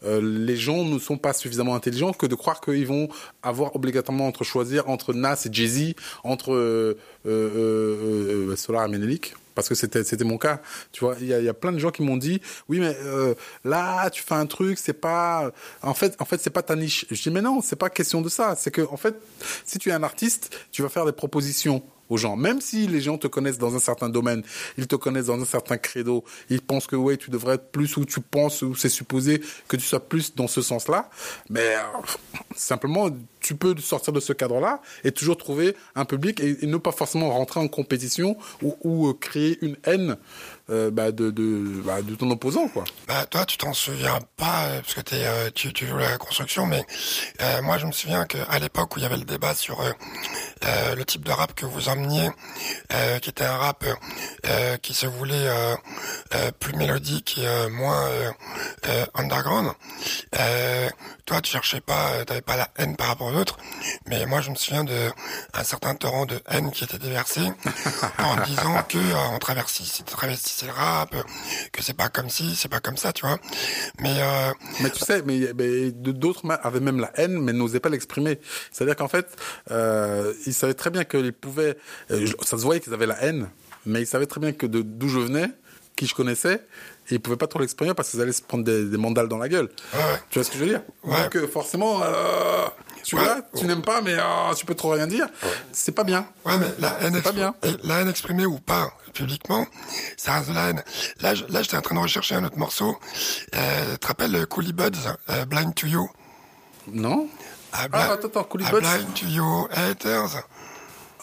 euh, 0.05 0.21
les 0.21 0.57
gens 0.57 0.85
ne 0.85 0.99
sont 0.99 1.17
pas 1.17 1.33
suffisamment 1.33 1.75
intelligents 1.75 2.13
que 2.13 2.27
de 2.27 2.35
croire 2.35 2.61
qu'ils 2.61 2.87
vont 2.87 3.09
avoir 3.43 3.75
obligatoirement 3.75 4.27
entre 4.27 4.45
choisir 4.45 4.87
entre 4.91 5.15
Nas 5.15 5.47
et 5.47 5.49
Jay-Z, 5.51 5.95
entre 6.23 6.53
euh, 6.53 6.99
euh, 7.25 7.51
euh, 7.57 8.51
euh, 8.51 8.57
Solar 8.57 8.85
et 8.85 8.89
Menelik. 8.89 9.35
Parce 9.55 9.69
que 9.69 9.75
c'était 9.75 10.25
mon 10.25 10.39
cas, 10.39 10.61
tu 10.93 11.05
vois. 11.05 11.17
Il 11.21 11.27
y 11.27 11.35
a, 11.35 11.39
il 11.39 11.45
y 11.45 11.49
a 11.49 11.55
plein 11.55 11.73
de 11.73 11.79
gens 11.79 11.91
qui 11.91 12.03
m'ont 12.03 12.17
dit, 12.17 12.41
oui, 12.69 12.81
mais 12.81 12.97
euh, 13.03 13.35
là, 13.65 14.11
tu 14.11 14.23
fais 14.23 14.35
un 14.35 14.47
truc, 14.47 14.79
c'est 14.79 14.93
pas, 14.93 15.53
en 15.83 15.95
fait, 15.95 16.17
en 16.19 16.25
fait, 16.25 16.41
c'est 16.41 16.51
pas 16.51 16.63
ta 16.63 16.77
niche. 16.77 17.07
Je 17.11 17.23
dis, 17.23 17.31
mais 17.31 17.43
non, 17.43 17.61
c'est 17.63 17.77
pas 17.77 17.91
question 17.91 18.21
de 18.21 18.29
ça. 18.29 18.57
C'est 18.57 18.71
que, 18.71 18.83
en 18.83 18.97
fait, 18.97 19.15
si 19.65 19.79
tu 19.79 19.91
es 19.91 19.93
un 19.93 20.03
artiste, 20.03 20.57
tu 20.73 20.83
vas 20.83 20.89
faire 20.89 21.07
des 21.07 21.13
propositions 21.13 21.83
aux 22.11 22.17
gens. 22.17 22.37
Même 22.37 22.61
si 22.61 22.87
les 22.87 23.01
gens 23.01 23.19
te 23.19 23.27
connaissent 23.27 23.59
dans 23.59 23.75
un 23.75 23.79
certain 23.79 24.09
domaine, 24.09 24.43
ils 24.79 24.87
te 24.87 24.97
connaissent 24.97 25.27
dans 25.27 25.41
un 25.41 25.45
certain 25.45 25.77
credo, 25.77 26.25
ils 26.51 26.61
pensent 26.61 26.87
que 26.87 26.97
ouais, 26.97 27.17
tu 27.17 27.31
devrais 27.31 27.55
être 27.55 27.71
plus 27.71 27.97
où 27.97 28.05
tu 28.05 28.21
penses 28.21 28.63
ou 28.63 28.75
c'est 28.75 28.89
supposé 28.89 29.41
que 29.69 29.77
tu 29.77 29.85
sois 29.85 30.01
plus 30.01 30.35
dans 30.35 30.49
ce 30.49 30.63
sens-là. 30.63 31.11
Mais 31.51 31.77
euh, 31.77 31.81
simplement, 32.55 33.09
tu 33.41 33.55
peux 33.55 33.77
sortir 33.79 34.13
de 34.13 34.21
ce 34.21 34.33
cadre-là 34.33 34.81
et 35.05 35.13
toujours 35.13 35.37
trouver 35.37 35.77
un 35.95 36.05
public 36.05 36.41
et, 36.41 36.67
ne 36.67 36.77
pas 36.77 36.93
forcément 36.93 37.31
rentrer 37.31 37.61
en 37.61 37.69
compétition 37.69 38.37
ou, 38.63 38.77
ou, 38.83 39.09
euh, 39.09 39.15
créer 39.15 39.59
une 39.63 39.77
haine 39.85 40.17
euh, 40.71 40.91
bah, 40.91 41.13
de, 41.13 41.31
de, 41.31 41.83
bah, 41.85 42.03
de 42.03 42.15
ton 42.15 42.31
opposant, 42.31 42.69
quoi. 42.69 42.85
Bah, 43.07 43.27
toi, 43.27 43.45
tu 43.45 43.59
t'en 43.59 43.73
souviens 43.73 44.19
pas, 44.37 44.65
euh, 44.65 44.81
parce 44.81 44.95
que 44.95 45.01
t'es, 45.01 45.25
euh, 45.25 45.51
tu, 45.55 45.73
tu 45.73 45.87
joues 45.87 45.99
la 45.99 46.17
construction, 46.19 46.67
mais 46.67 46.85
euh, 47.41 47.63
moi, 47.63 47.79
je 47.79 47.87
me 47.87 47.93
souviens 47.93 48.25
qu'à 48.27 48.59
l'époque 48.59 48.97
où 48.97 48.99
il 48.99 49.03
y 49.03 49.07
avait 49.07 49.17
le 49.17 49.25
débat 49.25 49.55
sur 49.55 49.81
euh, 49.81 49.93
euh, 50.65 50.95
le 50.95 51.05
type 51.05 51.25
de 51.25 51.31
rap 51.33 51.55
que 51.55 51.67
vous 51.67 51.89
emmeniez, 51.89 52.31
euh, 52.93 53.19
qui 53.19 53.31
était 53.31 53.45
un 53.45 53.57
rap 53.57 53.85
euh, 54.47 54.77
qui 54.79 54.95
se 54.95 55.07
voulait 55.07 55.35
euh, 55.49 55.75
euh, 56.35 56.51
plus 56.59 56.75
mélodique 56.75 57.39
et 57.39 57.47
euh, 57.47 57.69
moins 57.69 58.07
euh, 58.07 58.31
euh, 58.89 59.07
underground, 59.15 59.71
euh, 60.39 60.89
toi, 61.27 61.41
tu 61.41 61.53
cherchais 61.53 61.81
pas, 61.81 62.25
t'avais 62.27 62.43
pas 62.43 62.57
la 62.57 62.69
haine 62.77 62.97
par 62.97 63.07
rapport 63.09 63.29
aux 63.29 63.37
autres, 63.37 63.59
mais 64.07 64.27
moi, 64.27 64.41
je 64.41 64.51
me 64.51 64.55
souviens 64.55 64.85
de 64.85 65.11
un 65.55 65.65
certain 65.65 65.95
torrent 65.95 66.27
de 66.27 66.41
haine 66.51 66.71
qui 66.71 66.85
était 66.85 66.99
déversé 66.99 67.41
en 68.19 68.37
disant 68.45 68.83
que 68.89 68.99
euh, 68.99 69.29
on 69.33 69.39
travestissait, 69.39 70.05
travestissait 70.55 70.67
le 70.67 70.73
rap, 70.73 71.15
que 71.73 71.83
c'est 71.83 71.97
pas 71.97 72.09
comme 72.09 72.29
ci, 72.29 72.55
c'est 72.55 72.69
pas 72.69 72.81
comme 72.81 72.97
ça, 72.97 73.13
tu 73.13 73.27
vois. 73.27 73.39
Mais 74.01 74.17
euh, 74.21 74.53
Mais 74.83 74.91
tu 74.91 75.01
sais, 75.01 75.23
mais, 75.23 75.91
d'autres 75.93 76.43
avaient 76.63 76.81
même 76.81 77.01
la 77.01 77.13
haine, 77.17 77.39
mais 77.39 77.53
n'osaient 77.53 77.81
pas 77.81 77.89
l'exprimer. 77.89 78.41
C'est-à-dire 78.71 78.97
qu'en 78.97 79.09
fait, 79.09 79.27
euh, 79.71 80.33
ils 80.47 80.55
savaient 80.55 80.75
très 80.75 80.91
bien 80.91 81.05
qu'ils 81.05 81.33
pouvaient. 81.33 81.77
euh, 82.11 82.27
ça 82.43 82.59
se 82.59 82.63
voyait 82.63 82.81
qu'ils 82.81 82.95
avaient 82.95 83.07
la 83.07 83.23
haine, 83.23 83.49
mais 83.87 84.03
ils 84.03 84.07
savaient 84.07 84.27
très 84.27 84.41
bien 84.41 84.53
que 84.53 84.67
d'où 84.67 85.09
je 85.09 85.19
venais, 85.19 85.51
qui 85.97 86.07
je 86.07 86.15
connaissais, 86.15 86.67
et 87.11 87.15
ils 87.17 87.21
pouvaient 87.21 87.37
pas 87.37 87.47
trop 87.47 87.59
l'exprimer 87.61 87.95
parce 87.95 88.11
qu'ils 88.11 88.21
allaient 88.21 88.33
se 88.33 88.43
prendre 88.43 88.65
des, 88.65 88.85
des 88.85 88.97
mandales 88.97 89.29
dans 89.29 89.39
la 89.39 89.49
gueule. 89.49 89.69
Ouais. 89.93 90.01
Tu 90.31 90.39
vois 90.39 90.45
ce 90.45 90.51
que 90.51 90.57
je 90.59 90.65
veux 90.65 90.69
dire 90.71 90.83
Ouais. 91.03 91.23
Donc 91.23 91.37
euh, 91.37 91.47
forcément, 91.49 92.01
euh, 92.03 92.65
celui-là, 93.03 93.37
Ouais. 93.37 93.61
tu 93.61 93.67
n'aimes 93.67 93.83
pas, 93.83 94.01
mais 94.01 94.15
euh, 94.15 94.55
tu 94.57 94.65
peux 94.67 94.75
trop 94.75 94.91
rien 94.91 95.07
dire. 95.07 95.27
C'est 95.73 95.93
pas 95.93 96.05
bien. 96.05 96.27
Ouais, 96.45 96.57
mais 96.59 96.69
la 96.79 96.97
haine, 97.03 97.21
pas 97.23 97.33
bien. 97.33 97.55
et 97.63 97.77
la 97.83 98.01
haine 98.01 98.09
exprimée 98.09 98.47
ou 98.47 98.59
pas 98.59 98.91
publiquement, 99.13 99.65
ça 100.17 100.35
reste 100.35 100.49
de 100.49 100.55
la 100.55 100.71
haine. 100.71 100.83
Là, 101.21 101.35
je- 101.35 101.45
là, 101.49 101.63
j'étais 101.63 101.77
en 101.77 101.83
train 101.83 101.95
de 101.95 102.01
rechercher 102.01 102.35
un 102.35 102.45
autre 102.45 102.59
morceau. 102.59 102.99
Euh, 103.55 103.93
tu 103.93 103.99
te 103.99 104.07
rappelles 104.09 104.35
euh, 104.35 104.47
Coolie 104.47 104.73
Buds, 104.73 104.91
euh, 105.31 105.45
Blind 105.45 105.75
to 105.75 105.87
You? 105.87 106.11
Non 106.89 107.29
Ah, 107.73 107.87
Ah, 107.93 108.13
attends, 108.13 108.29
attends, 108.29 108.45
Coolie 108.45 108.65
ah, 108.69 108.73
Buds. 108.73 108.81
Blind 108.81 109.15
to 109.15 109.27
You 109.27 109.69
Haters. 109.71 110.43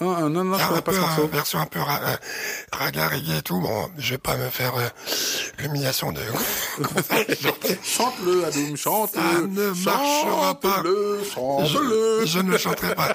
Ah, 0.03 0.21
non, 0.21 0.29
non, 0.43 0.57
je 0.57 0.63
Ah, 0.63 0.67
connais 0.69 0.81
pas 0.81 0.91
ce 0.93 0.97
euh, 0.97 1.01
morceau. 1.01 1.27
version 1.27 1.59
un 1.59 1.65
peu 1.67 1.79
ra 1.79 1.99
euh, 2.03 2.15
raga, 2.71 3.07
reggae 3.09 3.37
et 3.37 3.41
tout. 3.43 3.59
Bon, 3.59 3.89
je 3.97 4.11
vais 4.11 4.17
pas 4.17 4.35
me 4.35 4.49
faire 4.49 4.73
l'humiliation 5.61 6.11
de... 6.11 6.21
Chante-le, 7.83 8.45
Adoum, 8.45 8.77
chante-le. 8.77 9.21
Ça 9.21 9.41
ne 9.41 9.71
marchera 9.83 10.59
pas. 10.59 10.75
Chante-le, 10.77 11.19
je, 11.23 11.29
chante-le. 11.29 12.25
je 12.25 12.39
ne 12.39 12.51
le 12.51 12.57
chanterai 12.57 12.95
pas. 12.95 13.13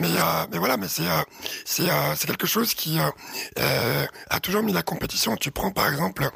mais, 0.00 0.08
euh, 0.10 0.46
mais 0.50 0.58
voilà, 0.58 0.76
mais 0.76 0.88
c'est 0.88 1.06
euh, 1.06 1.22
c'est 1.64 1.88
euh, 1.90 2.14
c'est 2.16 2.26
quelque 2.26 2.46
chose 2.46 2.74
qui 2.74 2.98
a 2.98 4.40
toujours 4.40 4.62
mis 4.62 4.72
la 4.72 4.82
compétition. 4.82 5.36
Tu 5.36 5.50
prends 5.50 5.70
par 5.70 5.88
exemple 5.90 6.28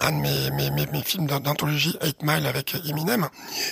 un 0.00 0.12
de 0.12 0.16
mes 0.16 0.50
mes, 0.50 0.70
mes, 0.70 0.86
mes 0.86 1.02
films 1.02 1.26
d'an- 1.26 1.40
d'anthologie 1.40 1.96
8 2.02 2.22
Mile 2.22 2.46
avec 2.46 2.74
Eminem. 2.88 3.28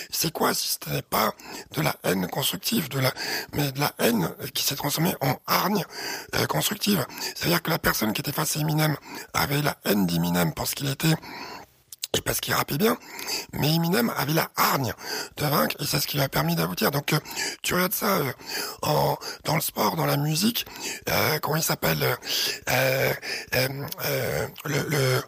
C'est 0.09 0.31
quoi 0.31 0.53
si 0.53 0.77
ce 0.83 0.89
n'est 0.89 1.01
pas 1.01 1.33
de 1.75 1.81
la 1.81 1.95
haine 2.03 2.27
constructive, 2.27 2.89
de 2.89 2.99
la 2.99 3.13
mais 3.53 3.71
de 3.71 3.79
la 3.79 3.93
haine 3.99 4.29
qui 4.53 4.63
s'est 4.63 4.75
transformée 4.75 5.15
en 5.21 5.35
hargne 5.47 5.83
constructive? 6.49 7.05
C'est-à-dire 7.35 7.61
que 7.61 7.69
la 7.69 7.79
personne 7.79 8.13
qui 8.13 8.21
était 8.21 8.31
face 8.31 8.57
à 8.57 8.59
Eminem 8.59 8.95
avait 9.33 9.61
la 9.61 9.77
haine 9.85 10.05
d'Eminem 10.05 10.40
parce 10.49 10.73
qu'il 10.73 10.89
était 10.89 11.15
et 12.13 12.19
parce 12.21 12.41
qu'il 12.41 12.53
rappait 12.53 12.77
bien, 12.77 12.97
mais 13.53 13.73
Eminem 13.73 14.11
avait 14.17 14.33
la 14.33 14.49
hargne 14.57 14.93
de 15.37 15.45
vaincre 15.45 15.77
et 15.79 15.85
c'est 15.85 15.99
ce 16.01 16.07
qui 16.07 16.17
lui 16.17 16.23
a 16.23 16.27
permis 16.29 16.55
d'aboutir. 16.55 16.91
Donc 16.91 17.13
euh, 17.13 17.19
tu 17.61 17.73
regardes 17.73 17.93
ça 17.93 18.17
euh, 18.17 18.31
en, 18.81 19.17
dans 19.45 19.55
le 19.55 19.61
sport, 19.61 19.95
dans 19.95 20.05
la 20.05 20.17
musique, 20.17 20.65
euh, 21.09 21.39
comment 21.39 21.55
il 21.55 21.63
s'appelle 21.63 22.03
euh, 22.03 22.15
euh, 23.55 23.69
euh, 24.05 24.47
le, 24.65 24.79
le, 24.89 25.21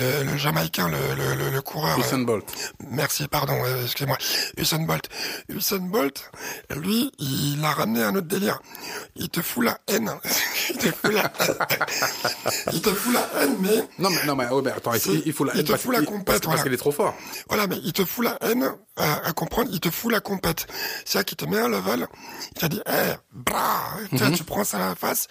le, 0.00 0.22
le 0.24 0.36
Jamaïcain, 0.36 0.88
le, 0.88 0.98
le, 1.16 1.34
le, 1.34 1.50
le 1.50 1.62
coureur. 1.62 1.98
Usain 1.98 2.18
Bolt. 2.18 2.44
Merci, 2.90 3.26
pardon, 3.28 3.56
euh, 3.64 3.84
excusez-moi. 3.84 4.18
Usain 4.58 4.80
Bolt. 4.84 5.08
Usain 5.48 5.78
Bolt, 5.78 6.30
lui, 6.76 7.10
il 7.18 7.64
a 7.64 7.70
ramené 7.72 8.02
un 8.04 8.14
autre 8.14 8.26
délire. 8.28 8.60
Il 9.16 9.30
te 9.30 9.40
fout 9.40 9.64
la 9.64 9.78
haine. 9.88 10.12
il 10.70 10.76
te 10.76 10.90
fout 10.92 11.12
la 11.12 11.32
il 12.72 12.82
te 12.82 12.90
fout 12.92 13.14
la 13.14 13.26
haine, 13.42 13.56
mais 13.60 13.88
Non, 13.98 14.10
mais, 14.10 14.24
non, 14.26 14.36
mais, 14.36 14.70
attends, 14.72 14.92
il, 14.92 15.22
il 15.24 15.32
faut 15.32 15.44
la 15.44 15.54
il 15.54 15.60
haine 15.60 15.66
te 15.66 15.76
fout 15.76 15.92
la 15.92 16.00
qu'il- 16.00 16.17
compète, 16.18 16.26
parce, 16.26 16.46
voilà. 16.46 16.62
qu'il 16.62 16.72
est 16.72 16.78
trop 16.78 16.92
fort. 16.92 17.14
Voilà, 17.48 17.66
mais 17.66 17.76
il 17.84 17.92
te 17.92 18.04
fout 18.04 18.24
la 18.24 18.36
haine 18.42 18.70
à, 18.96 19.28
à 19.28 19.32
comprendre, 19.32 19.70
il 19.72 19.80
te 19.80 19.90
fout 19.90 20.12
la 20.12 20.20
compète. 20.20 20.66
C'est-à-dire 21.04 21.24
qu'il 21.26 21.36
te 21.36 21.44
met 21.44 21.58
un 21.58 21.68
level, 21.68 22.06
il 22.52 22.60
t'a 22.60 22.68
dit, 22.68 22.80
eh, 22.86 23.14
bra, 23.32 23.92
tu, 24.10 24.16
vois, 24.16 24.30
tu 24.30 24.44
prends 24.44 24.64
ça 24.64 24.78
à 24.78 24.88
la 24.88 24.94
face, 24.94 25.26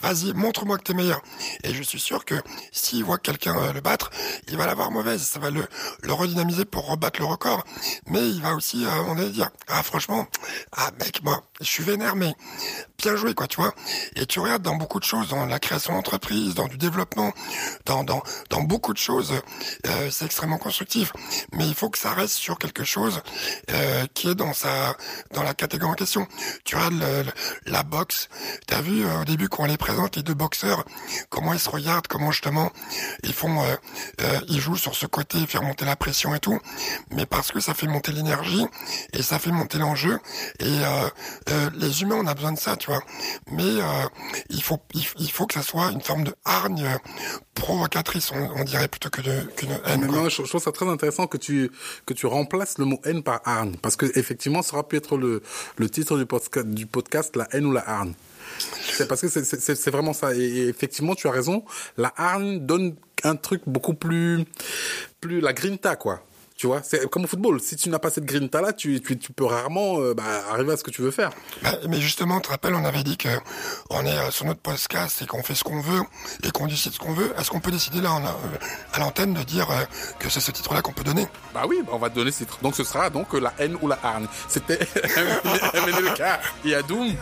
vas-y, 0.00 0.32
montre-moi 0.34 0.78
que 0.78 0.84
t'es 0.84 0.94
meilleur. 0.94 1.20
Et 1.64 1.74
je 1.74 1.82
suis 1.82 2.00
sûr 2.00 2.24
que 2.24 2.34
s'il 2.72 3.04
voit 3.04 3.18
quelqu'un 3.18 3.56
euh, 3.56 3.72
le 3.72 3.80
battre, 3.80 4.10
il 4.48 4.56
va 4.56 4.66
l'avoir 4.66 4.90
mauvaise, 4.90 5.22
ça 5.22 5.38
va 5.38 5.50
le, 5.50 5.66
le 6.02 6.12
redynamiser 6.12 6.64
pour 6.64 6.88
rebattre 6.88 7.20
le 7.20 7.26
record. 7.26 7.64
Mais 8.06 8.26
il 8.28 8.40
va 8.40 8.54
aussi, 8.54 8.84
euh, 8.84 8.90
on 9.08 9.14
va 9.14 9.24
dire, 9.24 9.50
ah 9.68 9.82
franchement, 9.82 10.26
ah 10.72 10.90
mec, 10.98 11.22
moi, 11.22 11.42
je 11.60 11.66
suis 11.66 11.82
vénère, 11.82 12.16
mais 12.16 12.34
bien 12.98 13.16
joué, 13.16 13.34
quoi, 13.34 13.46
tu 13.46 13.56
vois. 13.60 13.74
Et 14.16 14.26
tu 14.26 14.40
regardes 14.40 14.62
dans 14.62 14.76
beaucoup 14.76 14.98
de 15.00 15.04
choses, 15.04 15.28
dans 15.28 15.46
la 15.46 15.58
création 15.58 15.92
d'entreprise, 15.94 16.54
dans 16.54 16.68
du 16.68 16.76
développement, 16.76 17.32
dans, 17.86 18.04
dans, 18.04 18.22
dans 18.50 18.62
beaucoup 18.62 18.92
de 18.92 18.98
choses, 18.98 19.32
euh, 19.86 20.10
c'est 20.10 20.24
extrêmement 20.24 20.58
constructif. 20.58 21.12
Mais 21.52 21.66
il 21.66 21.74
faut 21.74 21.90
que 21.90 21.98
ça 21.98 22.12
reste 22.12 22.34
sur 22.34 22.58
quelque 22.58 22.84
chose 22.84 23.22
euh, 23.70 24.06
qui 24.14 24.28
est 24.28 24.34
dans 24.34 24.52
sa 24.52 24.96
dans 25.32 25.42
la 25.42 25.54
catégorie 25.54 25.92
en 25.92 25.94
question. 25.94 26.26
Tu 26.64 26.76
regardes 26.76 27.00
le, 27.00 27.24
la 27.66 27.82
boxe, 27.82 28.28
t'as 28.66 28.80
vu 28.80 29.04
euh, 29.04 29.20
au 29.20 29.24
début 29.24 29.48
quand 29.48 29.64
on 29.64 29.66
les 29.66 29.76
présente, 29.76 30.16
les 30.16 30.22
deux 30.22 30.34
boxeurs, 30.34 30.84
comment 31.28 31.52
ils 31.52 31.60
se 31.60 31.70
regardent, 31.70 32.06
comment 32.06 32.30
justement 32.30 32.70
ils 33.22 33.32
font, 33.32 33.62
euh, 33.62 33.76
euh, 34.22 34.40
ils 34.48 34.60
jouent 34.60 34.76
sur 34.76 34.94
ce 34.94 35.06
côté, 35.06 35.46
faire 35.46 35.62
monter 35.62 35.84
la 35.84 35.96
pression 35.96 36.34
et 36.34 36.40
tout, 36.40 36.58
mais 37.10 37.26
parce 37.26 37.52
que 37.52 37.60
ça 37.60 37.74
fait 37.74 37.86
monter 37.86 38.12
l'énergie 38.12 38.66
et 39.12 39.22
ça 39.22 39.38
fait 39.38 39.50
monter 39.50 39.78
l'enjeu. 39.78 40.18
Et 40.60 40.78
les 41.74 42.02
humains, 42.02 42.16
on 42.20 42.26
a 42.26 42.34
besoin 42.34 42.52
de 42.52 42.58
ça, 42.58 42.76
tu 42.76 42.88
vois. 42.88 43.02
Mais 43.52 43.80
il 44.50 44.62
faut 44.62 44.78
il, 44.94 45.30
faut 45.30 45.46
que 45.46 45.54
ça 45.54 45.62
soit 45.62 45.90
une 45.90 46.00
forme 46.00 46.24
de 46.24 46.34
hargne 46.44 46.88
provocatrice, 47.54 48.30
on, 48.32 48.64
dirait 48.64 48.88
plutôt 48.88 49.10
que 49.10 49.20
de 49.20 49.40
qu'une 49.56 49.78
haine. 49.86 50.06
Non, 50.06 50.28
je, 50.28 50.42
trouve 50.42 50.62
ça 50.62 50.72
très 50.72 50.88
intéressant 50.88 51.26
que 51.26 51.36
tu 51.36 51.70
que 52.06 52.14
tu 52.14 52.26
remplaces 52.26 52.78
le 52.78 52.84
mot 52.84 53.00
haine 53.04 53.22
par 53.22 53.40
hargne, 53.44 53.76
parce 53.82 53.96
que 53.96 54.06
effectivement, 54.18 54.62
ça 54.62 54.76
aurait 54.76 54.86
pu 54.86 54.96
être 54.96 55.16
le 55.16 55.42
le 55.76 55.90
titre 55.90 56.16
du 56.18 56.26
podcast 56.26 56.66
du 56.66 56.86
podcast 56.86 57.36
la 57.36 57.48
haine 57.52 57.66
ou 57.66 57.72
la 57.72 57.88
hargne. 57.88 58.14
C'est 58.92 59.06
parce 59.06 59.20
que 59.20 59.28
c'est 59.28 59.90
vraiment 59.90 60.12
ça. 60.12 60.34
Et, 60.34 60.68
effectivement, 60.68 61.14
tu 61.14 61.28
as 61.28 61.30
raison. 61.30 61.64
La 61.96 62.12
hargne 62.16 62.60
donne 62.60 62.96
un 63.24 63.36
truc 63.36 63.62
beaucoup 63.66 63.94
plus, 63.94 64.44
plus 65.20 65.40
la 65.40 65.52
grinta, 65.52 65.96
quoi. 65.96 66.24
Tu 66.58 66.66
vois, 66.66 66.82
c'est 66.82 67.08
comme 67.08 67.22
au 67.22 67.28
football. 67.28 67.60
Si 67.60 67.76
tu 67.76 67.88
n'as 67.88 68.00
pas 68.00 68.10
cette 68.10 68.24
grinta 68.24 68.60
là, 68.60 68.72
tu, 68.72 69.00
tu, 69.00 69.16
tu 69.16 69.32
peux 69.32 69.44
rarement 69.44 70.00
euh, 70.00 70.12
bah, 70.12 70.24
arriver 70.50 70.72
à 70.72 70.76
ce 70.76 70.82
que 70.82 70.90
tu 70.90 71.02
veux 71.02 71.12
faire. 71.12 71.30
Bah, 71.62 71.70
mais 71.88 72.00
justement, 72.00 72.40
tu 72.40 72.46
te 72.46 72.48
rappelles, 72.48 72.74
on 72.74 72.84
avait 72.84 73.04
dit 73.04 73.16
que 73.16 73.28
on 73.90 74.04
est 74.04 74.08
euh, 74.08 74.32
sur 74.32 74.44
notre 74.44 74.58
podcast 74.58 75.22
et 75.22 75.26
qu'on 75.26 75.44
fait 75.44 75.54
ce 75.54 75.62
qu'on 75.62 75.80
veut 75.80 76.00
et 76.42 76.50
qu'on 76.50 76.66
décide 76.66 76.92
ce 76.92 76.98
qu'on 76.98 77.12
veut. 77.12 77.32
Est-ce 77.38 77.48
qu'on 77.50 77.60
peut 77.60 77.70
décider 77.70 78.00
là 78.00 78.10
euh, 78.16 78.56
à 78.92 78.98
l'antenne 78.98 79.34
de 79.34 79.42
dire 79.44 79.68
que 80.18 80.28
c'est 80.28 80.40
ce 80.40 80.50
titre-là 80.50 80.82
qu'on 80.82 80.92
peut 80.92 81.04
donner? 81.04 81.28
Bah 81.54 81.62
oui, 81.68 81.80
bah, 81.86 81.92
on 81.94 81.98
va 81.98 82.08
donner 82.08 82.32
ce 82.32 82.38
titre. 82.38 82.58
Donc 82.60 82.74
ce 82.74 82.82
sera 82.82 83.08
donc 83.08 83.32
la 83.34 83.54
haine 83.60 83.76
ou 83.80 83.86
la 83.86 84.00
hargne. 84.02 84.26
C'était 84.48 84.80
MNLK 85.74 86.22
et 86.64 86.74
Adoum, 86.74 87.14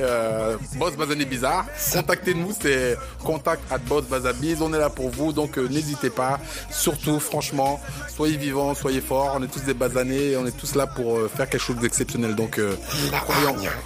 euh, 0.00 0.58
Boss 0.74 0.96
Bazani 0.96 1.24
Bizarre. 1.24 1.64
Contactez-nous, 1.94 2.52
c'est 2.60 2.98
contact 3.24 3.62
at 3.72 3.78
Boss 3.78 4.04
Bazabiz. 4.04 4.60
On 4.60 4.70
est 4.74 4.78
là 4.78 4.90
pour 4.90 5.08
vous, 5.08 5.32
donc 5.32 5.56
n'hésitez 5.56 6.10
pas. 6.10 6.38
Surtout, 6.70 7.18
franchement, 7.20 7.80
soyez 8.14 8.36
vivants 8.36 8.74
soyez 8.82 9.00
forts, 9.00 9.36
on 9.36 9.42
est 9.44 9.46
tous 9.46 9.60
des 9.62 9.74
basanés, 9.74 10.36
on 10.36 10.44
est 10.44 10.56
tous 10.56 10.74
là 10.74 10.88
pour 10.88 11.16
euh, 11.16 11.30
faire 11.34 11.48
quelque 11.48 11.62
chose 11.62 11.76
d'exceptionnel. 11.76 12.34
Donc 12.34 12.58
euh, 12.58 12.74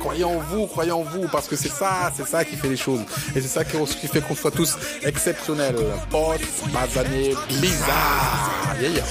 croyez, 0.01 0.25
en, 0.25 0.39
vous, 0.39 0.67
croyez 0.67 0.93
en 0.93 1.03
vous, 1.03 1.29
parce 1.31 1.47
que 1.47 1.55
c'est 1.55 1.71
ça, 1.71 2.11
c'est 2.17 2.27
ça 2.27 2.45
qui 2.45 2.57
fait 2.57 2.69
les 2.69 2.79
choses. 2.79 3.01
Et 3.35 3.41
c'est 3.43 3.49
ça 3.49 3.65
qui, 3.65 3.77
fait 4.09 4.23
qu'on 4.23 4.35
soit 4.35 4.51
tous 4.51 4.77
exceptionnels. 5.03 5.77
Potes, 6.11 6.41
basanés, 6.73 7.35
bizarres. 7.61 8.77
Yeah, 8.81 8.91
yeah. 8.91 9.05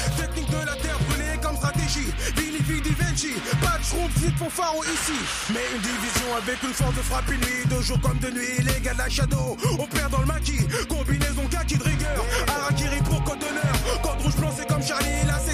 Pharo 4.56 4.84
ici 4.84 5.14
Mais 5.50 5.60
une 5.76 5.82
division 5.82 6.36
avec 6.38 6.62
une 6.64 6.74
force 6.74 6.96
de 6.96 7.02
frappe 7.02 7.30
nuit 7.30 7.66
De 7.70 7.82
jour 7.82 8.00
comme 8.00 8.18
de 8.20 8.30
nuit, 8.30 8.58
les 8.60 8.80
gars 8.82 8.94
de 8.94 9.00
la 9.00 9.10
Shadow 9.10 9.58
On 9.80 9.86
perd 9.88 10.12
dans 10.12 10.20
le 10.20 10.26
maquis, 10.28 10.66
combinaison 10.88 11.46
kaki 11.52 11.78
de 11.78 11.84
rigueur 11.84 12.55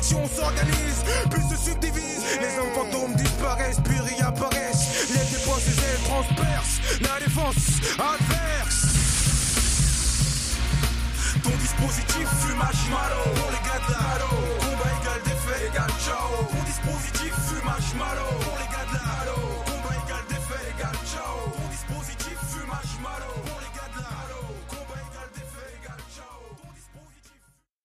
Section 0.02 0.28
s'organise, 0.36 1.04
puis 1.30 1.42
se 1.44 1.70
subdivise 1.70 2.24
Les 2.42 2.58
hommes 2.58 2.74
fantômes 2.74 3.14
disparaissent, 3.16 3.80
puis 3.84 4.00
réapparaissent. 4.00 5.10
Les 5.12 5.20
défenses 5.20 5.68
et 5.68 5.78
ailes 5.78 6.04
transpercent 6.06 6.82
La 7.02 7.20
défense 7.24 7.56
adverse. 8.00 8.88
Ton 11.44 11.52
dispositif 11.52 12.28
fumage 12.42 12.90
malo 12.90 13.22
Pour 13.36 13.52
les 13.52 13.62
gars 13.62 13.82
de 13.88 13.94
la 13.94 14.18
Combat 14.60 14.92
égal 15.02 15.22
défait 15.24 15.68
égal 15.68 15.92
ciao. 16.04 16.46
Ton 16.50 16.64
dispositif 16.66 17.34
fumage 17.48 17.94
malo 17.96 18.26
Pour 18.42 18.58
les 18.58 18.70
gars 18.74 18.88
de 18.90 18.96
la 18.96 19.32
Combat 19.66 19.96
égal 20.04 20.26
défait 20.30 20.74
égal 20.76 20.96
ciao 21.06 21.51